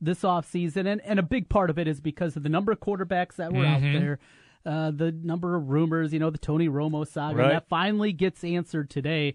this 0.00 0.22
offseason, 0.22 0.86
and, 0.90 1.00
and 1.02 1.20
a 1.20 1.22
big 1.22 1.48
part 1.48 1.70
of 1.70 1.78
it 1.78 1.86
is 1.86 2.00
because 2.00 2.34
of 2.36 2.42
the 2.42 2.48
number 2.48 2.72
of 2.72 2.80
quarterbacks 2.80 3.36
that 3.36 3.52
were 3.52 3.60
Mhm. 3.64 3.74
out 3.76 3.80
there, 4.00 4.18
uh, 4.66 4.90
the 4.90 5.12
number 5.12 5.54
of 5.54 5.68
rumors, 5.70 6.12
you 6.12 6.18
know, 6.18 6.30
the 6.30 6.38
Tony 6.38 6.68
Romo 6.68 7.06
saga. 7.06 7.36
Right. 7.38 7.48
That 7.52 7.68
finally 7.68 8.12
gets 8.12 8.42
answered 8.42 8.90
today. 8.90 9.34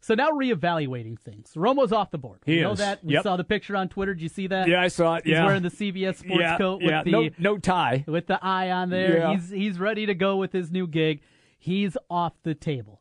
So 0.00 0.14
now 0.14 0.30
reevaluating 0.30 1.18
things. 1.18 1.52
Romo's 1.56 1.92
off 1.92 2.10
the 2.10 2.18
board. 2.18 2.40
He 2.46 2.56
you 2.56 2.62
know 2.62 2.72
is. 2.72 2.78
that? 2.78 3.02
We 3.04 3.14
Yep. 3.14 3.22
saw 3.24 3.36
the 3.36 3.44
picture 3.44 3.76
on 3.76 3.88
Twitter. 3.88 4.14
Did 4.14 4.22
you 4.22 4.28
see 4.28 4.46
that? 4.48 4.68
Yeah, 4.68 4.80
I 4.80 4.88
saw 4.88 5.16
it. 5.16 5.24
He's 5.24 5.32
yeah. 5.32 5.44
wearing 5.46 5.62
the 5.62 5.70
CBS 5.70 6.18
sports 6.18 6.40
yeah, 6.40 6.58
coat 6.58 6.80
with 6.82 6.90
yeah. 6.90 7.02
the 7.02 7.10
no, 7.10 7.28
no 7.38 7.58
tie. 7.58 8.04
with 8.06 8.26
the 8.26 8.38
eye 8.44 8.70
on 8.70 8.90
there. 8.90 9.18
Yeah. 9.18 9.32
He's 9.34 9.50
he's 9.50 9.78
ready 9.80 10.06
to 10.06 10.14
go 10.14 10.36
with 10.36 10.52
his 10.52 10.70
new 10.70 10.86
gig. 10.86 11.22
He's 11.58 11.96
off 12.10 12.34
the 12.44 12.54
table. 12.54 13.00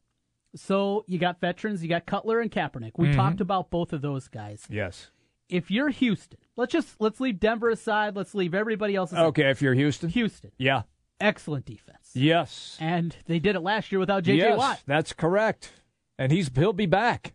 So 0.55 1.03
you 1.07 1.19
got 1.19 1.41
veterans, 1.41 1.83
you 1.83 1.89
got 1.89 2.05
Cutler 2.05 2.39
and 2.39 2.49
Kaepernick. 2.49 2.93
We 2.97 3.09
Mhm. 3.09 3.15
talked 3.15 3.41
about 3.41 3.69
both 3.69 3.91
of 3.93 4.01
those 4.01 4.27
guys. 4.29 4.65
Yes. 4.69 5.11
If 5.49 5.69
you're 5.69 5.89
Houston, 5.89 6.39
let's 6.55 6.71
just 6.71 6.99
let's 6.99 7.19
leave 7.19 7.39
Denver 7.39 7.69
aside. 7.69 8.15
Let's 8.15 8.33
leave 8.33 8.55
everybody 8.55 8.95
else 8.95 9.11
aside. 9.11 9.25
Okay, 9.25 9.49
if 9.49 9.61
you're 9.61 9.73
Houston. 9.75 10.09
Houston, 10.09 10.51
Yeah. 10.57 10.83
excellent 11.19 11.65
defense, 11.65 12.11
Yes. 12.15 12.77
and 12.79 13.15
they 13.27 13.37
did 13.39 13.55
it 13.55 13.59
last 13.59 13.91
year 13.91 13.99
without 13.99 14.23
J.J. 14.23 14.37
yes, 14.39 14.57
Watt. 14.57 14.81
that's 14.87 15.13
correct. 15.13 15.71
And 16.17 16.31
he's 16.31 16.49
he'll 16.55 16.73
be 16.73 16.85
back. 16.85 17.33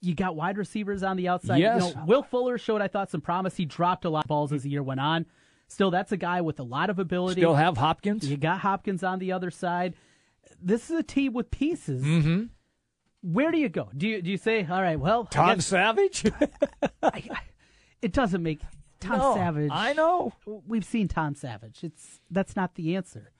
You 0.00 0.14
got 0.14 0.36
wide 0.36 0.58
receivers 0.58 1.02
on 1.02 1.16
the 1.16 1.28
outside. 1.28 1.58
Yes. 1.58 1.88
You 1.88 1.94
know, 1.94 2.04
Will 2.06 2.22
Fuller 2.22 2.56
showed, 2.58 2.80
I 2.80 2.86
thought, 2.88 3.10
some 3.10 3.20
promise. 3.20 3.56
He 3.56 3.64
dropped 3.64 4.04
a 4.04 4.10
lot 4.10 4.24
of 4.24 4.28
balls 4.28 4.52
as 4.52 4.62
the 4.62 4.70
year 4.70 4.82
went 4.82 5.00
on. 5.00 5.26
Still, 5.66 5.90
that's 5.90 6.12
a 6.12 6.16
guy 6.16 6.40
with 6.40 6.60
a 6.60 6.62
lot 6.62 6.88
of 6.88 6.98
ability. 6.98 7.40
Still 7.40 7.54
have 7.56 7.76
Hopkins. 7.76 8.28
You 8.28 8.36
got 8.36 8.60
Hopkins 8.60 9.02
on 9.02 9.18
the 9.18 9.32
other 9.32 9.50
side. 9.50 9.94
This 10.62 10.88
is 10.90 10.98
a 10.98 11.02
team 11.02 11.32
with 11.32 11.50
pieces. 11.50 12.04
Mm-hmm. 12.04 12.44
Where 13.22 13.50
do 13.50 13.58
you 13.58 13.68
go? 13.68 13.90
Do 13.96 14.06
you 14.06 14.22
do 14.22 14.30
you 14.30 14.36
say, 14.38 14.64
all 14.70 14.80
right, 14.80 14.98
well, 14.98 15.26
I 15.32 15.34
Tom 15.34 15.54
guess- 15.56 15.66
Savage. 15.66 16.24
it 18.02 18.12
doesn't 18.12 18.42
make 18.42 18.60
Tom 19.00 19.18
No, 19.18 19.34
Savage. 19.34 19.70
I 19.72 19.92
know. 19.92 20.32
We've 20.46 20.84
seen 20.84 21.08
Tom 21.08 21.34
Savage. 21.34 21.82
It's 21.82 22.20
that's 22.30 22.54
not 22.56 22.76
the 22.76 22.94
answer. 22.96 23.32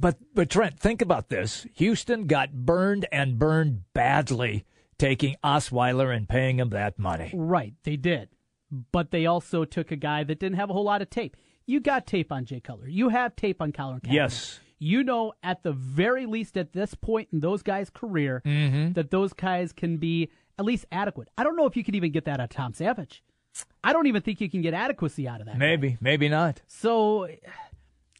But 0.00 0.16
but 0.34 0.48
Trent, 0.50 0.80
think 0.80 1.02
about 1.02 1.28
this. 1.28 1.66
Houston 1.74 2.26
got 2.26 2.52
burned 2.52 3.06
and 3.12 3.38
burned 3.38 3.82
badly 3.92 4.64
taking 4.98 5.36
Osweiler 5.44 6.14
and 6.14 6.28
paying 6.28 6.58
him 6.58 6.70
that 6.70 6.98
money. 6.98 7.30
Right, 7.34 7.74
they 7.84 7.96
did. 7.96 8.28
But 8.92 9.10
they 9.10 9.26
also 9.26 9.64
took 9.64 9.90
a 9.90 9.96
guy 9.96 10.24
that 10.24 10.38
didn't 10.38 10.56
have 10.56 10.70
a 10.70 10.72
whole 10.72 10.84
lot 10.84 11.02
of 11.02 11.10
tape. 11.10 11.36
You 11.66 11.80
got 11.80 12.06
tape 12.06 12.32
on 12.32 12.44
Jay 12.44 12.60
Cutler. 12.60 12.88
You 12.88 13.08
have 13.10 13.36
tape 13.36 13.60
on 13.60 13.72
Colin 13.72 14.00
Kaepernick. 14.00 14.12
Yes. 14.12 14.60
You 14.78 15.04
know, 15.04 15.32
at 15.42 15.62
the 15.62 15.72
very 15.72 16.24
least, 16.26 16.56
at 16.56 16.72
this 16.72 16.94
point 16.94 17.28
in 17.32 17.40
those 17.40 17.62
guys' 17.62 17.90
career, 17.90 18.40
Mhm. 18.46 18.94
that 18.94 19.10
those 19.10 19.32
guys 19.34 19.72
can 19.72 19.98
be 19.98 20.30
at 20.58 20.64
least 20.64 20.86
adequate. 20.90 21.28
I 21.36 21.44
don't 21.44 21.56
know 21.56 21.66
if 21.66 21.76
you 21.76 21.84
could 21.84 21.94
even 21.94 22.12
get 22.12 22.24
that 22.24 22.40
out 22.40 22.44
of 22.44 22.48
Tom 22.50 22.72
Savage. 22.72 23.22
I 23.84 23.92
don't 23.92 24.06
even 24.06 24.22
think 24.22 24.40
you 24.40 24.48
can 24.48 24.62
get 24.62 24.72
adequacy 24.74 25.26
out 25.28 25.40
of 25.40 25.46
that. 25.46 25.58
Maybe, 25.58 25.98
maybe 26.00 26.28
not. 26.28 26.62
So, 26.66 27.28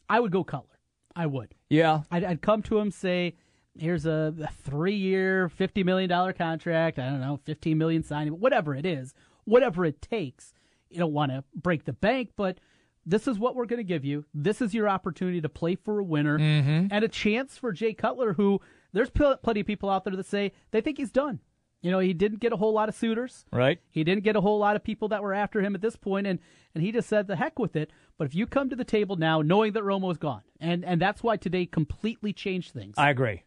I 0.09 0.19
would 0.19 0.31
go 0.31 0.43
Cutler. 0.43 0.70
I 1.15 1.25
would. 1.25 1.55
Yeah. 1.69 2.01
I'd, 2.11 2.23
I'd 2.23 2.41
come 2.41 2.61
to 2.63 2.79
him 2.79 2.91
say, 2.91 3.35
"Here's 3.77 4.05
a, 4.05 4.33
a 4.41 4.47
three-year, 4.63 5.49
fifty 5.49 5.83
million 5.83 6.09
dollar 6.09 6.33
contract. 6.33 6.99
I 6.99 7.09
don't 7.09 7.21
know, 7.21 7.39
$15 7.47 7.75
million 7.77 8.03
signing, 8.03 8.33
whatever 8.39 8.75
it 8.75 8.85
is, 8.85 9.13
whatever 9.45 9.85
it 9.85 10.01
takes. 10.01 10.53
You 10.89 10.99
don't 10.99 11.13
want 11.13 11.31
to 11.31 11.43
break 11.55 11.85
the 11.85 11.93
bank, 11.93 12.31
but 12.35 12.57
this 13.05 13.27
is 13.27 13.39
what 13.39 13.55
we're 13.55 13.65
going 13.65 13.77
to 13.77 13.83
give 13.83 14.03
you. 14.05 14.25
This 14.33 14.61
is 14.61 14.73
your 14.73 14.87
opportunity 14.89 15.41
to 15.41 15.49
play 15.49 15.75
for 15.75 15.99
a 15.99 16.03
winner 16.03 16.37
Mhm. 16.37 16.89
and 16.91 17.03
a 17.03 17.07
chance 17.07 17.57
for 17.57 17.71
Jay 17.71 17.93
Cutler, 17.93 18.33
who 18.33 18.59
there's 18.93 19.09
pl- 19.09 19.37
plenty 19.37 19.61
of 19.61 19.67
people 19.67 19.89
out 19.89 20.03
there 20.03 20.15
that 20.15 20.25
say 20.25 20.51
they 20.71 20.81
think 20.81 20.97
he's 20.97 21.11
done. 21.11 21.39
You 21.81 21.89
know, 21.89 21.99
he 21.99 22.13
didn't 22.13 22.39
get 22.39 22.53
a 22.53 22.57
whole 22.57 22.73
lot 22.73 22.89
of 22.89 22.95
suitors. 22.95 23.45
Right. 23.51 23.79
He 23.89 24.03
didn't 24.03 24.23
get 24.23 24.35
a 24.35 24.41
whole 24.41 24.59
lot 24.59 24.75
of 24.75 24.83
people 24.83 25.07
that 25.09 25.23
were 25.23 25.33
after 25.33 25.61
him 25.61 25.73
at 25.73 25.81
this 25.81 25.95
point, 25.95 26.27
and 26.27 26.39
and 26.75 26.83
he 26.83 26.91
just 26.91 27.09
said 27.09 27.27
the 27.27 27.35
heck 27.35 27.57
with 27.57 27.75
it. 27.75 27.91
But 28.17 28.27
if 28.27 28.35
you 28.35 28.45
come 28.45 28.69
to 28.69 28.75
the 28.75 28.83
table 28.85 29.15
now 29.15 29.41
knowing 29.41 29.73
that 29.73 29.83
Romo's 29.83 30.17
gone, 30.17 30.43
and 30.59 30.85
and 30.85 31.01
that's 31.01 31.23
why 31.23 31.37
today 31.37 31.65
completely 31.65 32.33
changed 32.33 32.71
things. 32.71 32.95
I 32.97 33.09
agree. 33.09 33.43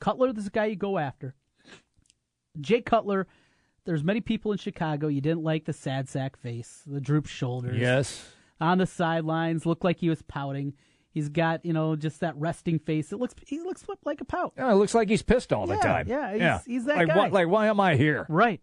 Cutler 0.00 0.32
is 0.36 0.44
the 0.44 0.50
guy 0.50 0.66
you 0.66 0.76
go 0.76 0.98
after. 0.98 1.34
Jay 2.60 2.80
Cutler, 2.80 3.26
there's 3.84 4.04
many 4.04 4.20
people 4.20 4.52
in 4.52 4.58
Chicago 4.58 5.08
you 5.08 5.20
didn't 5.20 5.42
like 5.42 5.64
the 5.64 5.72
sad 5.72 6.08
sack 6.08 6.36
face, 6.36 6.82
the 6.86 7.00
drooped 7.00 7.28
shoulders. 7.28 7.80
Yes. 7.80 8.30
On 8.60 8.78
the 8.78 8.86
sidelines, 8.86 9.66
looked 9.66 9.84
like 9.84 9.98
he 9.98 10.08
was 10.08 10.22
pouting. 10.22 10.74
He's 11.12 11.28
got 11.28 11.64
you 11.64 11.72
know 11.72 11.94
just 11.96 12.20
that 12.20 12.34
resting 12.36 12.78
face. 12.78 13.12
It 13.12 13.18
looks 13.18 13.34
he 13.46 13.60
looks 13.60 13.84
like 14.04 14.20
a 14.20 14.24
pout. 14.24 14.54
Yeah, 14.56 14.72
it 14.72 14.76
looks 14.76 14.94
like 14.94 15.08
he's 15.08 15.22
pissed 15.22 15.52
all 15.52 15.66
the 15.66 15.76
time. 15.76 16.08
yeah, 16.08 16.28
he's- 16.30 16.40
yeah. 16.40 16.60
he's 16.66 16.84
that 16.86 16.96
like, 16.96 17.08
guy. 17.08 17.16
What, 17.16 17.32
like, 17.32 17.48
why 17.48 17.66
am 17.68 17.78
I 17.80 17.96
here? 17.96 18.26
Right. 18.28 18.60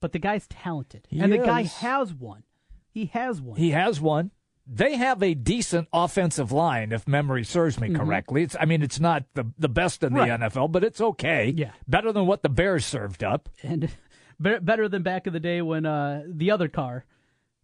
But 0.00 0.12
the 0.12 0.18
guy's 0.18 0.46
talented, 0.46 1.06
He 1.10 1.18
and 1.20 1.32
the 1.32 1.38
guy 1.38 1.62
has 1.64 2.14
one. 2.14 2.42
He 2.90 3.06
has 3.06 3.40
one. 3.40 3.58
He 3.58 3.70
has 3.70 4.00
one. 4.00 4.30
they 4.72 4.96
have 4.96 5.22
a 5.22 5.34
decent 5.34 5.88
offensive 5.92 6.52
line, 6.52 6.92
if 6.92 7.06
memory 7.08 7.42
serves 7.44 7.80
me 7.80 7.88
Mhm. 7.88 7.96
correctly. 7.96 8.42
It's, 8.44 8.54
I 8.60 8.66
mean, 8.66 8.82
it's 8.82 9.00
not 9.00 9.24
the 9.34 9.46
the 9.58 9.68
best 9.68 10.02
in 10.04 10.12
the 10.14 10.20
Right. 10.20 10.30
NFL, 10.40 10.68
but 10.70 10.84
it's 10.84 11.00
okay. 11.00 11.52
Yeah. 11.56 11.72
better 11.88 12.12
than 12.12 12.26
what 12.26 12.42
the 12.42 12.48
Bears 12.48 12.86
served 12.86 13.24
up. 13.24 13.48
and 13.62 13.88
be- 14.40 14.58
better 14.60 14.88
than 14.88 15.02
back 15.02 15.26
in 15.26 15.32
the 15.32 15.40
day 15.40 15.60
when 15.60 15.86
uh, 15.86 16.22
the 16.26 16.50
other 16.50 16.68
car, 16.68 17.04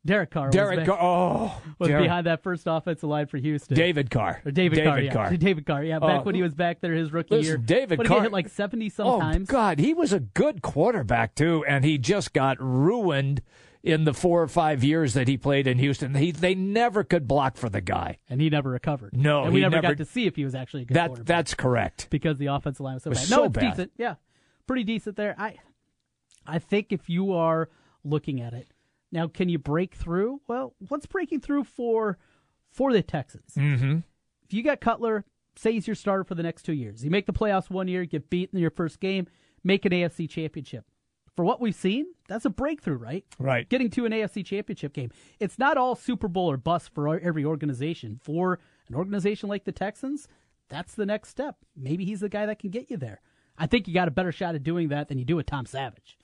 Derek 0.07 0.31
Carr, 0.31 0.51
Derek 0.51 0.79
was, 0.81 0.89
Carr, 0.89 0.99
oh, 1.01 1.63
was 1.79 1.89
Derek- 1.89 2.05
behind 2.05 2.27
that 2.27 2.43
first 2.43 2.63
offensive 2.67 3.09
line 3.09 3.27
for 3.27 3.37
Houston. 3.39 3.77
David 3.77 4.11
Carr, 4.11 4.41
Or 4.45 4.51
David, 4.51 4.77
David 4.77 4.89
Carr, 4.89 5.01
yeah. 5.01 5.13
Carr. 5.13 5.37
David 5.37 5.67
Carr, 5.67 5.85
yeah. 5.85 5.99
Back 5.99 6.21
Oh, 6.21 6.25
when 6.25 6.35
he 6.35 6.43
was 6.43 6.55
back 6.55 6.81
there 6.81 6.95
his 6.95 7.13
rookie 7.13 7.35
Listen, 7.37 7.47
year. 7.49 7.57
David 7.59 7.99
What, 7.99 8.07
he 8.07 8.13
Carr- 8.15 8.23
hit 8.23 8.33
like 8.33 8.49
seventy 8.49 8.87
Oh 8.87 9.19
sometimes. 9.21 9.51
Oh 9.51 9.53
God, 9.53 9.79
he 9.79 9.93
was 9.93 10.13
a 10.13 10.21
good 10.21 10.63
quarterback 10.63 11.35
too, 11.35 11.65
and 11.69 11.85
he 11.85 11.99
just 11.99 12.33
got 12.33 12.57
ruined 12.61 13.43
in 13.83 14.03
the 14.05 14.13
four 14.15 14.43
or 14.43 14.49
five 14.49 14.83
years 14.83 15.15
that 15.15 15.29
he 15.29 15.37
played 15.37 15.67
in 15.69 15.79
Houston. 15.79 16.15
He 16.15 16.33
they 16.33 16.55
never 16.55 17.05
could 17.05 17.29
block 17.29 17.57
for 17.57 17.69
the 17.69 17.81
guy, 17.81 18.19
and 18.29 18.41
he 18.41 18.51
never 18.51 18.71
recovered. 18.71 19.17
No, 19.17 19.45
and 19.45 19.53
we 19.53 19.61
he 19.61 19.63
never, 19.63 19.77
never- 19.77 19.89
got 19.95 19.99
to 19.99 20.05
see 20.05 20.27
if 20.27 20.35
he 20.37 20.45
was 20.45 20.55
actually 20.55 20.83
a 20.83 20.85
good 20.87 20.95
That 20.97 21.07
quarterback 21.09 21.27
that's 21.27 21.55
correct. 21.55 22.09
because 22.11 22.39
the 22.39 22.47
offensive 22.47 22.81
line 22.81 22.95
was 22.95 23.03
so 23.05 23.11
Was 23.11 23.19
bad. 23.21 23.29
so 23.29 23.37
no, 23.37 23.45
it's 23.45 23.53
bad. 23.53 23.71
decent. 23.71 23.93
Yeah, 23.97 24.15
pretty 24.67 24.83
decent 24.85 25.17
there. 25.17 25.35
I, 25.39 25.57
I 26.47 26.59
think 26.59 26.89
if 26.91 27.09
you 27.09 27.33
are 27.33 27.69
looking 28.05 28.41
at 28.41 28.53
it 28.55 28.69
now, 29.13 29.29
can 29.29 29.49
you 29.49 29.59
break 29.59 29.95
through? 29.95 30.41
Well, 30.49 30.75
what's 30.89 31.07
breaking 31.07 31.41
through 31.41 31.65
for 31.65 32.19
for 32.73 32.93
the 32.93 33.03
Texans? 33.03 33.55
Mm-hmm. 33.57 33.99
if 34.45 34.53
you 34.53 34.63
got 34.63 34.81
Cutler, 34.81 35.25
say 35.57 35.73
he's 35.73 35.87
your 35.87 35.97
starter 35.97 36.25
for 36.25 36.35
the 36.35 36.43
next 36.43 36.63
two 36.63 36.75
years, 36.75 37.05
you 37.05 37.11
make 37.11 37.27
the 37.27 37.33
playoffs 37.33 37.71
one 37.71 37.89
year, 37.89 38.05
get 38.05 38.31
beat 38.31 38.51
in 38.53 38.59
your 38.59 38.71
first 38.71 39.01
game, 39.01 39.27
make 39.65 39.85
an 39.85 39.93
AFC 39.93 40.29
championship. 40.29 40.85
For 41.37 41.45
what 41.45 41.61
we've 41.61 41.75
seen, 41.75 42.07
that's 42.29 42.47
a 42.47 42.51
breakthrough, 42.51 42.97
right? 42.97 43.25
Right. 43.39 43.69
Getting 43.69 43.91
to 43.91 44.07
an 44.07 44.13
AFC 44.13 44.45
championship 44.45 44.95
game. 44.95 45.11
It's 45.39 45.59
not 45.59 45.77
all 45.77 45.95
Super 45.95 46.29
Bowl 46.29 46.51
or 46.51 46.57
bust 46.57 46.95
for 46.95 47.19
every 47.19 47.45
organization. 47.45 48.19
For 48.25 48.59
an 48.89 48.95
organization 48.95 49.51
like 49.51 49.65
the 49.65 49.73
Texans, 49.73 50.29
that's 50.71 50.95
the 50.95 51.05
next 51.05 51.29
step. 51.29 51.57
Maybe 51.77 52.07
he's 52.07 52.21
the 52.21 52.31
guy 52.31 52.47
that 52.47 52.59
can 52.59 52.71
get 52.71 52.91
you 52.91 52.97
there. 52.97 53.21
I 53.59 53.67
think 53.67 53.87
you 53.87 53.93
got 53.93 54.09
a 54.09 54.13
better 54.13 54.33
shot 54.33 54.55
at 54.55 54.63
doing 54.63 54.89
that 54.89 55.09
than 55.09 55.19
you 55.19 55.27
do 55.27 55.37
with 55.37 55.45
Tom 55.47 55.67
Savage. 55.67 56.17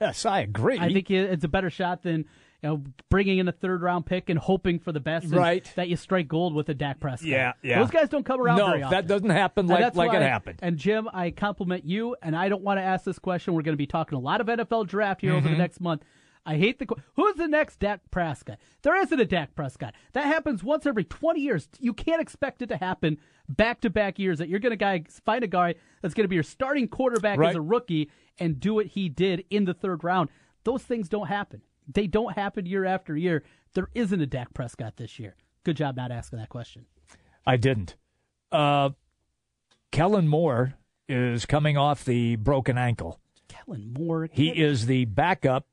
Yes, 0.00 0.26
I 0.26 0.40
agree. 0.40 0.78
I 0.78 0.92
think 0.92 1.10
it's 1.10 1.44
a 1.44 1.48
better 1.48 1.70
shot 1.70 2.02
than 2.02 2.26
you 2.62 2.68
know 2.68 2.82
bringing 3.08 3.38
in 3.38 3.48
a 3.48 3.52
third 3.52 3.82
round 3.82 4.04
pick 4.04 4.28
and 4.28 4.38
hoping 4.38 4.78
for 4.78 4.92
the 4.92 5.00
best. 5.00 5.28
Right. 5.28 5.70
That 5.76 5.88
you 5.88 5.96
strike 5.96 6.28
gold 6.28 6.54
with 6.54 6.68
a 6.68 6.74
Dak 6.74 7.00
Prescott. 7.00 7.28
Yeah, 7.28 7.52
yeah. 7.62 7.78
Those 7.78 7.90
guys 7.90 8.08
don't 8.08 8.24
come 8.24 8.40
around 8.40 8.58
No, 8.58 8.66
very 8.66 8.82
often. 8.82 8.96
that 8.96 9.06
doesn't 9.06 9.30
happen 9.30 9.66
like- 9.66 9.80
that's 9.80 9.96
like 9.96 10.12
it 10.12 10.22
happened. 10.22 10.58
And 10.62 10.76
Jim, 10.76 11.08
I 11.12 11.30
compliment 11.30 11.84
you, 11.84 12.16
and 12.22 12.36
I 12.36 12.48
don't 12.48 12.62
want 12.62 12.78
to 12.78 12.82
ask 12.82 13.04
this 13.04 13.18
question. 13.18 13.54
We're 13.54 13.62
going 13.62 13.74
to 13.74 13.78
be 13.78 13.86
talking 13.86 14.16
a 14.16 14.20
lot 14.20 14.40
of 14.40 14.48
NFL 14.48 14.86
draft 14.86 15.22
here 15.22 15.30
mm-hmm. 15.30 15.38
over 15.38 15.48
the 15.48 15.56
next 15.56 15.80
month. 15.80 16.04
I 16.50 16.56
hate 16.56 16.78
the 16.80 16.86
who's 17.14 17.36
the 17.36 17.46
next 17.46 17.78
Dak 17.78 18.00
Prescott. 18.10 18.58
There 18.82 19.00
isn't 19.00 19.20
a 19.20 19.24
Dak 19.24 19.54
Prescott. 19.54 19.94
That 20.14 20.24
happens 20.24 20.64
once 20.64 20.84
every 20.84 21.04
twenty 21.04 21.40
years. 21.42 21.68
You 21.78 21.92
can't 21.92 22.20
expect 22.20 22.60
it 22.60 22.66
to 22.70 22.76
happen 22.76 23.18
back 23.48 23.80
to 23.82 23.90
back 23.90 24.18
years. 24.18 24.38
That 24.38 24.48
you're 24.48 24.58
going 24.58 24.70
to 24.70 24.76
guy 24.76 25.04
find 25.24 25.44
a 25.44 25.46
guy 25.46 25.76
that's 26.02 26.12
going 26.14 26.24
to 26.24 26.28
be 26.28 26.34
your 26.34 26.42
starting 26.42 26.88
quarterback 26.88 27.38
Right. 27.38 27.50
as 27.50 27.56
a 27.56 27.60
rookie 27.60 28.10
and 28.38 28.58
do 28.58 28.74
what 28.74 28.86
he 28.86 29.08
did 29.08 29.44
in 29.50 29.64
the 29.64 29.74
third 29.74 30.02
round. 30.02 30.28
Those 30.64 30.82
things 30.82 31.08
don't 31.08 31.28
happen. 31.28 31.62
They 31.86 32.06
don't 32.08 32.34
happen 32.34 32.66
year 32.66 32.84
after 32.84 33.16
year. 33.16 33.44
There 33.74 33.88
isn't 33.94 34.20
a 34.20 34.26
Dak 34.26 34.52
Prescott 34.52 34.96
this 34.96 35.18
year. 35.20 35.36
Good 35.62 35.76
job 35.76 35.96
not 35.96 36.10
asking 36.10 36.40
that 36.40 36.48
question. 36.48 36.86
I 37.46 37.56
didn't. 37.58 37.94
Uh, 38.50 38.90
Kellen 39.92 40.26
Moore 40.26 40.74
is 41.08 41.46
coming 41.46 41.76
off 41.76 42.04
the 42.04 42.36
broken 42.36 42.76
ankle. 42.76 43.20
Kellen 43.48 43.92
Moore. 43.92 44.28
He 44.32 44.48
is 44.48 44.86
the 44.86 45.04
backup 45.04 45.66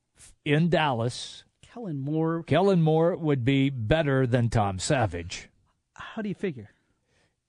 in 0.45 0.69
Dallas. 0.69 1.43
Kellen 1.61 1.99
Moore. 1.99 2.43
Kellen 2.43 2.81
Moore 2.81 3.15
would 3.15 3.43
be 3.45 3.69
better 3.69 4.25
than 4.25 4.49
Tom 4.49 4.79
Savage. 4.79 5.49
How 5.93 6.21
do 6.21 6.29
you 6.29 6.35
figure? 6.35 6.69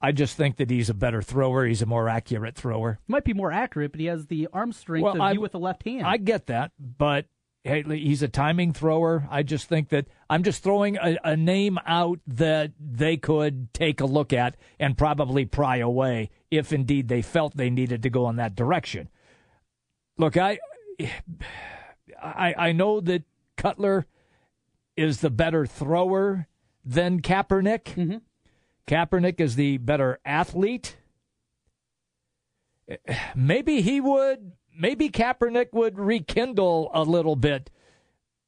I 0.01 0.13
just 0.13 0.37
think 0.37 0.57
that 0.59 0.71
he's 0.71 0.89
a 0.91 0.95
better 0.95 1.23
thrower. 1.23 1.65
He's 1.67 1.83
a 1.83 1.87
more 1.87 2.09
accurate 2.09 2.55
thrower. 2.55 3.01
He 3.07 3.11
might 3.13 3.25
be 3.25 3.33
more 3.35 3.51
accurate, 3.51 3.91
but 3.91 4.01
he 4.01 4.07
has 4.07 4.27
the 4.27 4.49
arm 4.53 4.73
strength 4.73 5.03
Well, 5.05 5.15
of 5.15 5.21
I- 5.21 5.33
you 5.33 5.41
with 5.41 5.53
the 5.53 5.59
left 5.59 5.83
hand. 5.85 6.07
I 6.07 6.19
get 6.19 6.47
that, 6.47 6.73
but 6.79 7.27
hey, 7.65 7.83
he's 7.83 8.23
a 8.23 8.29
timing 8.29 8.73
thrower. 8.73 9.27
I 9.31 9.43
just 9.43 9.69
think 9.69 9.89
that 9.89 10.07
I'm 10.31 10.43
just 10.45 10.63
throwing 10.63 10.97
a, 10.99 11.17
a 11.25 11.37
name 11.37 11.79
out 11.87 12.21
that 12.29 12.73
they 12.79 13.17
could 13.17 13.75
take 13.75 14.01
a 14.01 14.07
look 14.07 14.33
at 14.33 14.57
and 14.79 14.97
probably 14.97 15.45
pry 15.47 15.79
away 15.79 16.31
if 16.51 16.73
indeed 16.73 17.09
they 17.09 17.21
felt 17.23 17.57
they 17.57 17.69
needed 17.71 18.03
to 18.05 18.11
go 18.11 18.29
in 18.31 18.37
that 18.37 18.55
direction. 18.55 19.09
Look, 20.17 20.37
I 20.37 20.59
I, 22.23 22.55
I 22.57 22.73
know 22.73 23.01
that 23.01 23.25
Cutler 23.57 24.07
is 24.97 25.21
the 25.21 25.31
better 25.31 25.67
thrower 25.67 26.47
than 26.85 27.21
Kaepernick. 27.21 27.85
Mm-hmm. 27.95 28.17
Kaepernick 28.87 29.41
is 29.41 29.57
the 29.57 29.79
better 29.79 30.19
athlete. 30.25 30.97
Maybe 33.35 33.83
he 33.83 34.01
would, 34.01 34.53
maybe 34.77 35.11
Kaepernick 35.11 35.73
would 35.73 35.99
rekindle 35.99 36.91
a 36.95 37.03
little 37.03 37.37
bit 37.37 37.71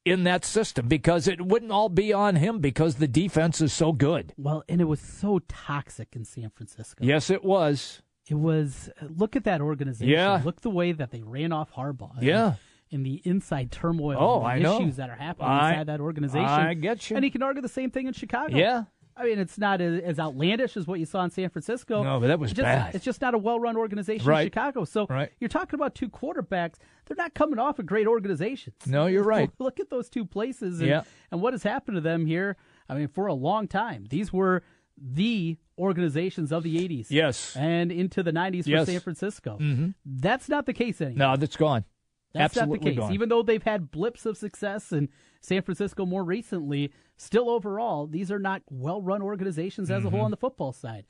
in 0.04 0.24
that 0.24 0.46
system 0.46 0.88
because 0.88 1.28
it 1.28 1.42
wouldn't 1.42 1.70
all 1.70 1.90
be 1.90 2.12
on 2.12 2.36
him 2.36 2.58
because 2.58 2.94
the 2.94 3.06
defense 3.06 3.60
is 3.60 3.72
so 3.72 3.92
good. 3.92 4.32
Well, 4.38 4.64
and 4.66 4.80
it 4.80 4.84
was 4.84 5.00
so 5.00 5.40
toxic 5.46 6.16
in 6.16 6.24
San 6.24 6.50
Francisco. 6.50 7.04
Yes, 7.04 7.28
it 7.28 7.44
was. 7.44 8.00
It 8.28 8.34
was. 8.34 8.88
Look 9.02 9.36
at 9.36 9.44
that 9.44 9.60
organization. 9.60 10.08
Yeah. 10.08 10.40
Look 10.42 10.62
the 10.62 10.70
way 10.70 10.92
that 10.92 11.10
they 11.10 11.20
ran 11.22 11.52
off 11.52 11.72
Harbaugh. 11.74 12.22
Yeah. 12.22 12.54
And 12.92 13.06
the 13.06 13.22
inside 13.24 13.70
turmoil. 13.70 14.16
Oh, 14.18 14.34
and 14.36 14.44
the 14.44 14.48
I 14.48 14.58
know. 14.72 14.80
issues 14.80 14.96
that 14.96 15.10
are 15.10 15.14
happening 15.16 15.48
I- 15.48 15.70
inside 15.70 15.86
that 15.86 16.00
organization. 16.00 16.44
I 16.48 16.74
get 16.74 17.08
you. 17.08 17.16
And 17.16 17.24
he 17.24 17.30
can 17.30 17.42
argue 17.42 17.62
the 17.62 17.68
same 17.68 17.90
thing 17.90 18.06
in 18.06 18.12
Chicago. 18.12 18.56
Yeah. 18.56 18.84
I 19.16 19.24
mean, 19.24 19.38
it's 19.38 19.58
not 19.58 19.80
as, 19.82 20.18
outlandish 20.18 20.76
as 20.78 20.86
what 20.86 20.98
you 20.98 21.04
saw 21.04 21.22
in 21.24 21.30
San 21.30 21.50
Francisco. 21.50 22.02
No, 22.02 22.18
but 22.20 22.28
that 22.28 22.38
was 22.38 22.52
It's 22.52 22.56
just, 22.56 22.64
bad. 22.64 22.94
It's 22.94 23.04
just 23.04 23.20
not 23.20 23.34
a 23.34 23.38
well-run 23.38 23.76
organization 23.76 24.26
Right. 24.26 24.42
in 24.42 24.46
Chicago. 24.46 24.84
So 24.84 25.06
Right. 25.10 25.30
you're 25.40 25.48
talking 25.48 25.78
about 25.78 25.94
two 25.94 26.08
quarterbacks. 26.08 26.76
They're 27.06 27.16
not 27.18 27.34
coming 27.34 27.58
off 27.58 27.78
of 27.78 27.84
great 27.86 28.06
organizations. 28.06 28.76
No, 28.86 29.06
you're 29.06 29.22
right. 29.36 29.50
Look 29.58 29.78
at 29.78 29.90
those 29.90 30.08
two 30.08 30.24
places 30.24 30.80
and, 30.80 30.88
Yeah. 30.88 31.02
and 31.30 31.42
what 31.42 31.52
has 31.52 31.62
happened 31.62 31.96
to 31.96 32.00
them 32.00 32.24
here. 32.24 32.56
I 32.88 32.94
mean, 32.94 33.08
for 33.08 33.26
a 33.26 33.34
long 33.34 33.68
time, 33.68 34.06
these 34.08 34.32
were 34.32 34.62
the 34.96 35.58
organizations 35.78 36.50
of 36.52 36.62
the 36.62 36.78
80s. 36.78 37.10
Yes. 37.10 37.54
And 37.56 37.92
into 37.92 38.22
the 38.22 38.32
90s 38.32 38.66
Yes. 38.66 38.86
for 38.86 38.92
San 38.92 39.00
Francisco. 39.00 39.58
Mhm. 39.60 39.94
That's 40.04 40.48
not 40.48 40.66
the 40.66 40.72
case 40.72 41.00
anymore. 41.00 41.18
No, 41.32 41.36
that's 41.36 41.56
gone. 41.56 41.84
That's 42.32 42.56
Absolutely 42.56 42.78
not 42.78 42.84
the 42.84 42.90
case. 42.90 42.98
gone. 43.00 43.12
Even 43.14 43.28
though 43.28 43.42
they've 43.42 43.62
had 43.62 43.90
blips 43.90 44.24
of 44.26 44.36
success 44.36 44.92
in 44.92 45.08
San 45.40 45.62
Francisco 45.62 46.06
more 46.06 46.22
recently, 46.24 46.92
still 47.16 47.50
overall, 47.50 48.06
these 48.06 48.30
are 48.30 48.38
not 48.38 48.62
well 48.70 49.02
run 49.02 49.20
organizations 49.22 49.90
as 49.90 50.04
a 50.04 50.10
whole 50.10 50.20
Mhm. 50.20 50.24
on 50.26 50.30
the 50.30 50.36
football 50.36 50.72
side. 50.72 51.06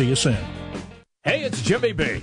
See 0.00 0.08
you 0.08 0.16
soon. 0.16 0.38
Hey, 1.24 1.42
it's 1.42 1.60
Jimmy 1.60 1.92
B. 1.92 2.22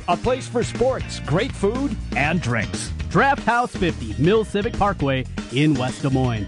a 0.07 0.17
place 0.17 0.47
for 0.47 0.63
sports, 0.63 1.19
great 1.21 1.51
food, 1.51 1.95
and 2.15 2.41
drinks. 2.41 2.91
Draft 3.09 3.43
House 3.43 3.75
50, 3.75 4.21
Mill 4.21 4.45
Civic 4.45 4.73
Parkway 4.73 5.25
in 5.51 5.73
West 5.73 6.01
Des 6.01 6.09
Moines. 6.09 6.47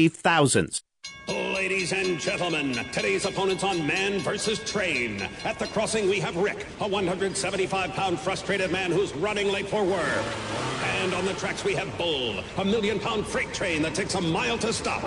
thousands. 0.07 0.81
Ladies 1.27 1.93
and 1.93 2.19
gentlemen, 2.19 2.73
today's 2.91 3.25
opponents 3.25 3.63
on 3.63 3.85
Man 3.85 4.19
versus 4.19 4.59
Train. 4.59 5.21
At 5.45 5.59
the 5.59 5.67
crossing, 5.67 6.09
we 6.09 6.19
have 6.19 6.35
Rick, 6.35 6.65
a 6.79 6.87
175 6.87 7.93
pound 7.93 8.19
frustrated 8.19 8.71
man 8.71 8.91
who's 8.91 9.15
running 9.15 9.47
late 9.47 9.67
for 9.67 9.83
work. 9.83 10.23
And 11.01 11.13
on 11.13 11.25
the 11.25 11.33
tracks, 11.33 11.63
we 11.63 11.73
have 11.75 11.95
Bull, 11.97 12.43
a 12.57 12.65
million 12.65 12.99
pound 12.99 13.25
freight 13.25 13.53
train 13.53 13.81
that 13.83 13.93
takes 13.93 14.15
a 14.15 14.21
mile 14.21 14.57
to 14.57 14.73
stop. 14.73 15.03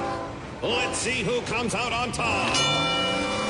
Let's 0.62 0.98
see 0.98 1.22
who 1.22 1.40
comes 1.42 1.74
out 1.74 1.92
on 1.92 2.12
top. 2.12 3.43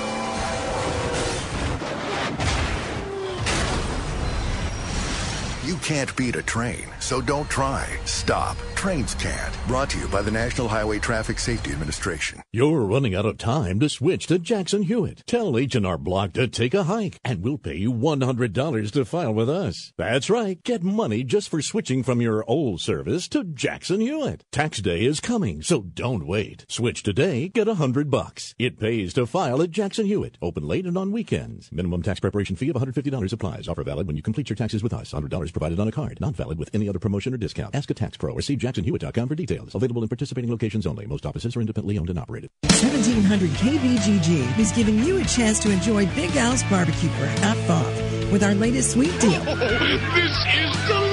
You 5.64 5.76
can't 5.76 6.14
beat 6.14 6.36
a 6.36 6.42
train, 6.42 6.86
so 7.00 7.22
don't 7.22 7.48
try. 7.48 7.88
Stop. 8.04 8.58
Trains 8.74 9.14
can't. 9.14 9.56
Brought 9.66 9.88
to 9.90 9.98
you 9.98 10.06
by 10.08 10.20
the 10.20 10.30
National 10.30 10.68
Highway 10.68 10.98
Traffic 10.98 11.38
Safety 11.38 11.72
Administration. 11.72 12.42
You're 12.52 12.82
running 12.82 13.14
out 13.14 13.24
of 13.24 13.38
time 13.38 13.80
to 13.80 13.88
switch 13.88 14.26
to 14.26 14.38
Jackson 14.38 14.82
Hewitt. 14.82 15.22
Tell 15.26 15.56
H&R 15.56 15.96
Block 15.96 16.34
to 16.34 16.48
take 16.48 16.74
a 16.74 16.82
hike, 16.82 17.18
and 17.24 17.42
we'll 17.42 17.56
pay 17.56 17.76
you 17.76 17.94
$100 17.94 18.92
to 18.92 19.04
file 19.06 19.32
with 19.32 19.48
us. 19.48 19.94
That's 19.96 20.28
right. 20.28 20.62
Get 20.64 20.82
money 20.82 21.24
just 21.24 21.48
for 21.48 21.62
switching 21.62 22.02
from 22.02 22.20
your 22.20 22.44
old 22.46 22.82
service 22.82 23.26
to 23.28 23.42
Jackson 23.42 24.00
Hewitt. 24.00 24.44
Tax 24.52 24.82
day 24.82 25.02
is 25.02 25.18
coming, 25.18 25.62
so 25.62 25.80
don't 25.80 26.26
wait. 26.26 26.66
Switch 26.68 27.02
today, 27.02 27.48
get 27.48 27.68
a 27.68 27.76
hundred 27.76 28.10
bucks. 28.10 28.54
It 28.58 28.78
pays 28.78 29.14
to 29.14 29.24
file 29.24 29.62
at 29.62 29.70
Jackson 29.70 30.04
Hewitt. 30.04 30.36
Open 30.42 30.68
late 30.68 30.84
and 30.84 30.98
on 30.98 31.10
weekends. 31.10 31.72
Minimum 31.72 32.02
tax 32.02 32.20
preparation 32.20 32.54
fee 32.54 32.68
of 32.68 32.76
$150 32.76 33.32
applies. 33.32 33.66
Offer 33.66 33.84
valid 33.84 34.06
when 34.06 34.16
you 34.16 34.22
complete 34.22 34.50
your 34.50 34.56
taxes 34.56 34.82
with 34.82 34.92
us. 34.92 35.12
$100 35.12 35.53
provided 35.54 35.80
on 35.80 35.88
a 35.88 35.92
card. 35.92 36.20
Not 36.20 36.34
valid 36.34 36.58
with 36.58 36.70
any 36.74 36.88
other 36.88 36.98
promotion 36.98 37.32
or 37.32 37.38
discount. 37.38 37.74
Ask 37.74 37.90
a 37.90 37.94
tax 37.94 38.16
pro 38.18 38.34
or 38.34 38.42
see 38.42 38.56
jacksonhewitt.com 38.56 39.28
for 39.28 39.34
details. 39.34 39.74
Available 39.74 40.02
in 40.02 40.08
participating 40.08 40.50
locations 40.50 40.86
only. 40.86 41.06
Most 41.06 41.24
offices 41.24 41.56
are 41.56 41.60
independently 41.60 41.98
owned 41.98 42.10
and 42.10 42.18
operated. 42.18 42.50
1700 42.64 43.50
KBGG 43.50 44.58
is 44.58 44.72
giving 44.72 44.98
you 44.98 45.18
a 45.18 45.24
chance 45.24 45.58
to 45.60 45.70
enjoy 45.70 46.06
Big 46.14 46.36
Al's 46.36 46.62
barbecue 46.64 47.08
for 47.10 47.26
half 47.40 47.70
off 47.70 48.32
with 48.32 48.42
our 48.42 48.54
latest 48.54 48.92
sweet 48.92 49.18
deal. 49.20 49.42
Oh, 49.46 49.56
this 49.56 49.80
is 49.80 50.44
delicious! 50.44 51.03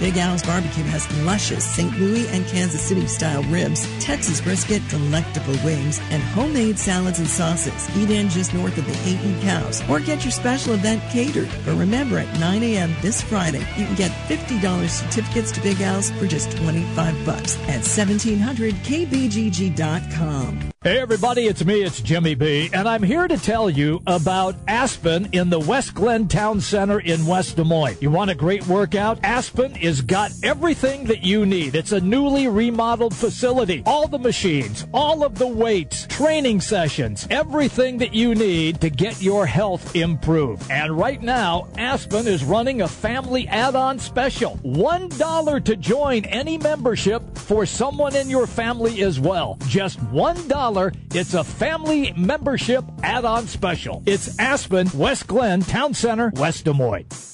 Big 0.00 0.16
Al's 0.16 0.42
Barbecue 0.42 0.82
has 0.84 1.06
luscious 1.24 1.64
St. 1.64 1.96
Louis 1.98 2.28
and 2.28 2.46
Kansas 2.46 2.82
City 2.82 3.06
style 3.06 3.42
ribs, 3.44 3.86
Texas 4.04 4.40
brisket, 4.40 4.82
delectable 4.88 5.56
wings, 5.64 6.00
and 6.10 6.20
homemade 6.22 6.78
salads 6.78 7.18
and 7.18 7.28
sauces. 7.28 7.88
Eat 7.96 8.10
in 8.10 8.28
just 8.28 8.52
north 8.54 8.76
of 8.76 8.86
the 8.86 8.92
Aiton 8.92 9.40
Cows 9.42 9.82
or 9.88 10.00
get 10.00 10.24
your 10.24 10.32
special 10.32 10.74
event 10.74 11.02
catered. 11.10 11.48
But 11.64 11.76
remember, 11.76 12.18
at 12.18 12.40
9 12.40 12.62
a.m. 12.62 12.94
this 13.00 13.22
Friday, 13.22 13.60
you 13.76 13.86
can 13.86 13.94
get 13.94 14.10
$50 14.28 14.88
certificates 14.88 15.52
to 15.52 15.60
Big 15.60 15.80
Al's 15.80 16.10
for 16.12 16.26
just 16.26 16.56
25 16.56 17.24
bucks 17.24 17.56
at 17.68 17.82
1700kbgg.com. 17.82 20.74
Hey 20.84 20.98
everybody, 20.98 21.46
it's 21.46 21.64
me, 21.64 21.82
it's 21.82 22.02
Jimmy 22.02 22.34
B, 22.34 22.68
and 22.74 22.86
I'm 22.86 23.02
here 23.02 23.26
to 23.26 23.38
tell 23.38 23.70
you 23.70 24.02
about 24.06 24.54
Aspen 24.68 25.30
in 25.32 25.48
the 25.48 25.58
West 25.58 25.94
Glen 25.94 26.28
Town 26.28 26.60
Center 26.60 27.00
in 27.00 27.24
West 27.24 27.56
Des 27.56 27.64
Moines. 27.64 27.96
You 28.02 28.10
want 28.10 28.30
a 28.30 28.34
great 28.34 28.66
workout? 28.66 29.18
Aspen 29.34 29.74
is 29.74 30.00
got 30.00 30.30
everything 30.44 31.06
that 31.06 31.24
you 31.24 31.44
need. 31.44 31.74
It's 31.74 31.90
a 31.90 32.00
newly 32.00 32.46
remodeled 32.46 33.16
facility. 33.16 33.82
All 33.84 34.06
the 34.06 34.16
machines, 34.16 34.86
all 34.94 35.24
of 35.24 35.40
the 35.40 35.48
weights, 35.48 36.06
training 36.06 36.60
sessions, 36.60 37.26
everything 37.30 37.98
that 37.98 38.14
you 38.14 38.36
need 38.36 38.80
to 38.80 38.90
get 38.90 39.20
your 39.20 39.44
health 39.44 39.96
improved. 39.96 40.70
And 40.70 40.96
right 40.96 41.20
now, 41.20 41.66
Aspen 41.76 42.28
is 42.28 42.44
running 42.44 42.82
a 42.82 42.86
family 42.86 43.48
add-on 43.48 43.98
special. 43.98 44.56
$1 44.58 45.64
to 45.64 45.76
join 45.78 46.24
any 46.26 46.56
membership 46.56 47.36
for 47.36 47.66
someone 47.66 48.14
in 48.14 48.30
your 48.30 48.46
family 48.46 49.02
as 49.02 49.18
well. 49.18 49.58
Just 49.66 49.98
$1 50.12 50.94
it's 51.12 51.34
a 51.34 51.42
family 51.42 52.12
membership 52.16 52.84
add 53.02 53.24
on 53.24 53.48
special. 53.48 54.00
It's 54.06 54.38
Aspen, 54.38 54.88
West 54.94 55.26
Glen, 55.26 55.62
Town 55.62 55.92
Center, 55.92 56.30
West 56.36 56.66
Des 56.66 56.72
Moines. 56.72 57.33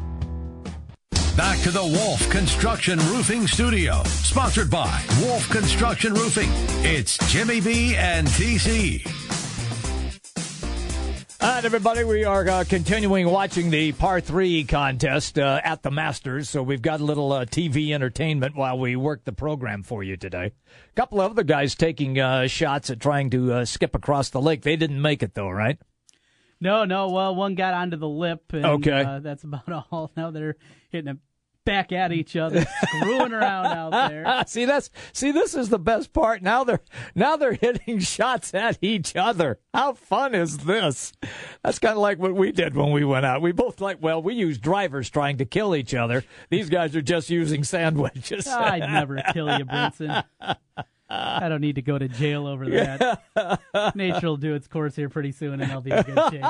Back 1.37 1.59
to 1.61 1.71
the 1.71 1.81
Wolf 1.81 2.29
Construction 2.29 2.99
Roofing 2.99 3.47
Studio, 3.47 4.03
sponsored 4.03 4.69
by 4.69 5.01
Wolf 5.21 5.49
Construction 5.49 6.13
Roofing. 6.13 6.49
It's 6.83 7.17
Jimmy 7.31 7.61
B 7.61 7.95
and 7.95 8.27
TC. 8.27 9.07
All 11.39 11.47
right, 11.49 11.63
everybody, 11.63 12.03
we 12.03 12.25
are 12.25 12.47
uh, 12.47 12.63
continuing 12.67 13.27
watching 13.27 13.69
the 13.69 13.93
par 13.93 14.19
three 14.19 14.65
contest 14.65 15.39
uh, 15.39 15.61
at 15.63 15.83
the 15.83 15.89
Masters. 15.89 16.49
So 16.49 16.61
we've 16.61 16.81
got 16.81 16.99
a 16.99 17.05
little 17.05 17.31
uh, 17.31 17.45
TV 17.45 17.91
entertainment 17.93 18.55
while 18.57 18.77
we 18.77 18.97
work 18.97 19.23
the 19.23 19.31
program 19.31 19.83
for 19.83 20.03
you 20.03 20.17
today. 20.17 20.51
A 20.91 20.95
couple 20.95 21.21
of 21.21 21.31
other 21.31 21.43
guys 21.43 21.75
taking 21.75 22.19
uh, 22.19 22.47
shots 22.47 22.89
at 22.89 22.99
trying 22.99 23.29
to 23.29 23.53
uh, 23.53 23.65
skip 23.65 23.95
across 23.95 24.29
the 24.29 24.41
lake. 24.41 24.63
They 24.63 24.75
didn't 24.75 25.01
make 25.01 25.23
it, 25.23 25.33
though, 25.33 25.49
right? 25.49 25.79
No, 26.61 26.85
no. 26.85 27.09
Well, 27.09 27.35
one 27.35 27.55
got 27.55 27.73
onto 27.73 27.97
the 27.97 28.07
lip. 28.07 28.53
And, 28.53 28.65
Okay. 28.65 29.03
Uh, 29.03 29.19
that's 29.19 29.43
about 29.43 29.69
all. 29.91 30.11
Now 30.15 30.31
they're 30.31 30.55
hitting 30.89 31.09
it 31.11 31.17
back 31.63 31.91
at 31.91 32.11
each 32.11 32.35
other, 32.35 32.65
screwing 32.87 33.33
around 33.33 33.67
out 33.67 34.09
there. 34.09 34.43
see 34.47 34.65
that's 34.65 34.89
see 35.13 35.31
this 35.31 35.53
is 35.53 35.69
the 35.69 35.77
best 35.77 36.11
part. 36.13 36.41
Now 36.41 36.63
they're 36.63 36.81
now 37.13 37.35
they're 37.35 37.53
hitting 37.61 37.99
shots 37.99 38.53
at 38.53 38.77
each 38.81 39.15
other. 39.15 39.59
How 39.73 39.93
fun 39.93 40.33
is 40.33 40.59
this? 40.59 41.13
That's 41.63 41.79
kind 41.79 41.93
of 41.93 41.99
like 42.01 42.17
what 42.19 42.33
we 42.35 42.51
did 42.51 42.75
when 42.75 42.91
we 42.91 43.03
went 43.05 43.25
out. 43.25 43.41
We 43.41 43.51
both 43.51 43.79
like 43.81 43.97
well, 44.01 44.21
we 44.21 44.33
used 44.35 44.61
drivers 44.61 45.09
trying 45.09 45.37
to 45.37 45.45
kill 45.45 45.75
each 45.75 45.93
other. 45.93 46.23
These 46.49 46.69
guys 46.69 46.95
are 46.95 47.01
just 47.01 47.29
using 47.29 47.63
sandwiches. 47.63 48.47
I'd 48.47 48.79
never 48.91 49.21
kill 49.33 49.55
you, 49.57 49.65
Brinson. 49.65 50.23
I 51.11 51.49
don't 51.49 51.61
need 51.61 51.75
to 51.75 51.81
go 51.81 51.97
to 51.97 52.07
jail 52.07 52.47
over 52.47 52.69
that. 52.69 53.61
Nature 53.95 54.27
will 54.27 54.37
do 54.37 54.53
its 54.53 54.67
course 54.67 54.95
here 54.95 55.09
pretty 55.09 55.31
soon, 55.31 55.61
and 55.61 55.71
I'll 55.71 55.81
be 55.81 55.91
in 55.91 56.01
good 56.03 56.19
shape. 56.31 56.45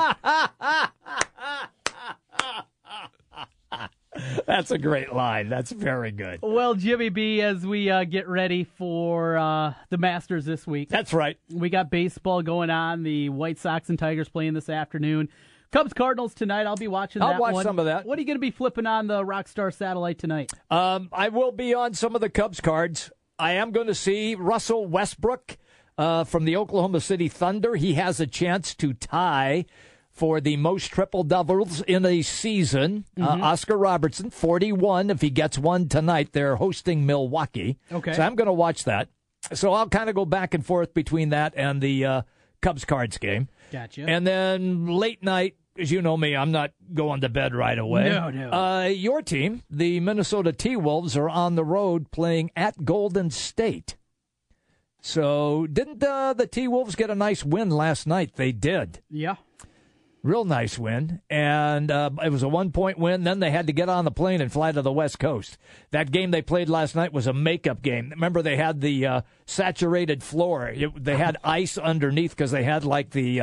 That's 4.46 4.70
a 4.70 4.78
great 4.78 5.12
line. 5.12 5.48
That's 5.48 5.72
very 5.72 6.10
good. 6.12 6.40
Well, 6.42 6.74
Jimmy 6.74 7.08
B, 7.08 7.40
as 7.40 7.66
we 7.66 7.90
uh, 7.90 8.04
get 8.04 8.28
ready 8.28 8.64
for 8.64 9.36
uh, 9.36 9.74
the 9.90 9.98
Masters 9.98 10.44
this 10.44 10.66
week. 10.66 10.90
That's 10.90 11.12
right. 11.12 11.38
We 11.50 11.70
got 11.70 11.90
baseball 11.90 12.42
going 12.42 12.70
on. 12.70 13.02
The 13.02 13.30
White 13.30 13.58
Sox 13.58 13.88
and 13.88 13.98
Tigers 13.98 14.28
playing 14.28 14.52
this 14.54 14.68
afternoon. 14.68 15.28
Cubs 15.72 15.94
Cardinals 15.94 16.34
tonight. 16.34 16.66
I'll 16.66 16.76
be 16.76 16.88
watching 16.88 17.22
I'll 17.22 17.30
that 17.30 17.40
watch 17.40 17.54
one. 17.54 17.64
some 17.64 17.78
of 17.78 17.86
that. 17.86 18.04
What 18.04 18.18
are 18.18 18.20
you 18.20 18.26
going 18.26 18.36
to 18.36 18.40
be 18.40 18.50
flipping 18.50 18.86
on 18.86 19.06
the 19.06 19.24
Rockstar 19.24 19.72
satellite 19.72 20.18
tonight? 20.18 20.52
Um, 20.70 21.08
I 21.12 21.30
will 21.30 21.52
be 21.52 21.72
on 21.72 21.94
some 21.94 22.14
of 22.14 22.20
the 22.20 22.28
Cubs 22.28 22.60
cards. 22.60 23.10
I 23.38 23.52
am 23.52 23.72
going 23.72 23.86
to 23.88 23.94
see 23.94 24.34
Russell 24.34 24.86
Westbrook 24.86 25.56
uh, 25.98 26.24
from 26.24 26.44
the 26.44 26.56
Oklahoma 26.56 27.00
City 27.00 27.28
Thunder. 27.28 27.74
He 27.74 27.94
has 27.94 28.20
a 28.20 28.26
chance 28.26 28.74
to 28.76 28.92
tie 28.94 29.66
for 30.10 30.40
the 30.40 30.56
most 30.58 30.88
triple 30.88 31.24
doubles 31.24 31.80
in 31.82 32.04
a 32.04 32.20
season. 32.22 33.04
Mhm. 33.16 33.24
Uh, 33.24 33.44
Oscar 33.44 33.78
Robertson, 33.78 34.30
41. 34.30 35.10
If 35.10 35.22
he 35.22 35.30
gets 35.30 35.58
one 35.58 35.88
tonight, 35.88 36.32
they're 36.32 36.56
hosting 36.56 37.06
Milwaukee. 37.06 37.78
Okay. 37.90 38.12
So 38.12 38.22
I'm 38.22 38.34
going 38.34 38.46
to 38.46 38.52
watch 38.52 38.84
that. 38.84 39.08
So 39.52 39.72
I'll 39.72 39.88
kind 39.88 40.08
of 40.08 40.14
go 40.14 40.24
back 40.24 40.54
and 40.54 40.64
forth 40.64 40.94
between 40.94 41.30
that 41.30 41.54
and 41.56 41.80
the 41.80 42.04
uh, 42.04 42.22
Cubs 42.60 42.84
cards 42.84 43.18
game. 43.18 43.48
Gotcha. 43.72 44.04
And 44.06 44.26
then 44.26 44.86
late 44.86 45.22
night, 45.22 45.56
as 45.78 45.90
you 45.90 46.02
know 46.02 46.16
me, 46.16 46.36
I'm 46.36 46.52
not 46.52 46.72
going 46.92 47.22
to 47.22 47.28
bed 47.28 47.54
right 47.54 47.78
away. 47.78 48.08
No, 48.08 48.30
no. 48.30 48.50
Uh, 48.50 48.84
your 48.84 49.22
team, 49.22 49.62
the 49.70 50.00
Minnesota 50.00 50.52
T 50.52 50.76
Wolves, 50.76 51.16
are 51.16 51.28
on 51.28 51.54
the 51.54 51.64
road 51.64 52.10
playing 52.10 52.50
at 52.54 52.84
Golden 52.84 53.30
State. 53.30 53.96
So, 55.00 55.66
didn't 55.66 56.02
uh, 56.02 56.32
the 56.34 56.46
T 56.46 56.68
Wolves 56.68 56.94
get 56.94 57.10
a 57.10 57.14
nice 57.14 57.44
win 57.44 57.70
last 57.70 58.06
night? 58.06 58.36
They 58.36 58.52
did. 58.52 59.02
Yeah. 59.10 59.36
Real 60.22 60.44
nice 60.44 60.78
win. 60.78 61.20
And 61.28 61.90
uh, 61.90 62.10
it 62.22 62.30
was 62.30 62.44
a 62.44 62.48
one 62.48 62.70
point 62.70 62.96
win. 62.96 63.24
Then 63.24 63.40
they 63.40 63.50
had 63.50 63.66
to 63.66 63.72
get 63.72 63.88
on 63.88 64.04
the 64.04 64.12
plane 64.12 64.40
and 64.40 64.52
fly 64.52 64.70
to 64.70 64.80
the 64.80 64.92
West 64.92 65.18
Coast. 65.18 65.58
That 65.90 66.12
game 66.12 66.30
they 66.30 66.42
played 66.42 66.68
last 66.68 66.94
night 66.94 67.12
was 67.12 67.26
a 67.26 67.32
makeup 67.32 67.82
game. 67.82 68.10
Remember, 68.10 68.42
they 68.42 68.56
had 68.56 68.80
the 68.80 69.04
uh, 69.04 69.20
saturated 69.46 70.22
floor, 70.22 70.68
it, 70.68 71.02
they 71.02 71.16
had 71.16 71.36
ice 71.42 71.76
underneath 71.76 72.30
because 72.30 72.52
they 72.52 72.62
had 72.62 72.84
like 72.84 73.10
the. 73.10 73.40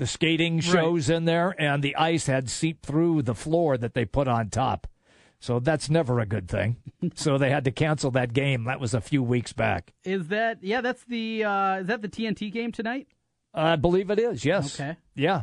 The 0.00 0.06
skating 0.06 0.60
shows 0.60 1.10
in 1.10 1.26
there, 1.26 1.54
and 1.58 1.82
the 1.82 1.94
ice 1.94 2.26
had 2.26 2.48
seeped 2.48 2.86
through 2.86 3.20
the 3.22 3.34
floor 3.34 3.76
that 3.76 3.92
they 3.92 4.06
put 4.06 4.26
on 4.28 4.48
top. 4.48 4.86
So 5.38 5.58
that's 5.60 5.88
never 5.90 6.20
a 6.20 6.26
good 6.26 6.48
thing. 6.48 6.76
so 7.14 7.36
they 7.38 7.50
had 7.50 7.64
to 7.64 7.70
cancel 7.70 8.10
that 8.12 8.32
game. 8.32 8.64
That 8.64 8.80
was 8.80 8.94
a 8.94 9.00
few 9.02 9.22
weeks 9.22 9.52
back. 9.52 9.92
Is 10.02 10.28
that 10.28 10.58
yeah? 10.62 10.80
That's 10.80 11.04
the 11.04 11.44
uh, 11.44 11.76
is 11.80 11.86
that 11.88 12.00
the 12.02 12.08
TNT 12.08 12.50
game 12.50 12.72
tonight? 12.72 13.08
I 13.54 13.76
believe 13.76 14.10
it 14.10 14.18
is. 14.18 14.42
Yes. 14.44 14.80
Okay. 14.80 14.96
Yeah. 15.14 15.42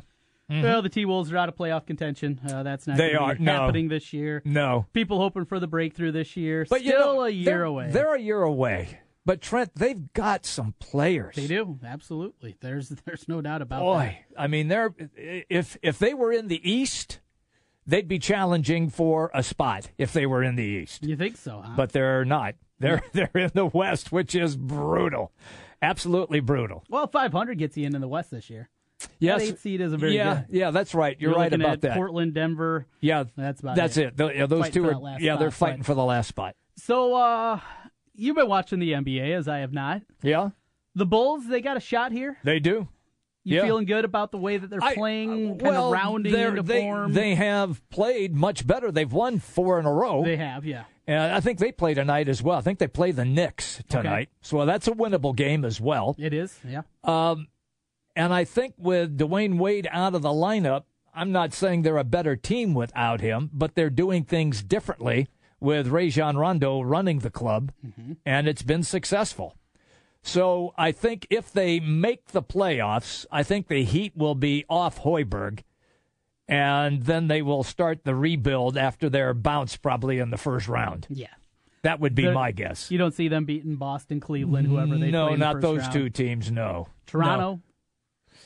Mhm. 0.51 0.64
Well, 0.64 0.82
the 0.82 0.89
T 0.89 1.05
Wolves 1.05 1.32
are 1.32 1.38
out 1.38 1.49
of 1.49 1.55
playoff 1.55 1.86
contention. 1.86 2.39
Uh, 2.47 2.64
that's 2.64 2.88
not 2.88 2.97
They 2.97 3.14
are. 3.16 3.36
be 3.36 3.43
No. 3.43 3.51
happening 3.53 3.89
this 3.89 4.12
year. 4.14 4.41
No. 4.45 4.86
People 4.93 5.20
hoping 5.20 5.45
for 5.45 5.60
the 5.60 5.68
breakthrough 5.68 6.12
this 6.14 6.36
year. 6.38 6.66
But 6.70 6.84
you 6.84 6.91
Still 6.91 7.16
know, 7.16 7.22
a 7.26 7.30
year 7.30 7.45
they're- 7.45 7.64
away. 7.64 7.89
They're 7.91 8.16
a 8.16 8.20
year 8.22 8.41
away. 8.41 8.99
But 9.28 9.41
Trent, 9.41 9.75
they've 9.75 10.13
got 10.13 10.45
some 10.45 10.73
players. 10.80 11.36
They 11.36 11.47
do 11.47 11.78
absolutely. 11.86 12.55
There's 12.61 12.88
there's 13.05 13.28
no 13.28 13.41
doubt 13.41 13.61
about 13.61 13.80
that. 13.80 13.84
Boy, 13.84 14.19
I 14.38 14.47
mean, 14.47 14.69
they're 14.69 14.95
if 15.17 15.78
if 15.82 15.99
they 15.99 16.13
were 16.13 16.32
in 16.32 16.47
the 16.47 16.61
East, 16.67 17.19
they'd 17.86 18.07
be 18.07 18.19
challenging 18.19 18.89
for 18.89 19.30
a 19.34 19.43
spot 19.43 19.89
if 19.97 20.13
they 20.13 20.25
were 20.25 20.43
in 20.43 20.55
the 20.55 20.63
East. 20.63 21.03
You 21.03 21.17
think 21.17 21.36
so? 21.36 21.61
Huh? 21.61 21.73
But 21.75 21.91
they're 21.91 22.23
not. 22.23 22.55
They're 22.80 23.03
they're 23.11 23.30
in 23.36 23.51
the 23.53 23.65
West, 23.65 24.13
which 24.13 24.34
is 24.34 24.55
brutal, 24.55 25.34
absolutely 25.82 26.39
brutal. 26.39 26.86
well, 26.89 27.05
500 27.05 27.57
gets 27.57 27.75
you 27.75 27.86
in 27.86 27.95
in 27.95 27.99
the 27.99 28.07
West 28.07 28.32
this 28.32 28.49
year. 28.49 28.69
Yes, 29.19 29.41
that 29.41 29.45
eight 29.45 29.59
seed 29.59 29.82
isn't 29.82 29.99
very 29.99 30.15
yeah, 30.15 30.43
good. 30.47 30.57
yeah, 30.57 30.71
that's 30.71 30.95
right. 30.95 31.17
You're, 31.19 31.36
right 31.36 31.53
about 31.53 31.73
at 31.73 31.82
that. 31.82 31.97
Portland, 31.97 32.34
Denver. 32.34 32.88
Yeah, 33.01 33.25
that's 33.36 33.59
about 33.59 33.75
that's 33.75 33.97
it. 33.97 34.07
it. 34.07 34.17
Tho- 34.17 34.30
yeah, 34.30 34.45
those 34.45 34.61
Fighting 34.61 34.84
two 34.84 34.89
are. 34.89 34.93
that 34.93 35.19
Yeah, 35.19 35.36
they're 35.36 35.51
spot, 35.51 35.67
fighting 35.69 35.84
for 35.84 35.95
the 35.95 36.05
last 36.05 36.28
spot. 36.30 36.55
So, 36.78 37.15
uh, 37.15 37.59
you've 38.18 38.36
been 38.36 38.47
watching 38.49 38.80
the 38.80 38.91
NBA 38.93 39.32
as 39.38 39.47
I 39.47 39.59
have 39.59 39.72
not. 39.74 40.01
Yeah, 40.22 40.49
The 40.95 41.05
Bulls, 41.05 41.47
they 41.47 41.61
got 41.61 41.78
a 41.78 41.82
shot 41.82 42.11
here. 42.11 42.38
they 42.43 42.59
do. 42.59 42.88
You 43.43 43.57
Yeah. 43.57 43.61
feeling 43.63 43.86
good 43.86 44.03
about 44.03 44.32
the 44.32 44.38
way 44.38 44.57
that 44.57 44.70
they're 44.70 44.84
I- 44.84 44.91
uh, 44.91 44.95
playing, 44.95 45.59
kind 45.59 45.61
well, 45.61 45.86
of 45.88 45.93
rounding 45.93 46.36
into 46.36 46.63
they, 46.63 46.82
form? 46.82 47.13
They 47.13 47.36
have 47.36 47.88
played 47.89 48.36
much 48.36 48.68
better. 48.68 48.91
They've 48.91 49.11
won 49.11 49.39
four 49.39 49.80
in 49.80 49.86
a 49.86 49.93
row. 49.93 50.22
They 50.26 50.36
have, 50.36 50.65
yeah. 50.65 50.84
And 51.07 51.32
I 51.34 51.39
think 51.39 51.59
they 51.59 51.72
play 51.72 51.93
tonight 51.93 52.28
as 52.28 52.43
well. 52.43 52.57
I 52.57 52.61
think 52.61 52.80
they 52.80 52.88
play 52.88 53.11
the 53.11 53.24
Knicks 53.24 53.82
tonight. 53.88 54.28
So 54.41 54.65
that's 54.65 54.89
a 54.89 54.91
winnable 54.91 55.34
game 55.34 55.63
as 55.63 55.80
well. 55.80 56.13
It 56.20 56.34
is, 56.34 56.59
yeah. 56.68 56.82
Um, 57.05 57.47
and 58.18 58.34
I 58.34 58.43
think 58.43 58.74
with 58.78 59.18
Dwyane 59.18 59.57
Wade 59.59 59.88
out 59.91 60.13
of 60.13 60.24
the 60.24 60.30
lineup, 60.30 60.84
I'm 61.15 61.32
not 61.32 61.53
saying 61.53 61.84
they're 61.84 61.97
a 61.97 62.03
better 62.03 62.36
team 62.36 62.74
without 62.74 63.22
him, 63.22 63.49
but 63.53 63.76
they're 63.76 63.89
doing 63.89 64.26
things 64.26 64.61
differently 64.61 65.30
with 65.60 65.88
Rajon 65.88 66.38
Rondo 66.38 66.82
running 66.82 67.20
the 67.20 67.32
club, 67.32 67.72
mm-hmm. 67.86 68.14
and 68.26 68.47
it's 68.47 68.62
been 68.62 68.84
successful. 68.84 69.55
So 70.22 70.74
I 70.78 70.91
think 70.91 71.26
if 71.30 71.51
they 71.51 71.80
make 71.80 72.28
the 72.28 72.43
playoffs, 72.43 73.26
I 73.32 73.43
think 73.43 73.68
the 73.68 73.84
Heat 73.84 74.14
will 74.16 74.36
be 74.36 74.66
off 74.70 74.99
Hoiberg, 75.01 75.62
and 76.47 77.03
then 77.03 77.28
they 77.28 77.41
will 77.41 77.64
start 77.64 78.03
the 78.03 78.16
rebuild 78.16 78.78
after 78.78 79.10
their 79.10 79.34
bounce 79.34 79.78
probably 79.78 80.20
in 80.20 80.30
the 80.30 80.38
first 80.38 80.68
round. 80.68 81.08
Yeah. 81.10 81.28
That 81.84 81.99
would 81.99 82.16
be 82.16 82.24
They're- 82.24 82.34
my 82.34 82.51
guess. 82.51 82.91
You 82.91 82.97
don't 82.97 83.14
see 83.14 83.28
them 83.28 83.45
beating 83.45 83.76
Boston, 83.76 84.20
Cleveland, 84.20 84.68
whoever 84.68 84.97
they 84.97 85.12
no, 85.12 85.36
not 85.36 85.62
those 85.62 85.82
round. 85.82 85.93
two 85.93 86.10
teams. 86.10 86.51
No, 86.51 86.88
Toronto? 87.05 87.53
No. 87.55 87.62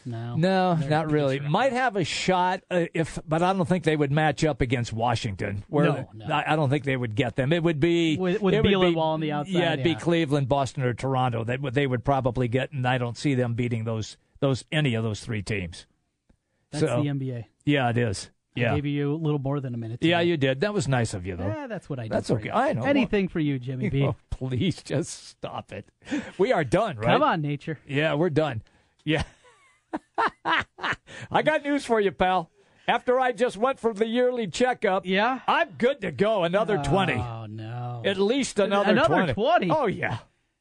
No, 0.06 0.76
They're- 0.76 0.90
not 0.90 1.12
really. 1.12 1.40
Might 1.40 1.74
have 1.74 1.96
a 1.96 2.04
shot 2.04 2.62
uh, 2.72 2.86
if, 2.94 3.20
but 3.28 3.42
I 3.44 3.54
don't 3.54 3.68
think 3.68 3.84
they 3.84 3.96
would 3.96 4.12
match 4.12 4.44
up 4.44 4.62
against 4.62 4.92
Washington. 4.94 5.64
Where 5.70 5.86
No, 5.86 6.10
no. 6.14 6.26
I, 6.34 6.54
I 6.54 6.56
don't 6.56 6.70
think 6.70 6.84
they 6.86 6.98
would 6.98 7.16
get 7.16 7.36
them. 7.36 7.54
It 7.54 7.64
would 7.64 7.80
be 7.80 8.18
With- 8.18 8.42
with 8.42 8.54
it 8.54 8.64
would 8.64 8.70
be- 8.70 8.76
Bielema 8.76 8.98
on 8.98 9.20
the 9.20 9.32
outside, 9.32 9.54
Yeah, 9.54 9.74
it'd 9.74 9.84
be. 9.84 9.96
Cleveland, 9.96 10.48
Boston, 10.50 10.84
or 10.84 10.94
Toronto. 10.94 11.44
That 11.44 11.62
would 11.62 11.74
they 11.74 11.88
would 11.88 12.04
probably 12.04 12.48
get, 12.48 12.72
and 12.72 12.88
I 12.88 12.98
don't 12.98 13.18
see 13.18 13.36
them 13.36 13.54
beating 13.54 13.84
those 13.84 14.18
those 14.40 14.66
any 14.72 14.96
of 14.96 15.04
those 15.04 15.20
three 15.22 15.42
teams. 15.44 15.86
That's 16.72 16.86
So, 16.86 17.04
the 17.04 17.10
NBA. 17.10 17.46
Yeah, 17.66 17.90
it 17.90 17.98
is. 17.98 18.30
I 18.58 18.60
Yeah, 18.60 18.76
gave 18.76 18.86
you 18.86 19.14
a 19.14 19.16
little 19.16 19.40
more 19.40 19.60
than 19.62 19.74
a 19.74 19.78
minute. 19.78 20.00
yeah, 20.02 20.20
you 20.20 20.36
did. 20.36 20.60
That 20.62 20.74
was 20.74 20.88
nice 20.88 21.14
of 21.14 21.26
you, 21.26 21.36
though. 21.38 21.48
Yeah, 21.48 21.68
that's 21.68 21.90
what 21.90 22.00
I 22.00 22.04
did. 22.04 22.12
That's 22.12 22.32
okay. 22.32 22.46
you. 22.46 22.52
I 22.52 22.74
know. 22.74 22.84
Anything 22.84 23.28
for 23.30 23.40
you, 23.40 23.60
Jimmy 23.60 23.90
B. 23.92 24.04
Oh, 24.04 24.16
please 24.30 24.82
just 24.84 25.28
stop 25.30 25.72
it. 25.72 25.88
We 26.38 26.52
are 26.52 26.64
done, 26.66 26.98
right? 26.98 27.06
Come 27.14 27.24
on, 27.24 27.42
nature. 27.42 27.78
Yeah, 27.88 28.16
we're 28.16 28.30
done. 28.30 28.62
Yeah. 29.06 29.24
I 31.32 31.42
got 31.42 31.64
news 31.64 31.86
for 31.86 32.00
you, 32.00 32.12
pal. 32.12 32.50
After 32.88 33.20
I 33.20 33.32
just 33.32 33.58
went 33.58 33.80
for 33.80 33.94
the 33.94 34.08
yearly 34.08 34.48
checkup, 34.48 35.06
yeah, 35.06 35.42
I'm 35.48 35.72
good 35.78 36.02
to 36.02 36.12
go. 36.12 36.44
Another 36.44 36.80
oh, 36.80 36.84
twenty. 36.84 37.14
Oh 37.14 37.46
no! 37.46 38.02
At 38.04 38.18
least 38.18 38.60
another 38.60 38.92
Another 38.92 39.16
20. 39.16 39.34
20? 39.34 39.70
Oh 39.72 39.86
yeah. 39.86 40.20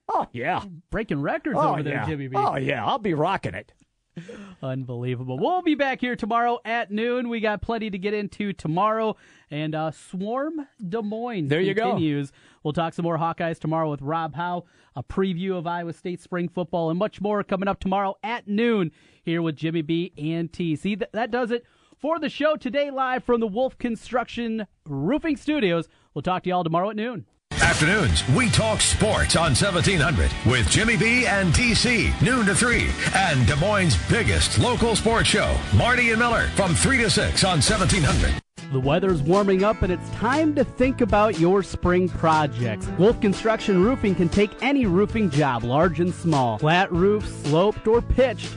Oh 0.08 0.26
yeah. 0.32 0.62
Breaking 0.90 1.20
records 1.20 1.56
Oh 1.58 1.72
over 1.72 1.82
there. 1.82 2.04
Jimmy 2.06 2.28
B. 2.28 2.36
Oh 2.36 2.56
yeah. 2.56 2.84
I'll 2.84 2.98
be 2.98 3.14
rocking 3.14 3.54
it. 3.54 3.72
Unbelievable. 4.62 5.38
We'll 5.38 5.62
be 5.62 5.74
back 5.74 6.00
here 6.00 6.16
tomorrow 6.16 6.58
at 6.64 6.90
noon. 6.90 7.28
We 7.28 7.40
got 7.40 7.62
plenty 7.62 7.90
to 7.90 7.98
get 7.98 8.14
into 8.14 8.52
tomorrow. 8.52 9.16
And 9.50 9.74
uh, 9.74 9.90
Swarm 9.90 10.66
Des 10.86 11.02
Moines 11.02 11.48
There 11.48 11.60
you 11.60 11.74
go. 11.74 11.90
continues. 11.90 12.32
We'll 12.62 12.72
talk 12.72 12.94
some 12.94 13.04
more 13.04 13.18
Hawkeyes 13.18 13.58
tomorrow 13.58 13.90
with 13.90 14.02
Rob 14.02 14.34
Howe, 14.34 14.64
a 14.94 15.02
preview 15.02 15.56
of 15.56 15.66
Iowa 15.66 15.92
State 15.92 16.20
spring 16.20 16.48
football, 16.48 16.90
and 16.90 16.98
much 16.98 17.20
more 17.20 17.42
coming 17.42 17.68
up 17.68 17.80
tomorrow 17.80 18.16
at 18.22 18.46
noon 18.46 18.92
here 19.22 19.42
with 19.42 19.56
Jimmy 19.56 19.82
B 19.82 20.12
and 20.18 20.52
T. 20.52 20.76
See, 20.76 20.94
that, 20.96 21.12
that 21.12 21.30
does 21.30 21.50
it 21.50 21.64
for 21.98 22.18
the 22.18 22.28
show 22.28 22.56
today, 22.56 22.90
live 22.90 23.24
from 23.24 23.40
the 23.40 23.46
Wolf 23.46 23.76
Construction 23.78 24.66
Roofing 24.86 25.36
Studios. 25.36 25.88
We'll 26.14 26.22
talk 26.22 26.42
to 26.44 26.48
you 26.48 26.54
all 26.54 26.64
tomorrow 26.64 26.90
at 26.90 26.96
noon. 26.96 27.26
Afternoons, 27.52 28.26
we 28.30 28.48
talk 28.50 28.80
sports 28.80 29.36
on 29.36 29.54
1700 29.54 30.30
with 30.46 30.68
Jimmy 30.70 30.96
B 30.96 31.26
and 31.26 31.52
TC, 31.52 32.10
noon 32.22 32.46
to 32.46 32.54
3. 32.54 32.88
And 33.14 33.46
Des 33.46 33.56
Moines' 33.56 33.96
biggest 34.08 34.58
local 34.58 34.96
sports 34.96 35.28
show, 35.28 35.56
Marty 35.74 36.10
and 36.10 36.18
Miller, 36.18 36.48
from 36.48 36.74
3 36.74 36.98
to 36.98 37.10
6 37.10 37.44
on 37.44 37.58
1700. 37.62 38.34
The 38.72 38.80
weather's 38.80 39.20
warming 39.22 39.64
up 39.64 39.82
and 39.82 39.92
it's 39.92 40.08
time 40.10 40.54
to 40.54 40.64
think 40.64 41.00
about 41.00 41.40
your 41.40 41.62
spring 41.62 42.08
projects. 42.08 42.86
Wolf 42.98 43.20
Construction 43.20 43.82
Roofing 43.82 44.14
can 44.14 44.28
take 44.28 44.50
any 44.62 44.86
roofing 44.86 45.28
job, 45.28 45.64
large 45.64 46.00
and 46.00 46.14
small. 46.14 46.58
Flat 46.58 46.92
roof, 46.92 47.26
sloped, 47.44 47.86
or 47.88 48.00
pitched. 48.00 48.56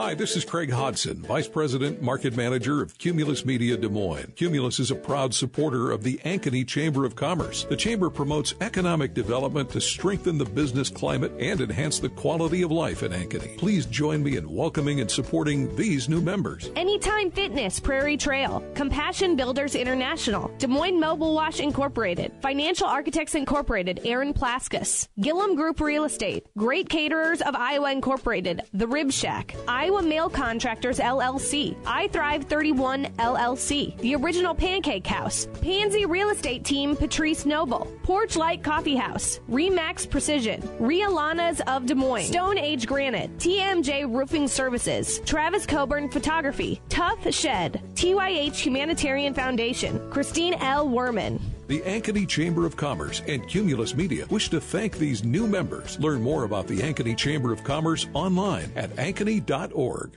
Hi, 0.00 0.14
this 0.14 0.36
is 0.36 0.44
Craig 0.44 0.70
Hodson, 0.70 1.22
Vice 1.22 1.48
President, 1.48 2.00
Market 2.00 2.36
Manager 2.36 2.80
of 2.80 2.96
Cumulus 2.98 3.44
Media 3.44 3.76
Des 3.76 3.88
Moines. 3.88 4.32
Cumulus 4.36 4.78
is 4.78 4.92
a 4.92 4.94
proud 4.94 5.34
supporter 5.34 5.90
of 5.90 6.04
the 6.04 6.18
Ankeny 6.18 6.64
Chamber 6.64 7.04
of 7.04 7.16
Commerce. 7.16 7.64
The 7.64 7.74
Chamber 7.74 8.08
promotes 8.08 8.54
economic 8.60 9.12
development 9.12 9.70
to 9.70 9.80
strengthen 9.80 10.38
the 10.38 10.44
business 10.44 10.88
climate 10.88 11.32
and 11.40 11.60
enhance 11.60 11.98
the 11.98 12.10
quality 12.10 12.62
of 12.62 12.70
life 12.70 13.02
in 13.02 13.10
Ankeny. 13.10 13.58
Please 13.58 13.86
join 13.86 14.22
me 14.22 14.36
in 14.36 14.48
welcoming 14.48 15.00
and 15.00 15.10
supporting 15.10 15.74
these 15.74 16.08
new 16.08 16.20
members. 16.20 16.70
Anytime 16.76 17.32
Fitness, 17.32 17.80
Prairie 17.80 18.16
Trail, 18.16 18.62
Compassion 18.76 19.34
Builders 19.34 19.74
International, 19.74 20.48
Des 20.58 20.68
Moines 20.68 21.00
Mobile 21.00 21.34
Wash 21.34 21.58
Incorporated, 21.58 22.30
Financial 22.40 22.86
Architects 22.86 23.34
Incorporated, 23.34 23.98
Aaron 24.04 24.32
Plaskus, 24.32 25.08
Gillum 25.18 25.56
Group 25.56 25.80
Real 25.80 26.04
Estate, 26.04 26.46
Great 26.56 26.88
Caterers 26.88 27.42
of 27.42 27.56
Iowa 27.56 27.90
Incorporated, 27.90 28.62
The 28.72 28.86
Rib 28.86 29.10
Shack, 29.10 29.56
Iowa 29.88 30.02
Mail 30.02 30.28
Contractors 30.28 30.98
LLC, 30.98 31.74
I 31.86 32.08
Thrive 32.08 32.44
31 32.44 33.06
LLC, 33.18 33.96
The 34.00 34.16
Original 34.16 34.54
Pancake 34.54 35.06
House, 35.06 35.48
Pansy 35.62 36.04
Real 36.04 36.28
Estate 36.28 36.62
Team 36.62 36.94
Patrice 36.94 37.46
Noble, 37.46 37.90
Porch 38.02 38.36
Light 38.36 38.62
Coffee 38.62 38.96
House, 38.96 39.40
Remax 39.50 40.08
Precision, 40.08 40.60
Rialanas 40.78 41.62
of 41.66 41.86
Des 41.86 41.94
Moines, 41.94 42.26
Stone 42.26 42.58
Age 42.58 42.86
Granite, 42.86 43.34
TMJ 43.38 44.14
Roofing 44.14 44.46
Services, 44.46 45.20
Travis 45.24 45.64
Coburn 45.64 46.10
Photography, 46.10 46.82
Tuff 46.90 47.32
Shed, 47.32 47.80
TYH 47.94 48.56
Humanitarian 48.56 49.32
Foundation, 49.32 49.98
Christine 50.10 50.52
L. 50.60 50.86
Werman. 50.86 51.40
The 51.68 51.80
Ankeny 51.80 52.26
Chamber 52.26 52.64
of 52.64 52.78
Commerce 52.78 53.20
and 53.28 53.46
Cumulus 53.46 53.94
Media 53.94 54.24
wish 54.30 54.48
to 54.48 54.58
thank 54.58 54.96
these 54.96 55.22
new 55.22 55.46
members. 55.46 56.00
Learn 56.00 56.22
more 56.22 56.44
about 56.44 56.66
the 56.66 56.78
Ankeny 56.78 57.14
Chamber 57.14 57.52
of 57.52 57.62
Commerce 57.62 58.06
online 58.14 58.72
at 58.74 58.88
ankeny.org. 58.96 60.16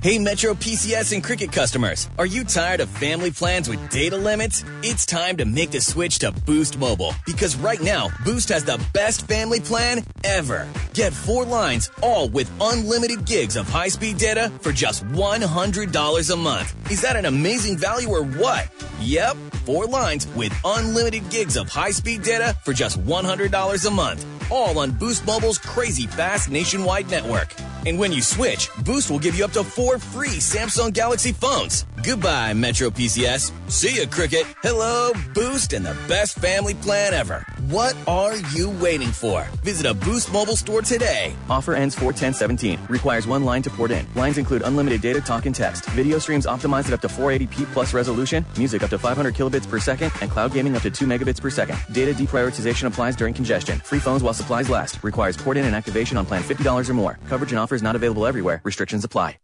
Hey 0.00 0.16
Metro 0.20 0.54
PCS 0.54 1.12
and 1.12 1.24
Cricket 1.24 1.50
customers, 1.50 2.08
are 2.20 2.26
you 2.26 2.44
tired 2.44 2.78
of 2.78 2.88
family 2.88 3.32
plans 3.32 3.68
with 3.68 3.90
data 3.90 4.16
limits? 4.16 4.64
It's 4.84 5.04
time 5.04 5.36
to 5.38 5.44
make 5.44 5.72
the 5.72 5.80
switch 5.80 6.20
to 6.20 6.30
Boost 6.30 6.78
Mobile 6.78 7.14
because 7.26 7.56
right 7.56 7.82
now, 7.82 8.08
Boost 8.24 8.48
has 8.50 8.62
the 8.62 8.80
best 8.94 9.26
family 9.26 9.58
plan 9.58 10.04
ever. 10.22 10.68
Get 10.94 11.12
four 11.12 11.44
lines, 11.44 11.90
all 12.00 12.28
with 12.28 12.48
unlimited 12.60 13.24
gigs 13.24 13.56
of 13.56 13.68
high 13.68 13.88
speed 13.88 14.18
data 14.18 14.52
for 14.60 14.70
just 14.70 15.04
$100 15.06 16.30
a 16.30 16.36
month. 16.36 16.92
Is 16.92 17.00
that 17.00 17.16
an 17.16 17.24
amazing 17.24 17.76
value 17.76 18.10
or 18.10 18.22
what? 18.22 18.70
Yep, 19.00 19.36
four 19.66 19.86
lines 19.86 20.28
with 20.36 20.56
unlimited 20.64 21.28
gigs 21.28 21.56
of 21.56 21.68
high 21.68 21.90
speed 21.90 22.22
data 22.22 22.56
for 22.64 22.72
just 22.72 23.00
$100 23.00 23.84
a 23.84 23.90
month. 23.90 24.37
All 24.50 24.78
on 24.78 24.92
Boost 24.92 25.26
Mobile's 25.26 25.58
crazy 25.58 26.06
fast 26.06 26.50
nationwide 26.50 27.10
network. 27.10 27.54
And 27.86 27.98
when 27.98 28.12
you 28.12 28.22
switch, 28.22 28.70
Boost 28.84 29.10
will 29.10 29.18
give 29.18 29.34
you 29.34 29.44
up 29.44 29.52
to 29.52 29.62
four 29.64 29.98
free 29.98 30.38
Samsung 30.38 30.92
Galaxy 30.92 31.32
phones. 31.32 31.86
Goodbye, 32.02 32.54
Metro 32.54 32.90
PCS. 32.90 33.52
See 33.70 34.00
ya, 34.00 34.06
Cricket. 34.10 34.44
Hello, 34.62 35.12
Boost, 35.34 35.72
and 35.72 35.84
the 35.84 35.96
best 36.08 36.38
family 36.38 36.74
plan 36.74 37.14
ever. 37.14 37.46
What 37.66 37.96
are 38.06 38.36
you 38.54 38.70
waiting 38.70 39.08
for? 39.08 39.42
Visit 39.64 39.84
a 39.84 39.92
Boost 39.92 40.32
mobile 40.32 40.54
store 40.54 40.80
today. 40.80 41.34
Offer 41.50 41.74
ends 41.74 41.96
41017. 41.96 42.78
Requires 42.88 43.26
one 43.26 43.44
line 43.44 43.62
to 43.62 43.70
port 43.70 43.90
in. 43.90 44.06
Lines 44.14 44.38
include 44.38 44.62
unlimited 44.62 45.00
data, 45.00 45.20
talk, 45.20 45.44
and 45.44 45.54
text. 45.54 45.84
Video 45.86 46.20
streams 46.20 46.46
optimized 46.46 46.86
at 46.86 46.92
up 46.92 47.00
to 47.00 47.08
480p 47.08 47.64
plus 47.72 47.92
resolution. 47.92 48.44
Music 48.56 48.84
up 48.84 48.90
to 48.90 48.98
500 48.98 49.34
kilobits 49.34 49.68
per 49.68 49.80
second. 49.80 50.12
And 50.22 50.30
cloud 50.30 50.52
gaming 50.52 50.76
up 50.76 50.82
to 50.82 50.90
2 50.90 51.04
megabits 51.04 51.40
per 51.40 51.50
second. 51.50 51.76
Data 51.90 52.14
deprioritization 52.14 52.84
applies 52.86 53.16
during 53.16 53.34
congestion. 53.34 53.80
Free 53.80 53.98
phones 53.98 54.22
while 54.22 54.34
supplies 54.34 54.70
last. 54.70 55.02
Requires 55.02 55.36
port 55.36 55.56
in 55.56 55.64
and 55.64 55.74
activation 55.74 56.16
on 56.16 56.26
plan 56.26 56.44
$50 56.44 56.88
or 56.88 56.94
more. 56.94 57.18
Coverage 57.26 57.50
and 57.50 57.58
offers 57.58 57.82
not 57.82 57.96
available 57.96 58.24
everywhere. 58.24 58.60
Restrictions 58.62 59.04
apply. 59.04 59.36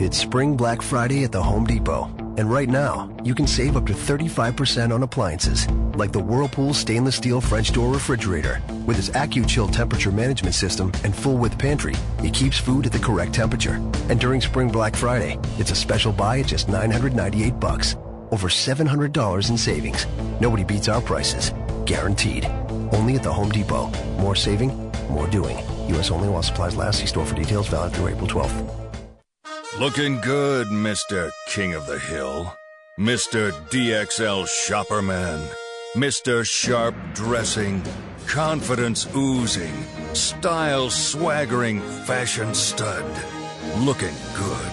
It's 0.00 0.16
Spring 0.16 0.56
Black 0.56 0.80
Friday 0.80 1.24
at 1.24 1.32
the 1.32 1.42
Home 1.42 1.66
Depot. 1.66 2.04
And 2.38 2.48
right 2.48 2.68
now, 2.68 3.14
you 3.24 3.34
can 3.34 3.48
save 3.48 3.76
up 3.76 3.84
to 3.86 3.92
35% 3.92 4.94
on 4.94 5.02
appliances, 5.02 5.66
like 5.98 6.12
the 6.12 6.20
Whirlpool 6.20 6.72
stainless 6.72 7.16
steel 7.16 7.40
French 7.40 7.72
door 7.72 7.92
refrigerator. 7.92 8.62
With 8.86 8.98
its 8.98 9.10
AccuChill 9.10 9.72
temperature 9.72 10.10
management 10.10 10.54
system 10.54 10.92
and 11.04 11.14
full 11.14 11.36
width 11.36 11.58
pantry, 11.58 11.94
it 12.24 12.32
keeps 12.32 12.58
food 12.58 12.86
at 12.86 12.92
the 12.92 12.98
correct 12.98 13.34
temperature. 13.34 13.74
And 14.08 14.18
during 14.18 14.40
Spring 14.40 14.68
Black 14.68 14.96
Friday, 14.96 15.38
it's 15.58 15.72
a 15.72 15.76
special 15.76 16.12
buy 16.12 16.38
at 16.38 16.46
just 16.46 16.68
998 16.68 17.60
bucks. 17.60 17.96
Over 18.30 18.48
$700 18.48 19.50
in 19.50 19.58
savings. 19.58 20.06
Nobody 20.40 20.64
beats 20.64 20.88
our 20.88 21.00
prices. 21.00 21.52
Guaranteed. 21.84 22.46
Only 22.92 23.16
at 23.16 23.22
the 23.22 23.32
Home 23.32 23.50
Depot. 23.50 23.90
More 24.18 24.34
saving, 24.34 24.70
more 25.10 25.26
doing. 25.26 25.58
U.S. 25.88 26.10
only 26.10 26.28
while 26.28 26.42
supplies 26.42 26.76
last. 26.76 27.00
See 27.00 27.06
store 27.06 27.26
for 27.26 27.34
details. 27.34 27.68
Valid 27.68 27.92
through 27.92 28.08
April 28.08 28.26
12th. 28.26 28.78
Looking 29.78 30.20
good, 30.20 30.68
Mr. 30.68 31.30
King 31.48 31.74
of 31.74 31.86
the 31.86 31.98
Hill. 31.98 32.52
Mr. 32.98 33.52
DXL 33.70 34.46
Shopperman. 34.48 35.46
Mr. 35.94 36.44
Sharp 36.44 36.94
Dressing. 37.14 37.82
Confidence 38.26 39.08
oozing. 39.16 39.72
Style 40.12 40.90
swaggering 40.90 41.80
fashion 42.04 42.54
stud. 42.54 43.06
Looking 43.78 44.14
good. 44.34 44.70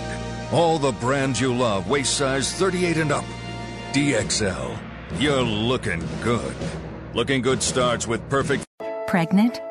All 0.51 0.78
the 0.78 0.91
brands 0.91 1.39
you 1.39 1.55
love, 1.55 1.89
waist 1.89 2.18
size 2.18 2.51
38 2.51 2.97
and 2.97 3.11
up. 3.13 3.24
DXL. 3.93 4.78
You're 5.18 5.41
looking 5.41 6.03
good. 6.22 6.55
Looking 7.13 7.41
good 7.41 7.63
starts 7.63 8.05
with 8.05 8.28
perfect. 8.30 8.66
Pregnant? 9.07 9.61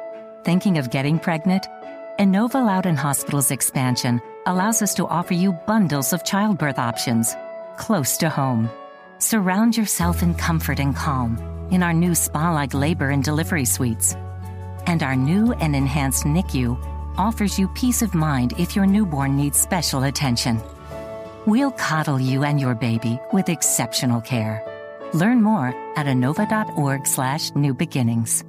Thinking 0.44 0.78
of 0.78 0.90
getting 0.90 1.18
pregnant? 1.18 1.66
Inova 2.18 2.54
Loudoun 2.54 2.96
Hospital's 2.96 3.50
expansion 3.50 4.18
allows 4.46 4.80
us 4.80 4.94
to 4.94 5.06
offer 5.06 5.34
you 5.34 5.52
bundles 5.66 6.14
of 6.14 6.24
childbirth 6.24 6.78
options 6.78 7.36
close 7.76 8.16
to 8.18 8.30
home. 8.30 8.70
Surround 9.18 9.76
yourself 9.76 10.22
in 10.22 10.34
comfort 10.34 10.80
and 10.80 10.94
calm 10.94 11.38
in 11.70 11.82
our 11.82 11.92
new 11.92 12.14
spa 12.14 12.52
like 12.52 12.74
labor 12.74 13.10
and 13.10 13.24
delivery 13.24 13.64
suites. 13.64 14.14
And 14.86 15.02
our 15.02 15.16
new 15.16 15.52
and 15.54 15.74
enhanced 15.74 16.24
NICU 16.24 16.76
offers 17.16 17.58
you 17.58 17.68
peace 17.68 18.02
of 18.02 18.14
mind 18.14 18.54
if 18.58 18.76
your 18.76 18.86
newborn 18.86 19.36
needs 19.36 19.58
special 19.58 20.04
attention. 20.04 20.60
We'll 21.46 21.72
coddle 21.72 22.20
you 22.20 22.44
and 22.44 22.60
your 22.60 22.74
baby 22.74 23.18
with 23.32 23.48
exceptional 23.48 24.20
care. 24.20 24.62
Learn 25.12 25.42
more 25.42 25.68
at 25.96 26.06
inova.org/slash 26.06 27.54
new 27.54 27.74
beginnings. 27.74 28.44